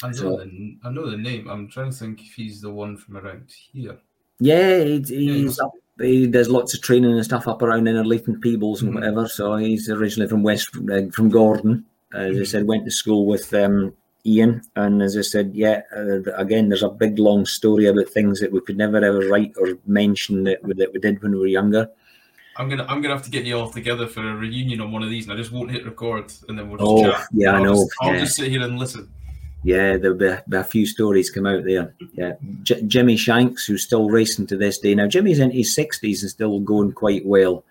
I 0.03 0.09
know, 0.09 0.12
so, 0.12 0.37
the, 0.37 0.79
I 0.85 0.90
know 0.90 1.11
the 1.11 1.16
name. 1.16 1.49
I'm 1.49 1.68
trying 1.68 1.90
to 1.90 1.97
think 1.97 2.21
if 2.21 2.35
he's 2.35 2.61
the 2.61 2.71
one 2.71 2.97
from 2.97 3.16
around 3.16 3.53
here. 3.73 3.99
Yeah, 4.38 4.85
he, 4.85 5.01
he's 5.03 5.59
up. 5.59 5.73
He 6.00 6.26
does 6.26 6.48
lots 6.48 6.74
of 6.74 6.80
training 6.80 7.12
and 7.12 7.24
stuff 7.24 7.48
up 7.48 7.62
around 7.62 7.84
Innerleithen 7.84 8.28
and 8.28 8.40
Peebles 8.40 8.82
and 8.82 8.90
mm-hmm. 8.90 9.00
whatever. 9.00 9.28
So 9.28 9.56
he's 9.56 9.88
originally 9.88 10.28
from 10.28 10.42
West, 10.42 10.68
uh, 10.76 11.11
from 11.12 11.28
Gordon. 11.28 11.84
As 12.14 12.32
mm-hmm. 12.32 12.40
I 12.40 12.44
said, 12.44 12.66
went 12.66 12.84
to 12.84 12.90
school 12.90 13.26
with 13.26 13.52
um, 13.52 13.92
Ian, 14.24 14.62
and 14.76 15.02
as 15.02 15.16
I 15.16 15.22
said, 15.22 15.52
yeah, 15.54 15.82
uh, 15.94 16.22
again, 16.34 16.68
there's 16.68 16.82
a 16.82 16.88
big 16.88 17.18
long 17.18 17.46
story 17.46 17.87
about 17.87 18.08
things 18.08 18.40
that 18.40 18.52
we 18.52 18.61
could 18.61 18.76
never 18.76 18.96
ever 18.96 19.28
write 19.28 19.52
or 19.58 19.78
mention 19.87 20.44
that 20.44 20.62
we, 20.62 20.74
that 20.74 20.92
we 20.92 21.00
did 21.00 21.22
when 21.22 21.32
we 21.32 21.38
were 21.38 21.46
younger. 21.46 21.88
I'm 22.56 22.68
gonna 22.68 22.84
I'm 22.88 23.00
gonna 23.00 23.14
have 23.14 23.24
to 23.24 23.30
get 23.30 23.44
you 23.44 23.56
all 23.56 23.70
together 23.70 24.06
for 24.06 24.28
a 24.28 24.34
reunion 24.34 24.80
on 24.80 24.90
one 24.90 25.02
of 25.02 25.11
these, 25.11 25.24
and 25.24 25.32
I 25.32 25.37
just 25.37 25.52
won't 25.52 25.70
hit 25.70 25.84
record, 25.84 26.32
and 26.48 26.58
then 26.58 26.68
we'll 26.68 26.78
just 26.78 26.90
oh, 26.90 27.12
chat. 27.12 27.28
Yeah, 27.32 27.50
I'll 27.50 27.56
I 27.56 27.62
know. 27.62 27.74
Just, 27.74 27.90
I'll 28.00 28.14
yeah. 28.14 28.20
just 28.20 28.37
sit 28.37 28.50
here 28.50 28.62
and 28.62 28.78
listen. 28.78 29.08
Yeah, 29.64 29.97
there'll 29.97 30.16
be 30.16 30.27
a, 30.27 30.42
be 30.49 30.57
a, 30.57 30.64
few 30.64 30.87
stories 30.87 31.31
come 31.31 31.47
out 31.47 31.64
there. 31.64 31.92
Yeah, 32.12 32.35
J- 32.62 32.83
Jimmy 32.83 33.16
Shanks, 33.16 33.66
who's 33.66 33.83
still 33.83 34.09
racing 34.09 34.47
to 34.49 34.57
this 34.57 34.79
day. 34.79 34.94
Now, 34.94 35.09
Jimmy's 35.09 35.40
in 35.40 35.51
his 35.51 35.75
sixties 35.75 36.23
and 36.23 36.31
still 36.31 36.61
going 36.61 36.92
quite 36.92 37.27
well, 37.27 37.64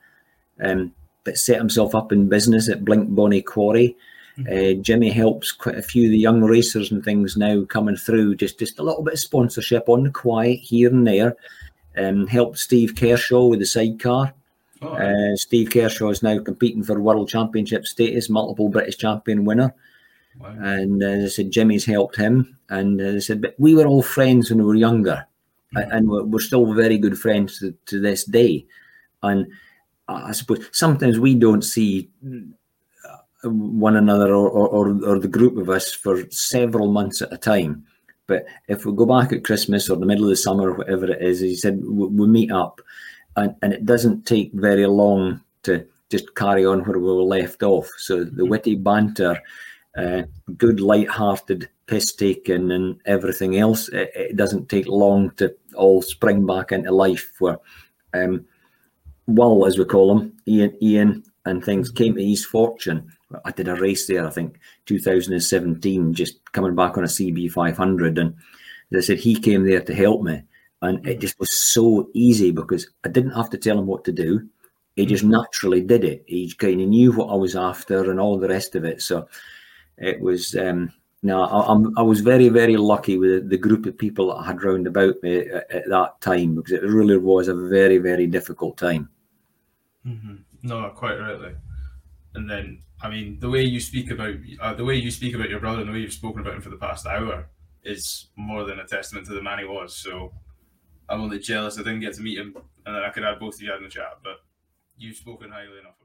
um, 0.62 0.94
but 1.24 1.38
set 1.38 1.58
himself 1.58 1.96
up 1.96 2.12
in 2.12 2.28
business 2.28 2.68
at 2.68 2.84
Blinkbonny 2.84 3.44
Quarry. 3.44 3.96
Mm-hmm. 4.38 4.80
Uh, 4.80 4.84
Jimmy 4.84 5.10
helps 5.10 5.52
quite 5.52 5.78
a 5.78 5.82
few 5.82 6.06
of 6.06 6.12
the 6.12 6.18
young 6.18 6.42
racers 6.42 6.92
and 6.92 7.04
things 7.04 7.38
now 7.38 7.64
coming 7.64 7.96
through. 7.96 8.36
Just 8.36 8.60
just 8.60 8.80
a 8.80 8.84
little 8.84 9.04
bit 9.04 9.14
of 9.14 9.20
sponsorship 9.20 9.88
on 9.88 10.04
the 10.04 10.12
quiet 10.12 10.60
here 10.60 10.90
and 10.90 11.08
there. 11.08 11.38
Um, 11.96 12.28
helped 12.28 12.60
Steve 12.60 12.96
Kershaw 12.96 13.46
with 13.46 13.60
the 13.60 13.66
sidecar. 13.66 14.34
Oh. 14.82 14.90
Uh, 14.90 15.36
Steve 15.36 15.72
Kershaw 15.72 16.10
is 16.10 16.22
now 16.22 16.40
competing 16.40 16.84
for 16.84 17.00
world 17.00 17.30
championship 17.30 17.88
status, 17.88 18.30
multiple 18.30 18.70
British 18.70 18.98
champion 18.98 19.46
winner. 19.46 19.74
Wow. 20.40 20.56
And 20.60 21.04
uh, 21.04 21.26
I 21.26 21.28
said, 21.28 21.52
Jimmy's 21.52 21.86
helped 21.86 22.16
him. 22.16 22.58
And 22.70 23.02
as 23.02 23.16
I 23.16 23.20
said, 23.20 23.42
but 23.42 23.56
we 23.58 23.74
were 23.74 23.88
all 23.88 24.04
friends 24.04 24.50
when 24.50 24.60
we 24.60 24.66
were 24.66 24.76
younger, 24.76 25.26
mm-hmm. 25.76 25.92
and 25.92 26.10
we're, 26.10 26.24
we're, 26.24 26.40
still 26.40 26.74
very 26.74 26.98
good 26.98 27.18
friends 27.18 27.60
to, 27.60 27.74
to 27.88 28.00
this 28.00 28.24
day. 28.24 28.66
And 29.24 29.48
I 30.08 30.32
suppose 30.32 30.70
sometimes 30.72 31.20
we 31.20 31.36
don't 31.36 31.64
see 31.64 32.10
uh, 33.06 33.50
one 33.50 33.96
another 33.96 34.34
or, 34.34 34.50
or, 34.50 35.06
or 35.06 35.20
the 35.20 35.28
group 35.28 35.58
of 35.58 35.70
us 35.70 35.94
for 35.94 36.30
several 36.30 36.92
months 36.92 37.22
at 37.22 37.34
a 37.34 37.38
time. 37.38 37.86
But 38.28 38.46
if 38.68 38.86
we 38.86 38.94
go 38.94 39.06
back 39.06 39.32
at 39.32 39.46
Christmas 39.46 39.90
or 39.90 39.98
the 39.98 40.06
middle 40.06 40.26
of 40.26 40.30
the 40.30 40.36
summer 40.36 40.72
or 40.72 40.74
whatever 40.74 41.10
it 41.10 41.22
is, 41.22 41.42
as 41.42 41.50
you 41.50 41.56
said, 41.56 41.82
we, 41.84 42.08
we 42.08 42.28
meet 42.28 42.52
up 42.52 42.82
and, 43.38 43.56
and 43.62 43.74
it 43.74 43.86
doesn't 43.86 44.26
take 44.26 44.52
very 44.54 44.86
long 44.86 45.42
to 45.64 45.86
just 46.10 46.36
carry 46.36 46.66
on 46.66 46.82
where 46.82 47.00
we 47.00 47.06
were 47.06 47.24
left 47.24 47.64
off. 47.64 47.90
So 47.98 48.24
the 48.24 48.32
mm-hmm. 48.32 48.50
witty 48.50 48.76
banter, 48.76 49.42
uh, 49.98 50.24
good 50.58 50.80
light-hearted 50.80 51.70
piss 51.88 52.14
taking, 52.14 52.72
and 52.72 53.02
everything 53.06 53.58
else, 53.58 53.90
it, 53.90 54.12
it, 54.16 54.36
doesn't 54.36 54.70
take 54.70 54.88
long 54.88 55.32
to 55.32 55.56
all 55.76 56.02
spring 56.02 56.46
back 56.46 56.72
into 56.72 56.92
life. 56.92 57.32
Where, 57.40 57.58
um, 58.14 58.46
well, 59.26 59.66
as 59.66 59.78
we 59.78 59.86
call 59.86 60.18
him, 60.18 60.38
Ian, 60.48 60.78
Ian, 60.82 61.24
and 61.46 61.64
things 61.64 61.90
came 61.90 62.16
to 62.16 62.22
East 62.22 62.48
Fortune. 62.48 63.12
I 63.44 63.52
did 63.52 63.68
a 63.68 63.76
race 63.76 64.08
there, 64.08 64.26
I 64.26 64.30
think 64.30 64.60
2017, 64.86 66.14
just 66.14 66.52
coming 66.52 66.76
back 66.76 66.98
on 66.98 67.04
a 67.04 67.08
CB 67.08 67.52
500, 67.52 68.18
and 68.18 68.36
they 68.92 69.02
said, 69.02 69.20
he 69.20 69.36
came 69.36 69.66
there 69.66 69.82
to 69.82 69.94
help 69.94 70.22
me. 70.22 70.44
And 70.82 71.06
it 71.08 71.20
just 71.20 71.40
was 71.40 71.52
so 71.52 72.10
easy 72.14 72.52
because 72.52 72.88
I 73.04 73.10
didn't 73.10 73.32
have 73.32 73.50
to 73.50 73.58
tell 73.58 73.80
him 73.80 73.88
what 73.88 74.06
to 74.06 74.12
do. 74.12 74.48
He 74.96 75.06
just 75.06 75.24
naturally 75.24 75.82
did 75.82 76.04
it. 76.04 76.24
He 76.28 76.52
kind 76.54 76.82
of 76.82 76.88
knew 76.88 77.12
what 77.12 77.30
I 77.30 77.36
was 77.36 77.56
after 77.56 78.10
and 78.10 78.20
all 78.20 78.40
the 78.40 78.48
rest 78.48 78.76
of 78.76 78.86
it. 78.86 79.02
So 79.02 79.28
it 79.98 80.20
was, 80.20 80.56
um, 80.56 80.92
no, 81.24 81.44
I, 81.44 82.00
I 82.00 82.04
was 82.04 82.22
very, 82.22 82.50
very 82.50 82.78
lucky 82.78 83.18
with 83.18 83.50
the 83.50 83.58
group 83.58 83.86
of 83.86 83.98
people 83.98 84.28
that 84.28 84.42
I 84.42 84.46
had 84.46 84.64
round 84.64 84.88
about 84.88 85.22
me 85.24 85.40
at, 85.40 85.72
at 85.72 85.90
that 85.90 86.22
time 86.22 86.56
because 86.56 86.74
it 86.74 86.84
really 86.84 87.18
was 87.18 87.48
a 87.48 87.56
very, 87.56 87.98
very 87.98 88.28
difficult 88.28 88.78
time. 88.78 89.10
Mm-hmm. 90.06 90.36
No, 90.64 90.90
quite 90.90 91.20
rightly. 91.20 91.54
And 92.36 92.50
then, 92.50 92.84
I 93.02 93.10
mean, 93.10 93.40
the 93.40 93.50
way 93.50 93.64
you 93.64 93.80
speak 93.80 94.12
about 94.12 94.36
uh, 94.62 94.74
the 94.74 94.86
way 94.86 94.96
you 94.96 95.12
speak 95.12 95.36
about 95.36 95.50
your 95.50 95.60
brother 95.60 95.80
and 95.80 95.90
the 95.90 95.94
way 95.94 96.00
you've 96.00 96.14
spoken 96.14 96.42
about 96.42 96.56
him 96.56 96.62
for 96.62 96.70
the 96.70 96.78
past 96.78 97.06
hour 97.06 97.50
is 97.84 98.28
more 98.36 98.64
than 98.64 98.80
a 98.80 98.88
testament 98.88 99.26
to 99.28 99.34
the 99.34 99.42
man 99.42 99.60
he 99.60 99.66
was. 99.66 99.96
So 99.96 100.34
I'm 101.10 101.22
only 101.22 101.40
jealous 101.40 101.78
I 101.78 101.84
didn't 101.84 102.02
get 102.02 102.14
to 102.16 102.22
meet 102.22 102.38
him, 102.38 102.56
and 102.86 102.96
then 102.96 103.04
I 103.04 103.10
could 103.10 103.24
have 103.24 103.40
both 103.40 103.56
of 103.56 103.62
you 103.62 103.74
in 103.76 103.84
the 103.84 103.90
chat. 103.90 104.20
But 104.24 104.38
you've 104.98 105.18
spoken 105.18 105.52
highly 105.52 105.80
enough. 105.80 105.96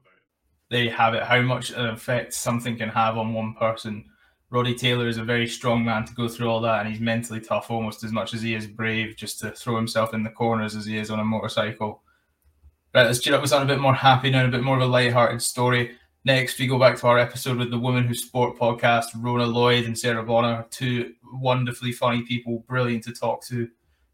They 0.73 0.89
have 0.89 1.13
it. 1.13 1.21
How 1.21 1.39
much 1.39 1.69
an 1.69 1.85
effect 1.85 2.33
something 2.33 2.77
can 2.77 2.89
have 2.89 3.15
on 3.15 3.31
one 3.31 3.53
person. 3.53 4.05
Roddy 4.49 4.73
Taylor 4.73 5.07
is 5.07 5.19
a 5.19 5.23
very 5.23 5.45
strong 5.45 5.85
man 5.85 6.03
to 6.05 6.15
go 6.15 6.27
through 6.27 6.49
all 6.49 6.61
that, 6.61 6.79
and 6.79 6.89
he's 6.89 6.99
mentally 6.99 7.39
tough 7.39 7.69
almost 7.69 8.03
as 8.03 8.11
much 8.11 8.33
as 8.33 8.41
he 8.41 8.55
is 8.55 8.65
brave, 8.65 9.15
just 9.15 9.39
to 9.41 9.51
throw 9.51 9.75
himself 9.75 10.15
in 10.15 10.23
the 10.23 10.31
corners 10.31 10.75
as 10.75 10.87
he 10.87 10.97
is 10.97 11.11
on 11.11 11.19
a 11.19 11.23
motorcycle. 11.23 12.01
Right, 12.91 13.05
let's 13.05 13.19
cheer 13.19 13.35
up 13.35 13.41
with 13.41 13.51
something 13.51 13.69
a 13.69 13.73
bit 13.75 13.81
more 13.83 13.93
happy 13.93 14.31
now, 14.31 14.45
a 14.45 14.47
bit 14.47 14.63
more 14.63 14.75
of 14.75 14.81
a 14.81 14.87
light-hearted 14.87 15.43
story. 15.43 15.91
Next, 16.25 16.57
we 16.57 16.65
go 16.65 16.79
back 16.79 16.97
to 16.97 17.07
our 17.07 17.19
episode 17.19 17.57
with 17.57 17.69
the 17.69 17.77
Women 17.77 18.05
Who 18.05 18.15
Sport 18.15 18.57
podcast. 18.57 19.09
Rona 19.15 19.45
Lloyd 19.45 19.85
and 19.85 19.95
Sarah 19.95 20.23
Bonner, 20.23 20.65
two 20.71 21.13
wonderfully 21.33 21.91
funny 21.91 22.23
people, 22.23 22.65
brilliant 22.67 23.03
to 23.03 23.13
talk 23.13 23.45
to 23.45 23.69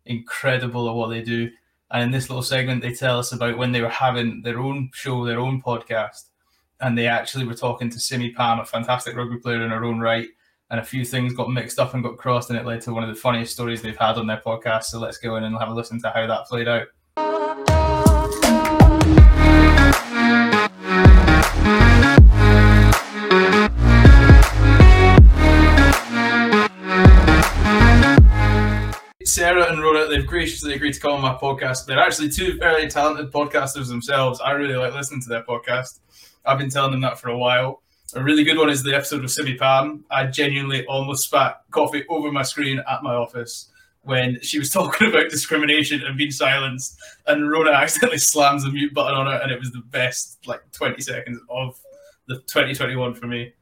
incredible 0.07 0.89
at 0.89 0.95
what 0.95 1.07
they 1.07 1.21
do. 1.21 1.49
And 1.91 2.03
in 2.03 2.11
this 2.11 2.29
little 2.29 2.43
segment, 2.43 2.81
they 2.81 2.93
tell 2.93 3.17
us 3.17 3.31
about 3.31 3.57
when 3.57 3.71
they 3.71 3.79
were 3.79 3.87
having 3.87 4.41
their 4.41 4.59
own 4.59 4.89
show, 4.93 5.23
their 5.23 5.39
own 5.39 5.61
podcast, 5.61 6.25
and 6.81 6.97
they 6.97 7.07
actually 7.07 7.45
were 7.45 7.53
talking 7.53 7.89
to 7.89 7.99
Simi 7.99 8.31
Pam, 8.31 8.59
a 8.59 8.65
fantastic 8.65 9.15
rugby 9.15 9.37
player 9.37 9.63
in 9.63 9.71
her 9.71 9.83
own 9.83 9.99
right. 9.99 10.27
And 10.71 10.79
a 10.79 10.83
few 10.83 11.03
things 11.03 11.33
got 11.33 11.49
mixed 11.49 11.79
up 11.79 11.95
and 11.95 12.03
got 12.03 12.17
crossed, 12.17 12.51
and 12.51 12.59
it 12.59 12.65
led 12.65 12.81
to 12.81 12.93
one 12.93 13.03
of 13.03 13.09
the 13.09 13.19
funniest 13.19 13.53
stories 13.53 13.81
they've 13.81 13.97
had 13.97 14.17
on 14.17 14.27
their 14.27 14.41
podcast. 14.45 14.83
So 14.85 14.99
let's 14.99 15.17
go 15.17 15.35
in 15.35 15.43
and 15.43 15.57
have 15.57 15.69
a 15.69 15.73
listen 15.73 15.99
to 16.01 16.11
how 16.11 16.27
that 16.27 16.45
played 16.45 16.67
out. 16.67 16.87
Sarah 29.25 29.71
and 29.71 29.81
Rona, 29.81 30.07
they've 30.07 30.25
graciously 30.25 30.73
agreed 30.73 30.93
to 30.93 30.99
come 30.99 31.13
on 31.13 31.21
my 31.21 31.33
podcast. 31.33 31.85
They're 31.85 31.99
actually 31.99 32.29
two 32.29 32.57
very 32.59 32.87
talented 32.87 33.31
podcasters 33.31 33.87
themselves. 33.87 34.39
I 34.41 34.51
really 34.51 34.75
like 34.75 34.93
listening 34.93 35.21
to 35.21 35.29
their 35.29 35.43
podcast. 35.43 35.99
I've 36.45 36.57
been 36.57 36.69
telling 36.69 36.91
them 36.91 37.01
that 37.01 37.19
for 37.19 37.29
a 37.29 37.37
while. 37.37 37.81
A 38.15 38.23
really 38.23 38.43
good 38.43 38.57
one 38.57 38.69
is 38.69 38.81
the 38.81 38.95
episode 38.95 39.21
with 39.21 39.31
Simi 39.31 39.55
Pam. 39.55 40.03
I 40.09 40.25
genuinely 40.25 40.85
almost 40.87 41.25
spat 41.25 41.61
coffee 41.69 42.05
over 42.09 42.31
my 42.31 42.41
screen 42.41 42.81
at 42.89 43.03
my 43.03 43.13
office 43.13 43.69
when 44.01 44.41
she 44.41 44.57
was 44.57 44.69
talking 44.71 45.09
about 45.09 45.29
discrimination 45.29 46.01
and 46.03 46.17
being 46.17 46.31
silenced, 46.31 46.97
and 47.27 47.49
Rona 47.49 47.71
accidentally 47.71 48.17
slams 48.17 48.63
the 48.63 48.71
mute 48.71 48.93
button 48.93 49.15
on 49.15 49.27
her, 49.27 49.39
and 49.43 49.51
it 49.51 49.59
was 49.59 49.71
the 49.71 49.81
best 49.81 50.39
like 50.47 50.61
20 50.71 51.01
seconds 51.01 51.39
of 51.49 51.79
the 52.27 52.35
2021 52.35 53.13
for 53.13 53.27
me 53.27 53.53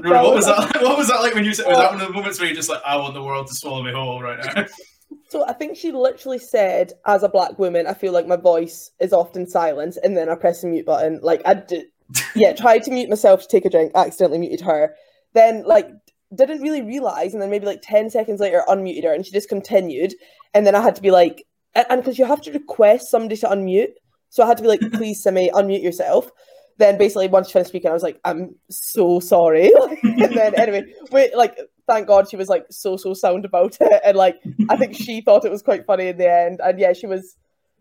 what 0.00 0.34
was 0.34 0.46
that? 0.46 0.72
What 0.82 0.98
was 0.98 1.08
that 1.08 1.20
like 1.20 1.34
when 1.34 1.44
you 1.44 1.54
said? 1.54 1.66
Was 1.66 1.78
that 1.78 1.92
one 1.92 2.00
of 2.00 2.08
the 2.08 2.12
moments 2.12 2.38
where 2.38 2.46
you're 2.46 2.56
just 2.56 2.68
like, 2.68 2.82
I 2.84 2.96
want 2.96 3.14
the 3.14 3.22
world 3.22 3.46
to 3.48 3.54
swallow 3.54 3.82
me 3.82 3.92
whole 3.92 4.22
right 4.22 4.38
now? 4.44 4.66
So 5.28 5.46
I 5.46 5.52
think 5.52 5.76
she 5.76 5.92
literally 5.92 6.38
said, 6.38 6.92
as 7.06 7.22
a 7.22 7.28
black 7.28 7.58
woman, 7.58 7.86
I 7.86 7.94
feel 7.94 8.12
like 8.12 8.26
my 8.26 8.36
voice 8.36 8.90
is 9.00 9.12
often 9.12 9.46
silenced, 9.46 9.98
and 10.02 10.16
then 10.16 10.28
I 10.28 10.34
press 10.34 10.62
the 10.62 10.68
mute 10.68 10.86
button. 10.86 11.20
Like 11.22 11.42
I 11.44 11.54
did, 11.54 11.86
yeah, 12.34 12.52
tried 12.52 12.82
to 12.84 12.90
mute 12.90 13.08
myself 13.08 13.42
to 13.42 13.48
take 13.48 13.64
a 13.64 13.70
drink, 13.70 13.92
accidentally 13.94 14.38
muted 14.38 14.60
her. 14.62 14.94
Then 15.34 15.64
like 15.64 15.88
didn't 16.34 16.62
really 16.62 16.82
realize, 16.82 17.32
and 17.32 17.42
then 17.42 17.50
maybe 17.50 17.66
like 17.66 17.82
ten 17.82 18.10
seconds 18.10 18.40
later 18.40 18.62
unmuted 18.68 19.04
her, 19.04 19.12
and 19.12 19.24
she 19.24 19.32
just 19.32 19.48
continued. 19.48 20.14
And 20.54 20.66
then 20.66 20.74
I 20.74 20.80
had 20.82 20.96
to 20.96 21.02
be 21.02 21.10
like, 21.10 21.44
and 21.74 22.02
because 22.02 22.18
you 22.18 22.26
have 22.26 22.42
to 22.42 22.52
request 22.52 23.10
somebody 23.10 23.36
to 23.38 23.48
unmute, 23.48 23.92
so 24.28 24.42
I 24.42 24.46
had 24.46 24.56
to 24.58 24.62
be 24.62 24.68
like, 24.68 24.80
please, 24.92 25.22
Simi, 25.22 25.50
unmute 25.50 25.82
yourself 25.82 26.30
then 26.78 26.98
basically 26.98 27.28
once 27.28 27.48
she 27.48 27.52
finished 27.52 27.68
speaking, 27.68 27.90
I 27.90 27.94
was 27.94 28.02
like, 28.02 28.20
I'm 28.24 28.54
so 28.70 29.20
sorry. 29.20 29.70
and 30.02 30.34
then 30.34 30.54
anyway, 30.54 30.84
we 31.10 31.34
like 31.34 31.56
thank 31.86 32.06
God 32.06 32.28
she 32.28 32.36
was 32.36 32.48
like 32.48 32.66
so 32.70 32.96
so 32.96 33.14
sound 33.14 33.44
about 33.44 33.76
it, 33.80 34.00
and 34.04 34.16
like 34.16 34.40
I 34.68 34.76
think 34.76 34.94
she 34.94 35.20
thought 35.24 35.44
it 35.44 35.50
was 35.50 35.62
quite 35.62 35.86
funny 35.86 36.08
in 36.08 36.18
the 36.18 36.30
end. 36.30 36.60
And 36.62 36.78
yeah, 36.78 36.92
she 36.92 37.06
was 37.06 37.36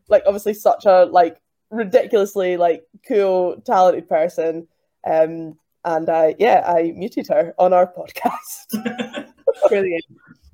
like 0.10 0.24
obviously 0.26 0.54
such 0.54 0.86
a 0.86 1.06
like 1.06 1.42
ridiculously 1.70 2.58
like 2.58 2.84
cool 3.08 3.62
talented 3.66 4.08
person. 4.08 4.68
Um, 5.06 5.58
and 5.84 6.10
I 6.10 6.36
yeah 6.38 6.64
I 6.68 6.94
muted 6.96 7.28
her 7.28 7.54
on 7.58 7.74
our 7.74 7.92
podcast. 7.92 9.28
Brilliant. 9.70 10.06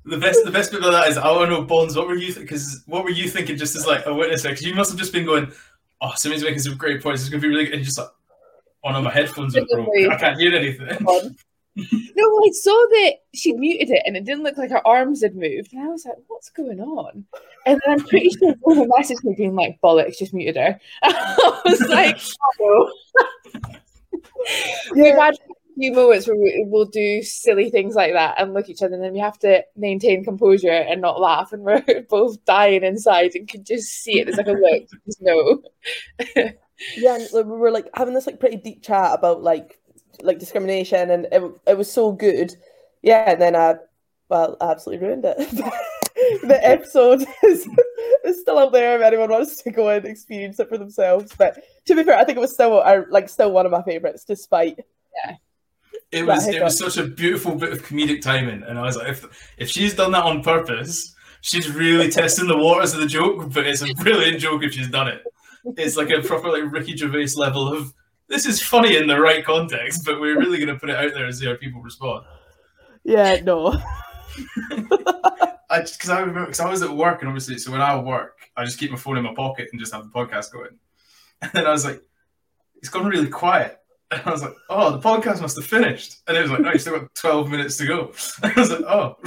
The 0.04 0.16
best, 0.16 0.42
the 0.44 0.50
best 0.50 0.70
bit 0.70 0.80
about 0.80 0.92
that 0.92 1.08
is 1.08 1.18
I 1.18 1.30
want 1.32 1.50
to 1.50 1.56
know, 1.56 1.62
Bonds. 1.64 1.94
What 1.94 2.06
were 2.06 2.16
you? 2.16 2.34
Because 2.34 2.82
what 2.86 3.04
were 3.04 3.10
you 3.10 3.28
thinking, 3.28 3.58
just 3.58 3.76
as 3.76 3.86
like 3.86 4.06
a 4.06 4.14
witness? 4.14 4.42
Because 4.42 4.62
you 4.62 4.74
must 4.74 4.90
have 4.90 4.98
just 4.98 5.12
been 5.12 5.26
going, 5.26 5.52
"Oh, 6.00 6.12
somebody's 6.16 6.42
making 6.42 6.60
some 6.60 6.76
great 6.76 7.02
points. 7.02 7.20
It's 7.20 7.28
gonna 7.28 7.42
be 7.42 7.48
really 7.48 7.66
good." 7.66 7.74
And 7.74 7.84
just 7.84 7.98
like, 7.98 8.08
"Oh 8.84 8.92
no, 8.92 9.02
my 9.02 9.10
headphones 9.10 9.54
are 9.54 9.66
broken. 9.66 10.10
I 10.10 10.16
can't 10.16 10.40
hear 10.40 10.54
anything." 10.54 11.36
No, 12.16 12.24
I 12.24 12.50
saw 12.52 12.86
that 12.90 13.12
she 13.34 13.52
muted 13.52 13.90
it, 13.90 14.02
and 14.04 14.16
it 14.16 14.24
didn't 14.24 14.42
look 14.42 14.58
like 14.58 14.70
her 14.70 14.86
arms 14.86 15.22
had 15.22 15.36
moved, 15.36 15.72
and 15.72 15.82
I 15.82 15.88
was 15.88 16.04
like, 16.04 16.16
"What's 16.26 16.50
going 16.50 16.80
on?" 16.80 17.24
And 17.66 17.80
then 17.84 18.00
I'm 18.00 18.06
pretty 18.06 18.30
sure 18.30 18.54
Rona 18.66 18.86
messaged 18.86 19.24
me 19.24 19.34
being 19.36 19.54
like, 19.54 19.78
"Bollocks, 19.82 20.18
just 20.18 20.34
muted 20.34 20.56
her." 20.56 20.80
I 21.02 21.60
was 21.64 21.80
like, 21.82 22.20
"Oh." 22.60 22.90
We've 24.94 25.14
had 25.14 25.34
few 25.78 25.92
moments 25.92 26.26
where 26.26 26.36
we, 26.36 26.66
will 26.68 26.84
do 26.84 27.22
silly 27.22 27.70
things 27.70 27.94
like 27.94 28.12
that 28.12 28.34
and 28.38 28.52
look 28.52 28.64
at 28.64 28.70
each 28.70 28.82
other, 28.82 28.94
and 28.94 29.02
then 29.02 29.12
we 29.12 29.18
have 29.20 29.38
to 29.38 29.64
maintain 29.76 30.24
composure 30.24 30.70
and 30.70 31.00
not 31.00 31.20
laugh, 31.20 31.52
and 31.52 31.62
we're 31.62 31.82
both 32.10 32.44
dying 32.44 32.82
inside 32.82 33.34
and 33.34 33.48
can 33.48 33.64
just 33.64 33.88
see 33.88 34.20
it. 34.20 34.24
There's 34.24 34.38
like 34.38 34.48
a 34.48 34.52
look, 34.52 34.88
no. 35.20 35.62
yeah, 36.96 37.16
and 37.16 37.28
we 37.32 37.56
were 37.56 37.70
like 37.70 37.88
having 37.94 38.14
this 38.14 38.26
like 38.26 38.40
pretty 38.40 38.56
deep 38.56 38.82
chat 38.82 39.14
about 39.14 39.42
like 39.42 39.77
like 40.22 40.38
discrimination, 40.38 41.10
and 41.10 41.26
it 41.32 41.42
it 41.66 41.78
was 41.78 41.90
so 41.90 42.12
good. 42.12 42.54
Yeah, 43.02 43.30
and 43.30 43.40
then 43.40 43.56
I 43.56 43.76
well 44.28 44.56
I 44.60 44.70
absolutely 44.70 45.06
ruined 45.06 45.24
it. 45.24 45.36
the 46.42 46.60
episode 46.62 47.24
is, 47.44 47.68
is 48.24 48.40
still 48.40 48.58
up 48.58 48.72
there 48.72 48.96
if 48.96 49.02
anyone 49.02 49.30
wants 49.30 49.62
to 49.62 49.70
go 49.70 49.88
and 49.88 50.04
experience 50.04 50.58
it 50.60 50.68
for 50.68 50.78
themselves. 50.78 51.34
But 51.36 51.62
to 51.86 51.94
be 51.94 52.04
fair, 52.04 52.16
I 52.16 52.24
think 52.24 52.38
it 52.38 52.40
was 52.40 52.54
still 52.54 52.80
uh, 52.84 53.02
like 53.10 53.28
still 53.28 53.52
one 53.52 53.66
of 53.66 53.72
my 53.72 53.82
favorites, 53.82 54.24
despite 54.24 54.78
yeah 55.24 55.36
it 56.12 56.26
was 56.26 56.46
it 56.46 56.62
was 56.62 56.78
such 56.78 56.96
a 56.96 57.04
beautiful 57.04 57.54
bit 57.54 57.72
of 57.72 57.82
comedic 57.82 58.22
timing, 58.22 58.62
and 58.62 58.78
I 58.78 58.82
was 58.82 58.96
like, 58.96 59.08
if 59.08 59.52
if 59.58 59.68
she's 59.68 59.94
done 59.94 60.12
that 60.12 60.24
on 60.24 60.42
purpose, 60.42 61.14
she's 61.42 61.70
really 61.70 62.10
testing 62.10 62.46
the 62.46 62.56
waters 62.56 62.94
of 62.94 63.00
the 63.00 63.06
joke. 63.06 63.52
But 63.52 63.66
it's 63.66 63.82
a 63.82 63.92
brilliant 63.94 64.40
joke 64.40 64.62
if 64.62 64.72
she's 64.72 64.88
done 64.88 65.08
it. 65.08 65.22
It's 65.76 65.96
like 65.96 66.10
a 66.10 66.22
proper 66.22 66.50
like 66.50 66.72
Ricky 66.72 66.96
Gervais 66.96 67.34
level 67.36 67.72
of 67.72 67.92
this 68.28 68.46
is 68.46 68.62
funny 68.62 68.96
in 68.96 69.06
the 69.06 69.20
right 69.20 69.44
context, 69.44 70.04
but 70.04 70.20
we're 70.20 70.38
really 70.38 70.58
going 70.58 70.72
to 70.72 70.78
put 70.78 70.90
it 70.90 70.96
out 70.96 71.12
there 71.14 71.24
and 71.24 71.34
see 71.34 71.46
how 71.46 71.56
people 71.56 71.80
respond. 71.80 72.24
Yeah, 73.04 73.40
no. 73.42 73.68
I 75.70 75.80
just 75.80 75.98
because 75.98 76.10
I 76.10 76.20
remember 76.20 76.46
because 76.46 76.60
I 76.60 76.70
was 76.70 76.82
at 76.82 76.90
work 76.90 77.20
and 77.20 77.28
obviously 77.28 77.58
so 77.58 77.72
when 77.72 77.80
I 77.80 77.98
work 77.98 78.38
I 78.56 78.64
just 78.64 78.78
keep 78.78 78.90
my 78.90 78.96
phone 78.96 79.18
in 79.18 79.24
my 79.24 79.34
pocket 79.34 79.68
and 79.70 79.80
just 79.80 79.92
have 79.92 80.04
the 80.04 80.10
podcast 80.10 80.52
going, 80.52 80.78
and 81.42 81.50
then 81.52 81.66
I 81.66 81.70
was 81.70 81.84
like, 81.84 82.02
it's 82.76 82.88
gone 82.88 83.06
really 83.06 83.28
quiet. 83.28 83.74
And 84.10 84.22
I 84.24 84.30
was 84.30 84.40
like, 84.40 84.54
oh, 84.70 84.92
the 84.92 85.00
podcast 85.00 85.42
must 85.42 85.58
have 85.58 85.66
finished. 85.66 86.22
And 86.26 86.34
it 86.34 86.40
was 86.40 86.50
like, 86.50 86.62
no, 86.62 86.72
you 86.72 86.78
still 86.78 86.98
got 86.98 87.14
12 87.14 87.50
minutes 87.50 87.76
to 87.76 87.86
go. 87.86 88.14
And 88.42 88.52
I 88.56 88.58
was 88.58 88.70
like, 88.70 88.80
oh. 88.80 89.18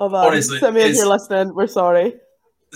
Oh, 0.00 0.08
man. 0.08 0.26
Honestly, 0.26 0.58
Simi, 0.58 0.80
if 0.80 0.96
you're 0.96 1.06
listening, 1.06 1.54
we're 1.54 1.68
sorry. 1.68 2.16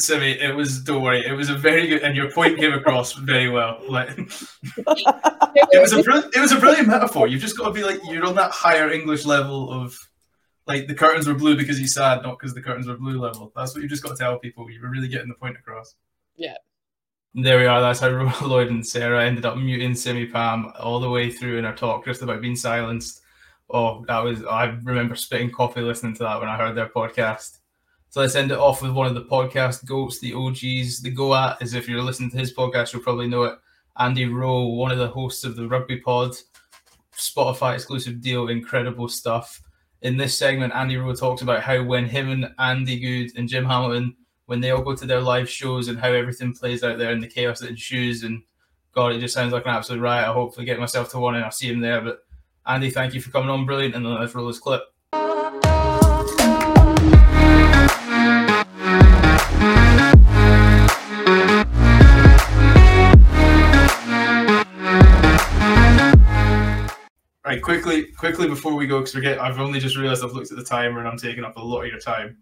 Simi, 0.01 0.32
it 0.32 0.55
was, 0.55 0.80
don't 0.82 1.03
worry, 1.03 1.24
it 1.26 1.32
was 1.32 1.51
a 1.51 1.55
very 1.55 1.86
good, 1.86 2.03
and 2.03 2.16
your 2.16 2.30
point 2.30 2.59
came 2.59 2.72
across 2.72 3.12
very 3.12 3.49
well. 3.49 3.80
Like, 3.88 4.11
it 4.16 5.80
was 5.80 5.92
a 5.92 5.99
it 5.99 6.40
was 6.40 6.53
a 6.53 6.59
brilliant 6.59 6.88
metaphor. 6.88 7.26
You've 7.26 7.40
just 7.40 7.57
got 7.57 7.66
to 7.66 7.72
be 7.72 7.82
like, 7.82 8.01
you're 8.05 8.26
on 8.26 8.34
that 8.36 8.51
higher 8.51 8.90
English 8.90 9.24
level 9.24 9.72
of, 9.72 9.99
like, 10.66 10.86
the 10.86 10.94
curtains 10.94 11.26
were 11.26 11.34
blue 11.34 11.57
because 11.57 11.78
he's 11.78 11.94
sad, 11.94 12.22
not 12.22 12.38
because 12.38 12.55
the 12.55 12.62
curtains 12.62 12.86
were 12.86 12.96
blue 12.96 13.20
level. 13.20 13.53
That's 13.57 13.74
what 13.74 13.82
you've 13.82 13.90
just 13.90 14.03
got 14.03 14.11
to 14.11 14.16
tell 14.16 14.38
people. 14.38 14.70
You 14.70 14.80
were 14.82 14.90
really 14.90 15.09
getting 15.09 15.28
the 15.28 15.34
point 15.34 15.57
across. 15.57 15.94
Yeah. 16.36 16.57
There 17.34 17.59
we 17.59 17.66
are. 17.66 17.80
That's 17.80 18.01
how 18.01 18.09
Lloyd 18.46 18.70
and 18.70 18.86
Sarah 18.86 19.24
ended 19.24 19.44
up 19.44 19.57
muting 19.57 19.94
Simi 19.94 20.26
Pam 20.26 20.72
all 20.80 21.01
the 21.01 21.11
way 21.11 21.30
through 21.30 21.59
in 21.59 21.64
our 21.64 21.74
talk, 21.74 22.05
just 22.05 22.22
about 22.22 22.40
being 22.40 22.57
silenced. 22.57 23.20
Oh, 23.70 24.05
that 24.09 24.20
was, 24.20 24.44
I 24.44 24.64
remember 24.64 25.14
spitting 25.14 25.51
coffee 25.51 25.82
listening 25.82 26.14
to 26.14 26.22
that 26.24 26.40
when 26.40 26.49
I 26.49 26.57
heard 26.57 26.74
their 26.74 26.88
podcast. 26.88 27.59
So 28.11 28.21
let's 28.21 28.37
end 28.37 28.51
it 28.51 28.59
off 28.59 28.81
with 28.83 28.93
one 28.93 29.07
of 29.07 29.15
the 29.15 29.25
podcast 29.25 29.85
goats, 29.85 30.19
the 30.19 30.33
OGs, 30.33 31.03
the 31.03 31.11
go 31.11 31.35
at, 31.35 31.61
as 31.61 31.75
if 31.75 31.89
you're 31.89 32.03
listening 32.03 32.31
to 32.31 32.39
his 32.39 32.55
podcast, 32.55 32.93
you'll 32.93 33.03
probably 33.03 33.29
know 33.29 33.43
it. 33.45 33.59
Andy 33.99 34.27
Rowe, 34.27 34.67
one 34.67 34.91
of 34.91 34.99
the 34.99 35.09
hosts 35.09 35.45
of 35.45 35.57
the 35.57 35.69
Rugby 35.69 35.99
Pod, 35.99 36.35
Spotify 37.15 37.75
exclusive 37.75 38.21
deal, 38.21 38.49
incredible 38.49 39.09
stuff. 39.09 39.61
In 40.03 40.17
this 40.17 40.39
segment, 40.39 40.75
Andy 40.75 40.97
Rowe 40.97 41.15
talks 41.15 41.43
about 41.43 41.63
how 41.63 41.83
when 41.83 42.07
him 42.07 42.31
and 42.31 42.55
Andy 42.59 42.99
Goode 42.99 43.37
and 43.37 43.49
Jim 43.49 43.65
Hamilton 43.65 44.17
when 44.47 44.61
they 44.61 44.71
all 44.71 44.83
go 44.83 44.95
to 44.95 45.05
their 45.05 45.21
live 45.21 45.51
shows 45.51 45.89
and 45.89 45.99
how 45.99 46.11
everything 46.11 46.55
plays 46.55 46.83
out 46.83 46.97
there 46.97 47.11
and 47.11 47.23
the 47.23 47.27
chaos 47.27 47.61
that 47.61 47.69
ensues. 47.69 48.23
And 48.23 48.43
God, 48.95 49.13
it 49.13 49.21
just 49.21 49.35
sounds 49.35 49.53
like 49.53 49.67
an 49.67 49.73
absolute 49.73 50.01
riot. 50.01 50.27
I 50.27 50.33
hopefully 50.33 50.65
get 50.65 50.81
myself 50.81 51.11
to 51.11 51.19
one 51.19 51.35
and 51.35 51.45
I'll 51.45 51.51
see 51.51 51.69
him 51.69 51.81
there. 51.81 52.01
But 52.01 52.21
Andy, 52.67 52.89
thank 52.89 53.13
you 53.13 53.21
for 53.21 53.31
coming 53.31 53.51
on. 53.51 53.67
Brilliant. 53.67 53.95
And 53.95 54.09
let's 54.09 54.35
roll 54.35 54.47
this 54.47 54.59
clip. 54.59 54.83
Right, 67.49 67.62
quickly, 67.62 68.05
quickly 68.05 68.46
before 68.46 68.74
we 68.74 68.86
go, 68.86 68.99
because 68.99 69.14
forget 69.14 69.40
I've 69.40 69.59
only 69.59 69.80
just 69.80 69.96
realised 69.96 70.22
I've 70.22 70.32
looked 70.32 70.51
at 70.51 70.59
the 70.59 70.62
timer 70.62 70.99
and 70.99 71.09
I'm 71.09 71.16
taking 71.16 71.44
up 71.44 71.57
a 71.57 71.62
lot 71.62 71.80
of 71.80 71.88
your 71.88 71.99
time. 71.99 72.36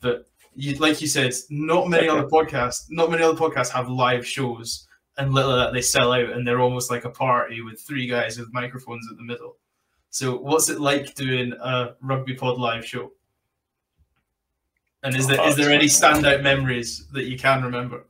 But 0.00 0.24
you, 0.54 0.74
like 0.76 1.02
you 1.02 1.08
said, 1.08 1.34
not 1.50 1.88
many 1.88 2.08
other 2.08 2.26
podcasts, 2.26 2.86
not 2.88 3.10
many 3.10 3.22
other 3.22 3.38
podcasts 3.38 3.68
have 3.68 3.90
live 3.90 4.26
shows, 4.26 4.88
and 5.18 5.34
little 5.34 5.54
that 5.54 5.74
they 5.74 5.82
sell 5.82 6.10
out, 6.10 6.30
and 6.30 6.48
they're 6.48 6.62
almost 6.62 6.90
like 6.90 7.04
a 7.04 7.10
party 7.10 7.60
with 7.60 7.82
three 7.82 8.06
guys 8.06 8.38
with 8.38 8.50
microphones 8.54 9.06
in 9.10 9.18
the 9.18 9.24
middle. 9.24 9.58
So, 10.08 10.38
what's 10.38 10.70
it 10.70 10.80
like 10.80 11.14
doing 11.14 11.52
a 11.52 11.90
rugby 12.00 12.34
pod 12.34 12.56
live 12.56 12.86
show? 12.86 13.12
And 15.02 15.14
is 15.14 15.26
there 15.26 15.46
is 15.46 15.56
there 15.56 15.70
any 15.70 15.84
standout 15.84 16.42
memories 16.42 17.06
that 17.12 17.24
you 17.24 17.36
can 17.36 17.62
remember? 17.62 18.06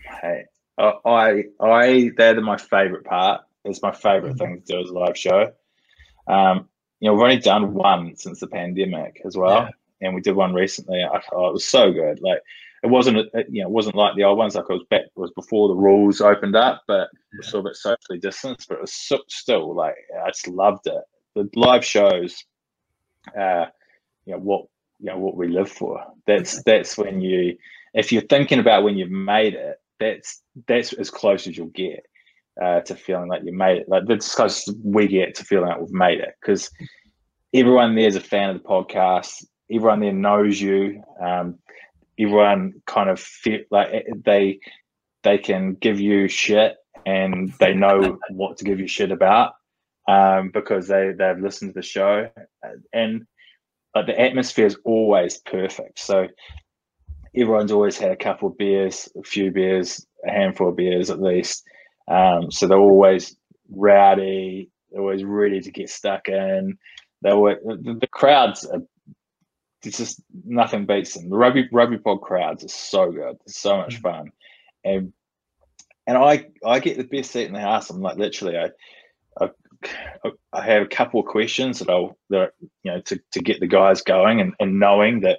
Hey, 0.00 0.42
I 0.76 1.44
I 1.60 2.10
they're 2.16 2.40
my 2.40 2.56
favorite 2.56 3.04
part. 3.04 3.42
It's 3.64 3.80
my 3.80 3.92
favorite 3.92 4.34
mm-hmm. 4.34 4.38
thing 4.38 4.62
to 4.66 4.72
do 4.72 4.80
as 4.80 4.90
a 4.90 4.94
live 4.94 5.16
show. 5.16 5.52
Um, 6.28 6.68
you 7.00 7.08
know, 7.08 7.14
we've 7.14 7.22
only 7.22 7.38
done 7.38 7.74
one 7.74 8.16
since 8.16 8.40
the 8.40 8.46
pandemic 8.46 9.22
as 9.24 9.36
well. 9.36 9.62
Yeah 9.62 9.70
and 10.00 10.14
we 10.14 10.20
did 10.20 10.36
one 10.36 10.54
recently. 10.54 11.02
I, 11.02 11.20
oh, 11.32 11.48
it 11.48 11.52
was 11.52 11.64
so 11.64 11.92
good. 11.92 12.20
Like 12.20 12.40
it 12.82 12.88
wasn't, 12.88 13.28
you 13.48 13.62
know, 13.62 13.68
it 13.68 13.72
wasn't 13.72 13.96
like 13.96 14.14
the 14.16 14.24
old 14.24 14.38
ones. 14.38 14.54
Like 14.54 14.66
it 14.68 14.72
was 14.72 14.86
back, 14.90 15.02
it 15.02 15.12
was 15.16 15.32
before 15.32 15.68
the 15.68 15.74
rules 15.74 16.20
opened 16.20 16.56
up, 16.56 16.82
but 16.86 17.08
yeah. 17.32 17.40
it 17.40 17.44
was 17.44 17.54
a 17.54 17.62
bit 17.62 17.76
socially 17.76 18.18
distanced. 18.18 18.68
But 18.68 18.76
it 18.76 18.82
was 18.82 18.92
so, 18.92 19.18
still 19.28 19.74
like 19.74 19.96
I 20.24 20.28
just 20.28 20.48
loved 20.48 20.86
it. 20.86 21.02
The 21.34 21.48
live 21.54 21.84
shows, 21.84 22.44
uh, 23.38 23.66
you 24.24 24.34
know 24.34 24.40
what, 24.40 24.66
you 25.00 25.06
know 25.06 25.18
what 25.18 25.36
we 25.36 25.48
live 25.48 25.70
for. 25.70 26.04
That's 26.26 26.62
that's 26.62 26.96
when 26.96 27.20
you, 27.20 27.56
if 27.94 28.12
you're 28.12 28.22
thinking 28.22 28.58
about 28.58 28.84
when 28.84 28.96
you've 28.96 29.10
made 29.10 29.54
it, 29.54 29.80
that's 29.98 30.42
that's 30.66 30.92
as 30.92 31.10
close 31.10 31.46
as 31.46 31.56
you'll 31.56 31.66
get. 31.68 32.06
Uh, 32.60 32.80
to 32.80 32.96
feeling 32.96 33.28
like 33.28 33.42
you 33.44 33.52
made 33.52 33.78
it, 33.78 33.88
like 33.88 34.04
that's 34.06 34.34
close 34.34 34.68
we 34.82 35.06
get 35.06 35.32
to 35.32 35.44
feeling 35.44 35.68
like 35.68 35.80
we've 35.80 35.92
made 35.92 36.18
it, 36.18 36.34
because 36.40 36.68
everyone 37.54 37.94
there 37.94 38.08
is 38.08 38.16
a 38.16 38.20
fan 38.20 38.50
of 38.50 38.60
the 38.60 38.68
podcast 38.68 39.44
everyone 39.70 40.00
there 40.00 40.12
knows 40.12 40.60
you. 40.60 41.02
Um, 41.20 41.58
everyone 42.18 42.74
kind 42.86 43.10
of 43.10 43.20
feel 43.20 43.60
like 43.70 43.88
eh, 43.92 44.02
they 44.24 44.60
they 45.22 45.38
can 45.38 45.74
give 45.74 46.00
you 46.00 46.28
shit 46.28 46.76
and 47.06 47.52
they 47.60 47.74
know 47.74 48.18
what 48.30 48.56
to 48.58 48.64
give 48.64 48.80
you 48.80 48.86
shit 48.86 49.12
about 49.12 49.54
um, 50.08 50.50
because 50.52 50.88
they 50.88 51.12
they've 51.16 51.38
listened 51.38 51.74
to 51.74 51.80
the 51.80 51.82
show 51.82 52.30
and 52.92 53.26
like 53.94 54.06
the 54.06 54.20
atmosphere 54.20 54.66
is 54.66 54.76
always 54.84 55.38
perfect. 55.38 55.98
So 55.98 56.28
everyone's 57.34 57.72
always 57.72 57.98
had 57.98 58.10
a 58.10 58.16
couple 58.16 58.48
of 58.48 58.58
beers, 58.58 59.08
a 59.16 59.22
few 59.22 59.50
beers, 59.50 60.06
a 60.26 60.30
handful 60.30 60.68
of 60.68 60.76
beers 60.76 61.10
at 61.10 61.20
least. 61.20 61.64
Um, 62.08 62.50
so 62.50 62.66
they're 62.66 62.78
always 62.78 63.36
rowdy, 63.70 64.70
they're 64.90 65.00
always 65.00 65.24
ready 65.24 65.60
to 65.60 65.70
get 65.70 65.90
stuck 65.90 66.28
in. 66.28 66.78
They 67.22 67.32
were 67.32 67.58
the, 67.64 67.98
the 68.00 68.06
crowds 68.06 68.64
are 68.64 68.82
it's 69.84 69.98
just 69.98 70.20
nothing 70.44 70.86
beats 70.86 71.14
them. 71.14 71.30
The 71.30 71.36
rugby 71.36 71.68
rugby 71.72 71.98
pod 71.98 72.20
crowds 72.20 72.64
are 72.64 72.68
so 72.68 73.10
good. 73.10 73.36
It's 73.46 73.60
so 73.60 73.76
much 73.76 73.98
mm. 73.98 74.02
fun, 74.02 74.32
and 74.84 75.12
and 76.06 76.16
I 76.16 76.46
I 76.64 76.80
get 76.80 76.96
the 76.96 77.04
best 77.04 77.30
seat 77.32 77.46
in 77.46 77.52
the 77.52 77.60
house. 77.60 77.90
I'm 77.90 78.00
like 78.00 78.16
literally 78.16 78.56
I. 78.56 78.70
I, 79.40 79.50
I 80.52 80.64
have 80.64 80.82
a 80.82 80.88
couple 80.88 81.20
of 81.20 81.26
questions 81.26 81.78
that 81.78 81.88
I'll 81.88 82.18
that 82.30 82.50
you 82.82 82.90
know 82.90 83.00
to, 83.02 83.20
to 83.30 83.40
get 83.40 83.60
the 83.60 83.68
guys 83.68 84.02
going 84.02 84.40
and, 84.40 84.52
and 84.58 84.80
knowing 84.80 85.20
that 85.20 85.38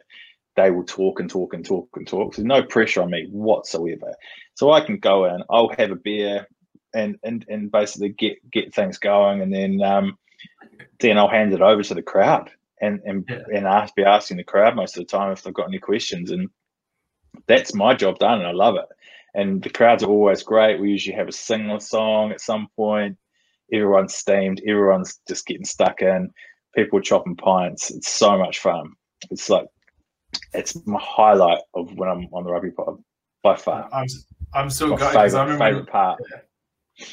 they 0.56 0.72
will 0.72 0.86
talk 0.86 1.20
and 1.20 1.30
talk 1.30 1.54
and 1.54 1.66
talk 1.66 1.90
and 1.96 2.08
talk. 2.08 2.36
So 2.36 2.44
no 2.44 2.64
pressure 2.64 3.02
on 3.02 3.12
me 3.12 3.28
whatsoever. 3.30 4.14
So 4.56 4.72
I 4.72 4.80
can 4.80 4.98
go 4.98 5.26
in, 5.26 5.44
I'll 5.50 5.72
have 5.78 5.92
a 5.92 5.96
beer 5.96 6.48
and 6.94 7.18
and, 7.24 7.46
and 7.50 7.72
basically 7.72 8.10
get 8.10 8.38
get 8.52 8.74
things 8.74 8.98
going 8.98 9.42
and 9.42 9.54
then 9.54 9.82
um, 9.82 10.18
then 11.00 11.18
I'll 11.18 11.30
hand 11.30 11.54
it 11.54 11.62
over 11.62 11.84
to 11.84 11.94
the 11.94 12.02
crowd 12.02 12.52
and 12.82 13.02
and 13.06 13.26
yeah. 13.30 13.40
and 13.54 13.68
ask, 13.68 13.96
be 13.96 14.04
asking 14.04 14.38
the 14.38 14.44
crowd 14.44 14.76
most 14.76 14.98
of 14.98 15.06
the 15.06 15.12
time 15.12 15.32
if 15.32 15.44
they've 15.44 15.54
got 15.54 15.68
any 15.68 15.80
questions, 15.80 16.32
and 16.32 16.50
that's 17.48 17.74
my 17.74 17.94
job 17.94 18.20
done, 18.20 18.40
and 18.40 18.48
I 18.48 18.52
love 18.52 18.76
it. 18.76 18.86
And 19.36 19.62
the 19.62 19.70
crowds 19.70 20.04
are 20.04 20.10
always 20.10 20.44
great. 20.44 20.80
We 20.80 20.90
usually 20.90 21.16
have 21.16 21.28
a 21.28 21.34
sing 21.34 21.80
song 21.80 22.32
at 22.32 22.42
some 22.42 22.68
point. 22.76 23.18
everyone's 23.72 24.16
steamed, 24.16 24.62
everyone's 24.68 25.20
just 25.28 25.46
getting 25.46 25.66
stuck 25.66 26.02
in. 26.02 26.32
People 26.76 27.02
chopping 27.02 27.36
pints. 27.36 27.92
It's 27.92 28.10
so 28.10 28.38
much 28.38 28.60
fun. 28.60 28.94
It's 29.32 29.50
like 29.50 29.68
it's 30.54 30.76
my 30.86 31.00
highlight 31.02 31.62
of 31.74 31.94
when 31.96 32.10
I'm 32.10 32.28
on 32.32 32.44
the 32.44 32.52
rugby 32.52 32.72
pod 32.72 32.98
by 33.44 33.56
far. 33.56 33.90
I'm 33.92 34.08
I'm 34.54 34.70
so 34.70 34.88
my 34.88 34.98
gutted 34.98 35.18
I 35.18 35.42
remember 35.42 35.66
favorite 35.66 35.88
part. 35.88 36.22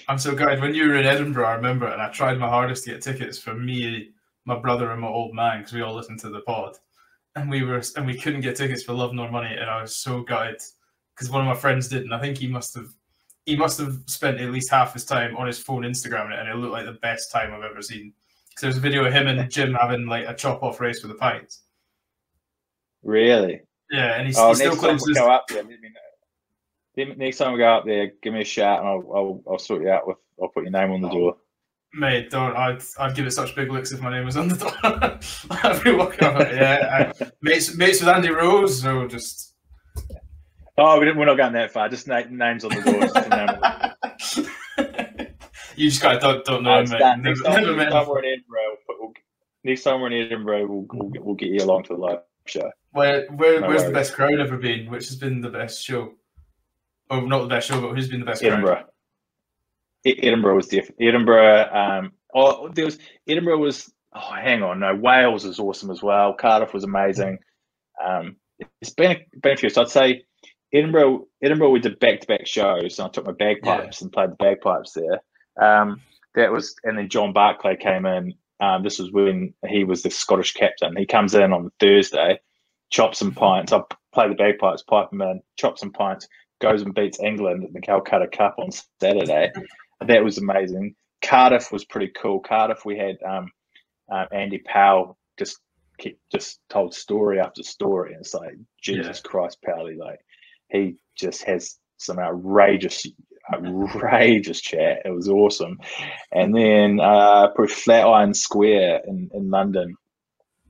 I'm 0.08 0.18
so 0.18 0.34
gutted 0.34 0.60
when 0.60 0.74
you 0.74 0.88
were 0.88 0.96
in 0.96 1.06
Edinburgh. 1.06 1.46
I 1.46 1.54
remember, 1.54 1.86
and 1.86 2.00
I 2.00 2.10
tried 2.10 2.38
my 2.38 2.48
hardest 2.48 2.84
to 2.84 2.90
get 2.90 3.02
tickets 3.02 3.38
for 3.38 3.54
me, 3.54 4.10
my 4.44 4.58
brother, 4.58 4.90
and 4.90 5.00
my 5.00 5.08
old 5.08 5.34
man 5.34 5.58
because 5.58 5.72
we 5.72 5.82
all 5.82 5.94
listened 5.94 6.20
to 6.20 6.30
the 6.30 6.40
pod, 6.40 6.76
and 7.34 7.50
we 7.50 7.62
were 7.62 7.82
and 7.96 8.06
we 8.06 8.18
couldn't 8.18 8.40
get 8.40 8.56
tickets 8.56 8.82
for 8.82 8.92
Love 8.92 9.14
Nor 9.14 9.30
Money, 9.30 9.54
and 9.54 9.70
I 9.70 9.80
was 9.82 9.96
so 9.96 10.22
gutted 10.22 10.60
because 11.14 11.30
one 11.30 11.40
of 11.40 11.46
my 11.46 11.54
friends 11.54 11.88
didn't. 11.88 12.12
I 12.12 12.20
think 12.20 12.38
he 12.38 12.48
must 12.48 12.74
have 12.74 12.88
he 13.44 13.56
must 13.56 13.78
have 13.78 13.98
spent 14.06 14.40
at 14.40 14.50
least 14.50 14.70
half 14.70 14.92
his 14.92 15.04
time 15.04 15.36
on 15.36 15.46
his 15.46 15.58
phone 15.58 15.82
Instagram 15.82 16.32
it, 16.32 16.38
and 16.38 16.48
it 16.48 16.56
looked 16.56 16.72
like 16.72 16.86
the 16.86 16.92
best 16.92 17.30
time 17.30 17.54
I've 17.54 17.62
ever 17.62 17.80
seen. 17.80 18.12
Because 18.48 18.62
there's 18.62 18.76
a 18.78 18.80
video 18.80 19.04
of 19.04 19.12
him 19.12 19.28
and 19.28 19.50
Jim 19.50 19.74
having 19.74 20.06
like 20.06 20.26
a 20.26 20.34
chop 20.34 20.62
off 20.62 20.80
race 20.80 21.02
with 21.02 21.12
a 21.12 21.16
pint. 21.16 21.58
Really? 23.02 23.60
Yeah, 23.90 24.14
and 24.14 24.26
he's, 24.26 24.36
Oh, 24.36 24.48
he 24.48 24.56
still 24.56 24.74
claims 24.74 25.04
go 25.06 25.30
up 25.30 25.46
there, 25.46 25.58
let 25.58 25.68
me 25.68 25.88
know. 25.88 26.00
Next 26.96 27.36
time 27.38 27.52
we 27.52 27.58
go 27.58 27.68
up 27.68 27.84
there, 27.84 28.12
give 28.22 28.32
me 28.32 28.40
a 28.40 28.44
shout, 28.44 28.80
and 28.80 28.88
I'll, 28.88 29.12
I'll, 29.14 29.42
I'll 29.52 29.58
sort 29.58 29.82
you 29.82 29.90
out 29.90 30.06
with. 30.06 30.16
I'll 30.40 30.48
put 30.48 30.62
your 30.64 30.72
name 30.72 30.92
on 30.92 31.00
the 31.02 31.08
door. 31.10 31.36
Mate, 31.92 32.30
don't. 32.30 32.56
I'd, 32.56 32.82
I'd 32.98 33.14
give 33.14 33.26
it 33.26 33.30
such 33.32 33.54
big 33.54 33.70
looks 33.70 33.92
if 33.92 34.00
my 34.00 34.10
name 34.10 34.24
was 34.24 34.36
on 34.36 34.48
the 34.48 34.56
door. 34.56 34.72
I'd 35.62 35.84
be 35.84 35.92
walking 35.92 36.24
up. 36.24 36.38
Yeah, 36.40 37.12
I, 37.20 37.26
mates, 37.42 37.74
mates 37.76 38.00
with 38.00 38.08
Andy 38.08 38.30
Rose, 38.30 38.80
so 38.82 39.06
just. 39.06 39.54
Oh, 40.78 40.98
we 40.98 41.06
didn't, 41.06 41.18
we're 41.18 41.24
not 41.26 41.36
going 41.36 41.52
that 41.54 41.70
far. 41.70 41.88
Just 41.88 42.06
na- 42.06 42.22
names 42.30 42.64
on 42.64 42.70
the 42.70 42.82
door. 42.82 43.00
just 43.00 43.16
a 43.16 43.28
name 43.28 43.48
on 43.48 43.60
the- 43.60 45.30
you 45.76 45.88
just 45.88 46.02
gotta 46.02 46.18
don't, 46.18 46.44
don't 46.44 46.62
know 46.64 46.74
Oh, 46.76 46.80
him, 46.80 46.90
mate. 46.90 46.98
done. 46.98 47.22
Never, 47.22 47.28
Next 47.36 47.42
time, 47.44 47.62
never 47.64 47.76
next 47.76 47.92
time 47.92 48.08
we're 48.08 48.18
in 48.18 48.24
Edinburgh, 48.26 48.76
we'll 48.88 48.98
we'll, 49.00 49.12
next 49.64 49.82
time 49.84 50.00
we're 50.02 50.06
in 50.12 50.26
Edinburgh, 50.26 50.66
we'll, 50.66 50.86
we'll, 50.92 51.08
get- 51.10 51.24
we'll 51.24 51.34
get 51.34 51.48
you 51.50 51.62
along 51.64 51.84
to 51.84 51.94
the 51.94 52.00
live 52.00 52.18
show. 52.46 52.70
Where, 52.92 53.26
where, 53.32 53.60
No 53.60 53.68
where's 53.68 53.84
the 53.84 53.90
best 53.90 54.12
crowd 54.14 54.38
ever 54.38 54.56
been? 54.58 54.90
Which 54.90 55.06
has 55.08 55.16
been 55.16 55.40
the 55.40 55.50
best 55.50 55.82
show? 55.84 56.12
Oh, 57.10 57.20
not 57.20 57.42
the 57.42 57.48
best 57.48 57.68
show, 57.68 57.80
but 57.80 57.94
who's 57.94 58.08
been 58.08 58.20
the 58.20 58.26
best? 58.26 58.42
Edinburgh. 58.42 58.84
E- 60.04 60.18
Edinburgh 60.22 60.56
was 60.56 60.68
different. 60.68 61.00
Edinburgh. 61.00 61.68
Um, 61.72 62.12
oh, 62.34 62.68
there 62.68 62.84
was 62.84 62.98
Edinburgh 63.28 63.58
was. 63.58 63.92
Oh, 64.14 64.32
hang 64.34 64.62
on. 64.62 64.80
No, 64.80 64.94
Wales 64.94 65.44
is 65.44 65.58
awesome 65.58 65.90
as 65.90 66.02
well. 66.02 66.34
Cardiff 66.34 66.72
was 66.72 66.84
amazing. 66.84 67.38
Um, 68.04 68.36
it's 68.80 68.94
been 68.94 69.12
a, 69.12 69.38
been 69.40 69.52
a 69.52 69.56
few. 69.56 69.68
So 69.68 69.82
I'd 69.82 69.88
say 69.88 70.24
Edinburgh. 70.72 71.26
Edinburgh 71.42 71.70
we 71.70 71.80
did 71.80 71.98
back 71.98 72.20
to 72.20 72.26
back 72.26 72.46
shows, 72.46 72.98
and 72.98 73.06
I 73.06 73.10
took 73.10 73.26
my 73.26 73.32
bagpipes 73.32 74.00
and 74.00 74.12
played 74.12 74.30
the 74.30 74.36
bagpipes 74.36 74.92
there. 74.92 75.20
Um, 75.60 76.00
that 76.34 76.52
was, 76.52 76.76
and 76.84 76.98
then 76.98 77.08
John 77.08 77.32
Barclay 77.32 77.76
came 77.76 78.04
in. 78.06 78.34
Um, 78.60 78.82
this 78.82 78.98
was 78.98 79.10
when 79.12 79.54
he 79.66 79.84
was 79.84 80.02
the 80.02 80.10
Scottish 80.10 80.52
captain. 80.54 80.96
He 80.96 81.06
comes 81.06 81.34
in 81.34 81.52
on 81.52 81.70
Thursday, 81.78 82.40
chops 82.90 83.18
some 83.18 83.32
pints. 83.34 83.72
I 83.72 83.80
play 84.12 84.28
the 84.28 84.34
bagpipes, 84.34 84.82
pipe 84.82 85.12
him 85.12 85.22
in, 85.22 85.42
chop 85.56 85.78
some 85.78 85.92
pints, 85.92 86.28
goes 86.60 86.82
and 86.82 86.94
beats 86.94 87.20
England 87.20 87.64
at 87.64 87.72
the 87.72 87.80
Calcutta 87.80 88.26
Cup 88.28 88.56
on 88.58 88.70
Saturday. 89.00 89.52
that 90.06 90.24
was 90.24 90.38
amazing. 90.38 90.94
Cardiff 91.22 91.72
was 91.72 91.84
pretty 91.84 92.12
cool. 92.20 92.40
Cardiff, 92.40 92.84
we 92.84 92.98
had 92.98 93.16
um, 93.26 93.50
uh, 94.12 94.26
Andy 94.32 94.58
Powell 94.58 95.18
just 95.38 95.58
keep, 95.98 96.18
just 96.32 96.60
told 96.68 96.94
story 96.94 97.40
after 97.40 97.62
story, 97.62 98.12
and 98.12 98.20
it's 98.20 98.34
like 98.34 98.54
Jesus 98.82 99.20
Christ, 99.20 99.58
Powley, 99.66 99.96
like 99.98 100.20
he 100.68 100.96
just 101.16 101.42
has 101.44 101.78
some 101.98 102.18
outrageous, 102.18 103.06
outrageous 103.52 104.60
chat. 104.60 105.02
It 105.04 105.10
was 105.14 105.28
awesome. 105.28 105.78
And 106.32 106.54
then 106.54 107.00
uh, 107.00 107.48
Flatiron 107.68 108.34
Square 108.34 109.02
in, 109.06 109.30
in 109.32 109.50
London 109.50 109.96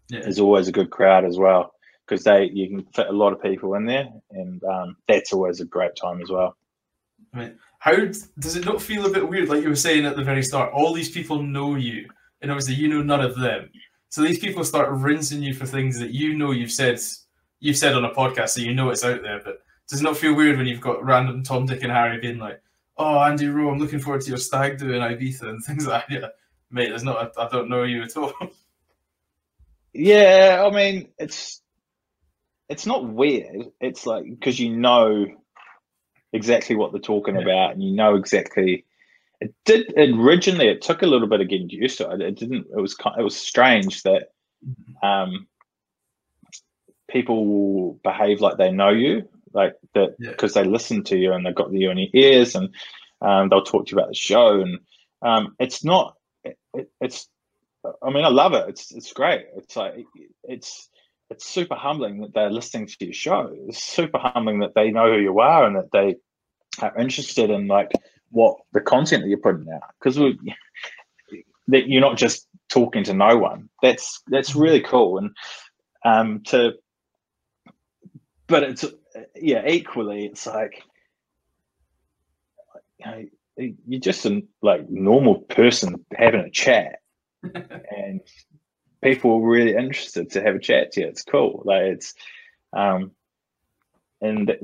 Yeah. 0.09 0.20
is 0.20 0.39
always 0.39 0.68
a 0.68 0.72
good 0.72 0.91
crowd 0.91 1.24
as 1.24 1.37
well 1.37 1.72
because 2.07 2.24
they 2.24 2.50
you 2.52 2.68
can 2.68 2.84
fit 2.92 3.09
a 3.09 3.12
lot 3.12 3.32
of 3.32 3.42
people 3.42 3.74
in 3.74 3.86
there, 3.86 4.09
and 4.30 4.62
um, 4.64 4.96
that's 5.09 5.32
always 5.32 5.61
a 5.61 5.64
great 5.64 5.96
time 5.96 6.20
as 6.20 6.30
well. 6.30 6.57
How 7.78 7.96
does 7.96 8.57
it 8.57 8.64
not 8.64 8.80
feel 8.80 9.07
a 9.07 9.11
bit 9.11 9.28
weird, 9.28 9.48
like 9.48 9.62
you 9.62 9.68
were 9.68 9.76
saying 9.76 10.07
at 10.07 10.16
the 10.16 10.24
very 10.24 10.42
start? 10.42 10.72
All 10.72 10.92
these 10.92 11.11
people 11.11 11.42
know 11.42 11.74
you, 11.76 12.09
and 12.40 12.50
obviously 12.50 12.74
you 12.74 12.88
know 12.88 13.02
none 13.02 13.20
of 13.20 13.36
them. 13.36 13.70
So 14.09 14.22
these 14.22 14.38
people 14.38 14.64
start 14.64 14.90
rinsing 14.90 15.42
you 15.42 15.54
for 15.54 15.66
things 15.66 15.98
that 15.98 16.11
you 16.11 16.36
know 16.36 16.52
you've 16.52 16.72
said 16.72 16.98
you've 17.61 17.76
said 17.76 17.94
on 17.94 18.04
a 18.04 18.14
podcast, 18.14 18.50
so 18.50 18.61
you 18.61 18.74
know 18.74 18.90
it's 18.90 19.04
out 19.04 19.22
there. 19.22 19.40
But 19.44 19.59
does 19.88 20.00
it 20.00 20.04
not 20.04 20.16
feel 20.16 20.34
weird 20.34 20.57
when 20.57 20.66
you've 20.66 20.80
got 20.80 21.04
random 21.04 21.42
Tom, 21.42 21.66
Dick, 21.66 21.82
and 21.82 21.92
Harry 21.92 22.20
being 22.20 22.38
like, 22.38 22.61
"Oh, 22.96 23.20
Andy 23.20 23.48
Rowe, 23.48 23.70
I'm 23.70 23.78
looking 23.78 24.00
forward 24.00 24.22
to 24.22 24.28
your 24.28 24.38
stag 24.38 24.78
do 24.78 24.92
in 24.92 25.02
Ibiza 25.02 25.42
and 25.42 25.64
things 25.64 25.86
like 25.86 26.07
that." 26.09 26.34
Mate, 26.70 26.88
there's 26.88 27.04
not. 27.04 27.32
I 27.36 27.48
don't 27.48 27.68
know 27.68 27.82
you 27.82 28.02
at 28.02 28.16
all. 28.16 28.32
Yeah, 29.92 30.62
I 30.66 30.74
mean, 30.74 31.09
it's 31.18 31.62
it's 32.69 32.87
not 32.87 33.07
weird. 33.09 33.71
It's 33.81 34.07
like 34.07 34.25
because 34.29 34.59
you 34.59 34.77
know 34.77 35.27
exactly 36.33 36.77
what 36.77 36.93
they're 36.93 37.01
talking 37.01 37.37
Yeah. 37.37 37.43
about, 37.43 37.73
and 37.75 37.83
you 37.83 37.93
know 37.95 38.14
exactly. 38.17 38.85
It 39.41 39.55
did 39.64 39.93
originally. 39.97 40.69
It 40.69 40.81
took 40.83 41.03
a 41.03 41.07
little 41.07 41.29
bit 41.29 41.41
of 41.43 41.49
getting 41.49 41.69
used 41.71 41.99
to 41.99 42.11
it. 42.11 42.21
It 42.23 42.37
didn't. 42.39 42.67
It 42.75 42.81
was 42.81 42.95
kind. 42.95 43.17
It 43.21 43.23
was 43.23 43.37
strange 43.37 44.03
that 44.05 44.31
um, 45.03 45.47
people 47.09 47.47
will 47.47 48.01
behave 48.03 48.41
like 48.41 48.57
they 48.57 48.71
know 48.73 48.91
you, 48.91 49.29
like 49.53 49.75
that 49.95 50.17
Yeah. 50.19 50.31
because 50.31 50.55
they 50.55 50.64
listen 50.64 51.05
to 51.05 51.17
you 51.17 51.33
and 51.33 51.45
they've 51.45 51.55
got 51.55 51.71
the 51.71 51.79
you 51.79 51.91
in 51.91 51.99
your 51.99 52.09
ears, 52.14 52.55
and 52.55 52.75
um, 53.21 53.49
they'll 53.49 53.62
talk 53.64 53.87
to 53.87 53.93
you 53.93 53.99
about 53.99 54.09
the 54.09 54.14
show. 54.14 54.61
And 54.61 54.79
um, 55.23 55.55
it's 55.59 55.85
not. 55.85 56.17
It, 56.45 56.59
it, 56.75 56.91
it's. 57.01 57.29
I 58.03 58.11
mean, 58.11 58.25
I 58.25 58.29
love 58.29 58.53
it. 58.55 58.69
It's 58.69 58.91
it's 58.93 59.12
great. 59.12 59.47
It's 59.57 59.77
like 59.77 59.95
it's 60.45 60.89
it's 61.31 61.47
super 61.47 61.74
humbling 61.74 62.20
that 62.20 62.35
they're 62.35 62.51
listening 62.51 62.87
to 62.87 63.05
your 63.05 63.12
show. 63.12 63.55
It's 63.68 63.83
super 63.83 64.18
humbling 64.18 64.61
that 64.61 64.74
they 64.74 64.91
know 64.91 65.12
who 65.12 65.20
you 65.20 65.41
are 65.41 65.66
and 65.66 65.77
that 65.77 65.93
they 65.93 66.16
are 66.81 66.97
interested 66.99 67.51
in 67.51 67.66
like 67.66 67.91
what 68.31 68.57
the 68.72 68.81
content 68.81 69.22
that 69.22 69.29
you're 69.29 69.39
putting 69.39 69.66
out 69.72 69.83
because 69.99 70.16
that 71.68 71.89
you're 71.89 72.01
not 72.01 72.16
just 72.16 72.47
talking 72.68 73.05
to 73.05 73.14
no 73.14 73.37
one. 73.37 73.68
That's 73.83 74.22
that's 74.29 74.55
really 74.55 74.81
cool 74.81 75.18
and 75.18 75.31
um 76.05 76.43
to 76.45 76.74
but 78.47 78.62
it's 78.62 78.85
yeah 79.35 79.66
equally 79.66 80.27
it's 80.27 80.47
like 80.47 80.83
you 82.99 83.07
know, 83.07 83.24
you're 83.87 84.01
just 84.01 84.27
a 84.27 84.43
like 84.62 84.89
normal 84.89 85.37
person 85.37 86.05
having 86.16 86.41
a 86.41 86.51
chat 86.51 87.01
and 87.43 88.20
people 89.07 89.34
are 89.36 89.48
really 89.48 89.76
interested 89.76 90.32
to 90.32 90.42
have 90.42 90.57
a 90.57 90.59
chat 90.59 90.92
to 90.92 91.00
you. 91.02 91.07
It's 91.07 91.22
cool. 91.22 91.62
Like 91.64 91.82
it's 91.82 92.14
um 92.76 93.12
and 94.20 94.48
th- 94.48 94.61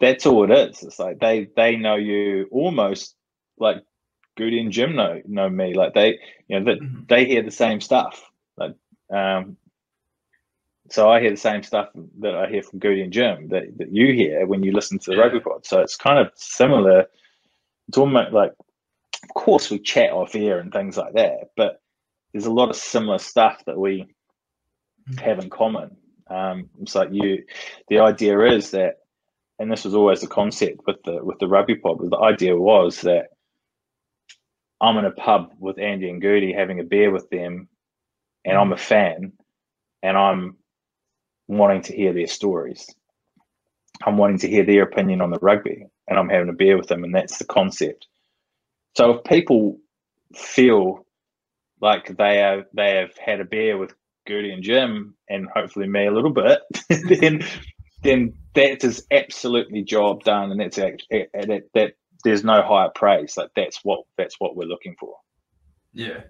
that's 0.00 0.26
all 0.26 0.50
it 0.50 0.70
is. 0.70 0.82
It's 0.82 0.98
like 0.98 1.20
they 1.20 1.48
they 1.56 1.76
know 1.76 1.94
you 1.94 2.48
almost 2.50 3.14
like 3.58 3.84
Goody 4.36 4.60
and 4.60 4.72
Jim 4.72 4.96
know 4.96 5.22
know 5.26 5.48
me. 5.48 5.74
Like 5.74 5.94
they 5.94 6.18
you 6.48 6.58
know 6.60 6.64
that 6.72 6.80
Mhm. 6.82 7.08
they 7.08 7.24
hear 7.26 7.42
the 7.42 7.52
same 7.52 7.80
stuff. 7.80 8.20
Like 8.56 8.74
um 9.12 9.56
so 10.90 11.08
I 11.10 11.20
hear 11.20 11.30
the 11.30 11.36
same 11.36 11.62
stuff 11.62 11.90
that 12.20 12.34
I 12.34 12.48
hear 12.48 12.62
from 12.62 12.78
Goody 12.80 13.02
and 13.02 13.12
Jim 13.12 13.48
that, 13.50 13.76
that 13.78 13.92
you 13.92 14.12
hear 14.14 14.46
when 14.46 14.62
you 14.64 14.72
listen 14.72 14.98
to 15.00 15.10
the 15.10 15.16
Yeah. 15.16 15.22
rugby 15.24 15.40
pod. 15.40 15.66
So 15.66 15.80
it's 15.82 15.96
kind 15.96 16.18
of 16.18 16.32
similar. 16.34 17.06
It's 17.88 17.98
almost 17.98 18.32
like 18.32 18.52
of 19.22 19.28
course 19.34 19.70
we 19.70 19.78
chat 19.78 20.12
off 20.12 20.34
air 20.34 20.58
and 20.58 20.72
things 20.72 20.96
like 20.96 21.14
that, 21.14 21.50
but 21.56 21.80
there's 22.32 22.46
a 22.46 22.52
lot 22.52 22.70
of 22.70 22.76
similar 22.76 23.18
stuff 23.18 23.62
that 23.66 23.78
we 23.78 24.06
have 25.18 25.38
in 25.38 25.50
common. 25.50 25.96
Um, 26.28 26.68
it's 26.80 26.94
like 26.94 27.08
you, 27.12 27.44
the 27.88 28.00
idea 28.00 28.40
is 28.40 28.70
that, 28.72 28.98
and 29.58 29.70
this 29.72 29.84
was 29.84 29.94
always 29.94 30.20
the 30.20 30.26
concept 30.26 30.82
with 30.86 31.02
the 31.04 31.24
with 31.24 31.38
the 31.38 31.48
rugby 31.48 31.74
pod. 31.74 31.98
But 31.98 32.10
the 32.10 32.18
idea 32.24 32.56
was 32.56 33.00
that 33.00 33.30
I'm 34.80 34.96
in 34.98 35.04
a 35.04 35.10
pub 35.10 35.52
with 35.58 35.78
Andy 35.78 36.08
and 36.08 36.22
Goody 36.22 36.52
having 36.52 36.78
a 36.78 36.84
beer 36.84 37.10
with 37.10 37.28
them, 37.30 37.68
and 38.44 38.56
I'm 38.56 38.72
a 38.72 38.76
fan, 38.76 39.32
and 40.02 40.16
I'm 40.16 40.56
wanting 41.48 41.82
to 41.82 41.96
hear 41.96 42.12
their 42.12 42.26
stories. 42.26 42.86
I'm 44.06 44.16
wanting 44.16 44.38
to 44.40 44.48
hear 44.48 44.64
their 44.64 44.82
opinion 44.82 45.20
on 45.20 45.30
the 45.30 45.40
rugby, 45.40 45.86
and 46.06 46.18
I'm 46.18 46.28
having 46.28 46.50
a 46.50 46.52
beer 46.52 46.76
with 46.76 46.86
them, 46.86 47.02
and 47.02 47.14
that's 47.14 47.38
the 47.38 47.44
concept. 47.44 48.06
So 48.96 49.14
if 49.14 49.24
people 49.24 49.78
feel 50.36 51.04
like 51.80 52.16
they 52.16 52.38
have 52.38 52.64
they 52.74 52.96
have 52.96 53.16
had 53.16 53.40
a 53.40 53.44
beer 53.44 53.76
with 53.76 53.94
Gertie 54.26 54.52
and 54.52 54.62
Jim, 54.62 55.14
and 55.28 55.48
hopefully 55.54 55.88
me 55.88 56.06
a 56.06 56.12
little 56.12 56.32
bit, 56.32 56.60
then 57.20 57.42
then 58.02 58.34
that 58.54 58.84
is 58.84 59.06
absolutely 59.10 59.82
job 59.82 60.24
done, 60.24 60.50
and 60.50 60.60
that's 60.60 60.76
that 60.76 61.62
that 61.74 61.94
there's 62.24 62.44
no 62.44 62.62
higher 62.62 62.90
praise. 62.94 63.36
Like 63.36 63.50
that's 63.56 63.80
what 63.84 64.00
that's 64.16 64.36
what 64.38 64.56
we're 64.56 64.64
looking 64.64 64.96
for. 64.98 65.16
Yeah. 65.92 66.22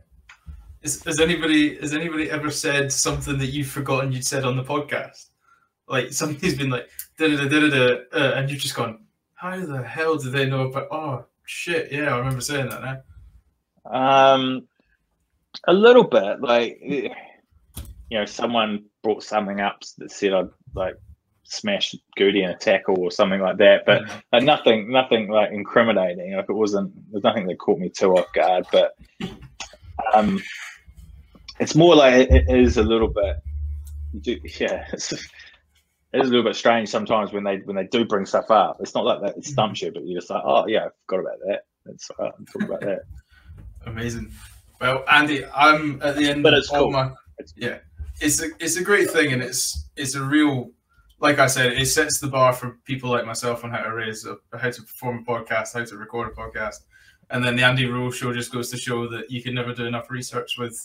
Is, 0.82 1.03
has 1.05 1.20
anybody 1.20 1.76
has 1.78 1.92
anybody 1.92 2.30
ever 2.30 2.51
said 2.51 2.92
something 2.92 3.38
that 3.38 3.46
you've 3.46 3.68
forgotten 3.68 4.12
you'd 4.12 4.24
said 4.24 4.44
on 4.44 4.57
the 4.57 4.62
podcast? 4.62 5.30
Like 5.88 6.12
somebody's 6.12 6.57
been 6.57 6.70
like 6.70 6.88
da 7.18 7.28
da 7.28 7.49
da 7.49 7.61
da 7.61 7.70
da, 7.70 7.96
uh, 8.12 8.32
and 8.36 8.51
you've 8.51 8.61
just 8.61 8.76
gone, 8.76 9.07
how 9.34 9.59
the 9.59 9.82
hell 9.82 10.16
do 10.16 10.30
they 10.30 10.46
know 10.46 10.68
about? 10.68 10.88
Oh 10.90 11.24
shit, 11.44 11.90
yeah, 11.90 12.14
I 12.14 12.18
remember 12.18 12.40
saying 12.40 12.68
that 12.68 12.82
now. 12.82 13.03
Um, 13.90 14.68
a 15.67 15.73
little 15.73 16.05
bit, 16.05 16.41
like 16.41 16.79
you 16.81 18.19
know, 18.19 18.25
someone 18.25 18.85
brought 19.03 19.23
something 19.23 19.61
up 19.61 19.83
that 19.99 20.11
said 20.11 20.33
I'd 20.33 20.49
like 20.75 20.95
smash 21.45 21.95
Goody 22.17 22.43
in 22.43 22.51
a 22.51 22.57
tackle 22.57 22.99
or 22.99 23.11
something 23.11 23.41
like 23.41 23.59
that, 23.59 23.85
but 23.87 24.03
like, 24.33 24.43
nothing, 24.43 24.91
nothing 24.91 25.29
like 25.29 25.51
incriminating. 25.51 26.35
Like 26.35 26.47
it 26.49 26.53
wasn't, 26.53 26.93
there's 27.11 27.25
nothing 27.25 27.47
that 27.47 27.59
caught 27.59 27.79
me 27.79 27.91
too 27.91 28.13
off 28.13 28.33
guard. 28.33 28.67
But 28.71 28.93
um, 30.15 30.41
it's 31.59 31.75
more 31.75 31.95
like 31.95 32.29
it, 32.31 32.45
is 32.49 32.77
a 32.77 32.83
little 32.83 33.09
bit, 33.09 33.37
yeah. 34.61 34.87
It's, 34.93 35.13
it 35.13 36.23
is 36.23 36.29
a 36.29 36.31
little 36.31 36.45
bit 36.45 36.57
strange 36.57 36.89
sometimes 36.89 37.33
when 37.33 37.45
they 37.45 37.59
when 37.59 37.77
they 37.77 37.85
do 37.85 38.05
bring 38.07 38.25
stuff 38.25 38.51
up. 38.51 38.79
It's 38.81 38.95
not 38.95 39.05
like 39.05 39.21
that 39.21 39.37
it 39.37 39.45
stumps 39.45 39.83
you, 39.83 39.93
but 39.93 40.07
you're 40.07 40.21
just 40.21 40.31
like, 40.31 40.43
oh 40.43 40.67
yeah, 40.67 40.87
I 40.87 40.89
forgot 41.07 41.21
about 41.21 41.39
that. 41.47 41.61
That's 41.85 42.11
uh, 42.19 42.31
I'm 42.39 42.47
talking 42.47 42.69
about 42.69 42.81
that. 42.81 43.01
Amazing. 43.87 44.33
Well, 44.81 45.05
Andy, 45.11 45.45
I'm 45.55 46.01
at 46.03 46.16
the 46.16 46.29
end. 46.29 46.43
But 46.43 46.55
it's 46.55 46.70
of 46.70 46.79
cool. 46.79 46.91
My, 46.93 47.11
yeah, 47.57 47.79
it's 48.20 48.43
a 48.43 48.49
it's 48.61 48.76
a 48.76 48.85
great 48.85 49.11
thing, 49.11 49.33
and 49.33 49.43
it's 49.43 49.89
it's 49.97 50.14
a 50.14 50.22
real. 50.22 50.70
Like 51.20 51.41
I 51.41 51.49
said, 51.49 51.72
it 51.72 51.87
sets 51.87 52.20
the 52.20 52.29
bar 52.29 52.53
for 52.53 52.79
people 52.85 53.11
like 53.11 53.26
myself 53.26 53.64
on 53.64 53.70
how 53.70 53.83
to 53.83 53.93
raise 53.93 54.24
a 54.24 54.37
how 54.57 54.70
to 54.70 54.83
perform 54.83 55.24
a 55.26 55.31
podcast, 55.31 55.74
how 55.74 55.85
to 55.85 55.97
record 55.97 56.29
a 56.29 56.41
podcast, 56.41 56.76
and 57.31 57.45
then 57.45 57.57
the 57.57 57.64
Andy 57.64 57.87
Rule 57.87 58.12
Show 58.12 58.33
just 58.33 58.53
goes 58.53 58.70
to 58.70 58.76
show 58.76 59.09
that 59.09 59.31
you 59.31 59.43
can 59.43 59.55
never 59.55 59.74
do 59.74 59.87
enough 59.87 60.11
research 60.11 60.57
with 60.59 60.79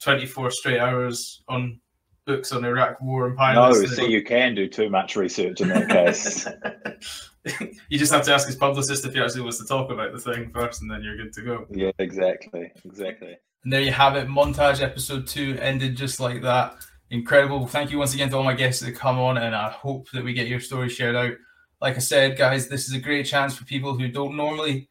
24 0.00 0.52
straight 0.52 0.78
hours 0.78 1.42
on 1.48 1.80
books 2.26 2.52
on 2.52 2.64
Iraq 2.64 3.00
War 3.00 3.26
and 3.26 3.36
pilots. 3.36 3.76
No, 3.76 3.82
pilots. 3.82 3.96
so 3.96 4.04
you 4.04 4.22
can 4.22 4.54
do 4.54 4.68
too 4.68 4.88
much 4.88 5.16
research 5.16 5.60
in 5.60 5.68
that 5.68 5.88
case. 5.88 6.46
you 7.88 7.98
just 7.98 8.12
have 8.12 8.24
to 8.24 8.32
ask 8.32 8.46
his 8.46 8.56
publicist 8.56 9.04
if 9.04 9.14
he 9.14 9.20
actually 9.20 9.42
wants 9.42 9.58
to 9.58 9.66
talk 9.66 9.90
about 9.90 10.12
the 10.12 10.18
thing 10.18 10.50
first, 10.54 10.82
and 10.82 10.90
then 10.90 11.02
you're 11.02 11.16
good 11.16 11.32
to 11.32 11.42
go. 11.42 11.66
yeah, 11.70 11.90
exactly, 11.98 12.72
exactly. 12.84 13.36
And 13.64 13.72
there 13.72 13.80
you 13.80 13.92
have 13.92 14.16
it. 14.16 14.28
Montage 14.28 14.80
episode 14.80 15.26
two 15.26 15.56
ended 15.60 15.96
just 15.96 16.20
like 16.20 16.42
that. 16.42 16.76
Incredible. 17.10 17.66
Thank 17.66 17.90
you 17.90 17.98
once 17.98 18.14
again 18.14 18.30
to 18.30 18.36
all 18.36 18.42
my 18.42 18.54
guests 18.54 18.80
that 18.82 18.94
come 18.94 19.18
on, 19.18 19.38
and 19.38 19.54
I 19.54 19.70
hope 19.70 20.10
that 20.12 20.24
we 20.24 20.32
get 20.32 20.48
your 20.48 20.60
story 20.60 20.88
shared 20.88 21.16
out. 21.16 21.34
Like 21.80 21.96
I 21.96 22.00
said, 22.00 22.38
guys, 22.38 22.68
this 22.68 22.88
is 22.88 22.94
a 22.94 23.00
great 23.00 23.26
chance 23.26 23.56
for 23.56 23.64
people 23.64 23.98
who 23.98 24.08
don't 24.08 24.36
normally 24.36 24.88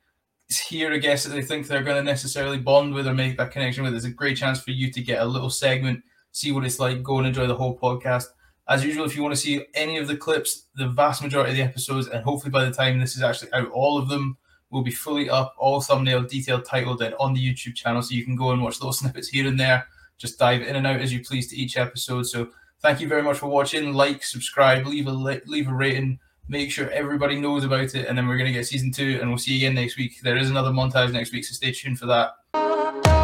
hear 0.59 0.91
a 0.91 0.99
guest 0.99 1.25
that 1.25 1.33
they 1.33 1.41
think 1.41 1.67
they're 1.67 1.83
going 1.83 1.97
to 1.97 2.03
necessarily 2.03 2.57
bond 2.57 2.93
with 2.93 3.07
or 3.07 3.13
make 3.13 3.37
that 3.37 3.51
connection 3.51 3.83
with. 3.83 3.95
It's 3.95 4.05
a 4.05 4.11
great 4.11 4.37
chance 4.37 4.59
for 4.59 4.71
you 4.71 4.91
to 4.91 5.01
get 5.01 5.21
a 5.21 5.25
little 5.25 5.49
segment, 5.49 6.03
see 6.31 6.51
what 6.51 6.65
it's 6.65 6.79
like, 6.79 7.01
go 7.01 7.17
and 7.17 7.27
enjoy 7.27 7.47
the 7.47 7.55
whole 7.55 7.77
podcast. 7.77 8.25
As 8.71 8.85
usual, 8.85 9.05
if 9.05 9.17
you 9.17 9.21
want 9.21 9.35
to 9.35 9.41
see 9.41 9.65
any 9.73 9.97
of 9.97 10.07
the 10.07 10.15
clips, 10.15 10.67
the 10.77 10.87
vast 10.87 11.21
majority 11.21 11.51
of 11.51 11.57
the 11.57 11.63
episodes, 11.63 12.07
and 12.07 12.23
hopefully 12.23 12.51
by 12.51 12.63
the 12.63 12.71
time 12.71 13.01
this 13.01 13.17
is 13.17 13.21
actually 13.21 13.51
out, 13.51 13.69
all 13.71 13.97
of 13.97 14.07
them 14.07 14.37
will 14.69 14.81
be 14.81 14.91
fully 14.91 15.29
up, 15.29 15.53
all 15.57 15.81
thumbnail, 15.81 16.23
detailed, 16.23 16.63
titled, 16.63 17.01
and 17.01 17.13
on 17.19 17.33
the 17.33 17.45
YouTube 17.45 17.75
channel, 17.75 18.01
so 18.01 18.15
you 18.15 18.23
can 18.23 18.37
go 18.37 18.51
and 18.51 18.63
watch 18.63 18.79
little 18.79 18.93
snippets 18.93 19.27
here 19.27 19.45
and 19.45 19.59
there. 19.59 19.85
Just 20.17 20.39
dive 20.39 20.61
in 20.61 20.77
and 20.77 20.87
out 20.87 21.01
as 21.01 21.11
you 21.11 21.21
please 21.21 21.49
to 21.49 21.57
each 21.57 21.75
episode. 21.75 22.23
So 22.27 22.47
thank 22.79 23.01
you 23.01 23.09
very 23.09 23.21
much 23.21 23.39
for 23.39 23.47
watching. 23.47 23.91
Like, 23.91 24.23
subscribe, 24.23 24.85
leave 24.85 25.07
a 25.07 25.11
leave 25.11 25.67
a 25.67 25.73
rating. 25.73 26.17
Make 26.47 26.71
sure 26.71 26.89
everybody 26.91 27.41
knows 27.41 27.65
about 27.65 27.93
it, 27.93 28.07
and 28.07 28.17
then 28.17 28.25
we're 28.25 28.37
gonna 28.37 28.53
get 28.53 28.67
season 28.67 28.93
two, 28.93 29.19
and 29.19 29.29
we'll 29.29 29.37
see 29.37 29.51
you 29.51 29.67
again 29.67 29.75
next 29.75 29.97
week. 29.97 30.21
There 30.23 30.37
is 30.37 30.49
another 30.49 30.71
montage 30.71 31.11
next 31.11 31.33
week, 31.33 31.43
so 31.43 31.53
stay 31.53 31.73
tuned 31.73 31.99
for 31.99 32.05
that. 32.05 33.20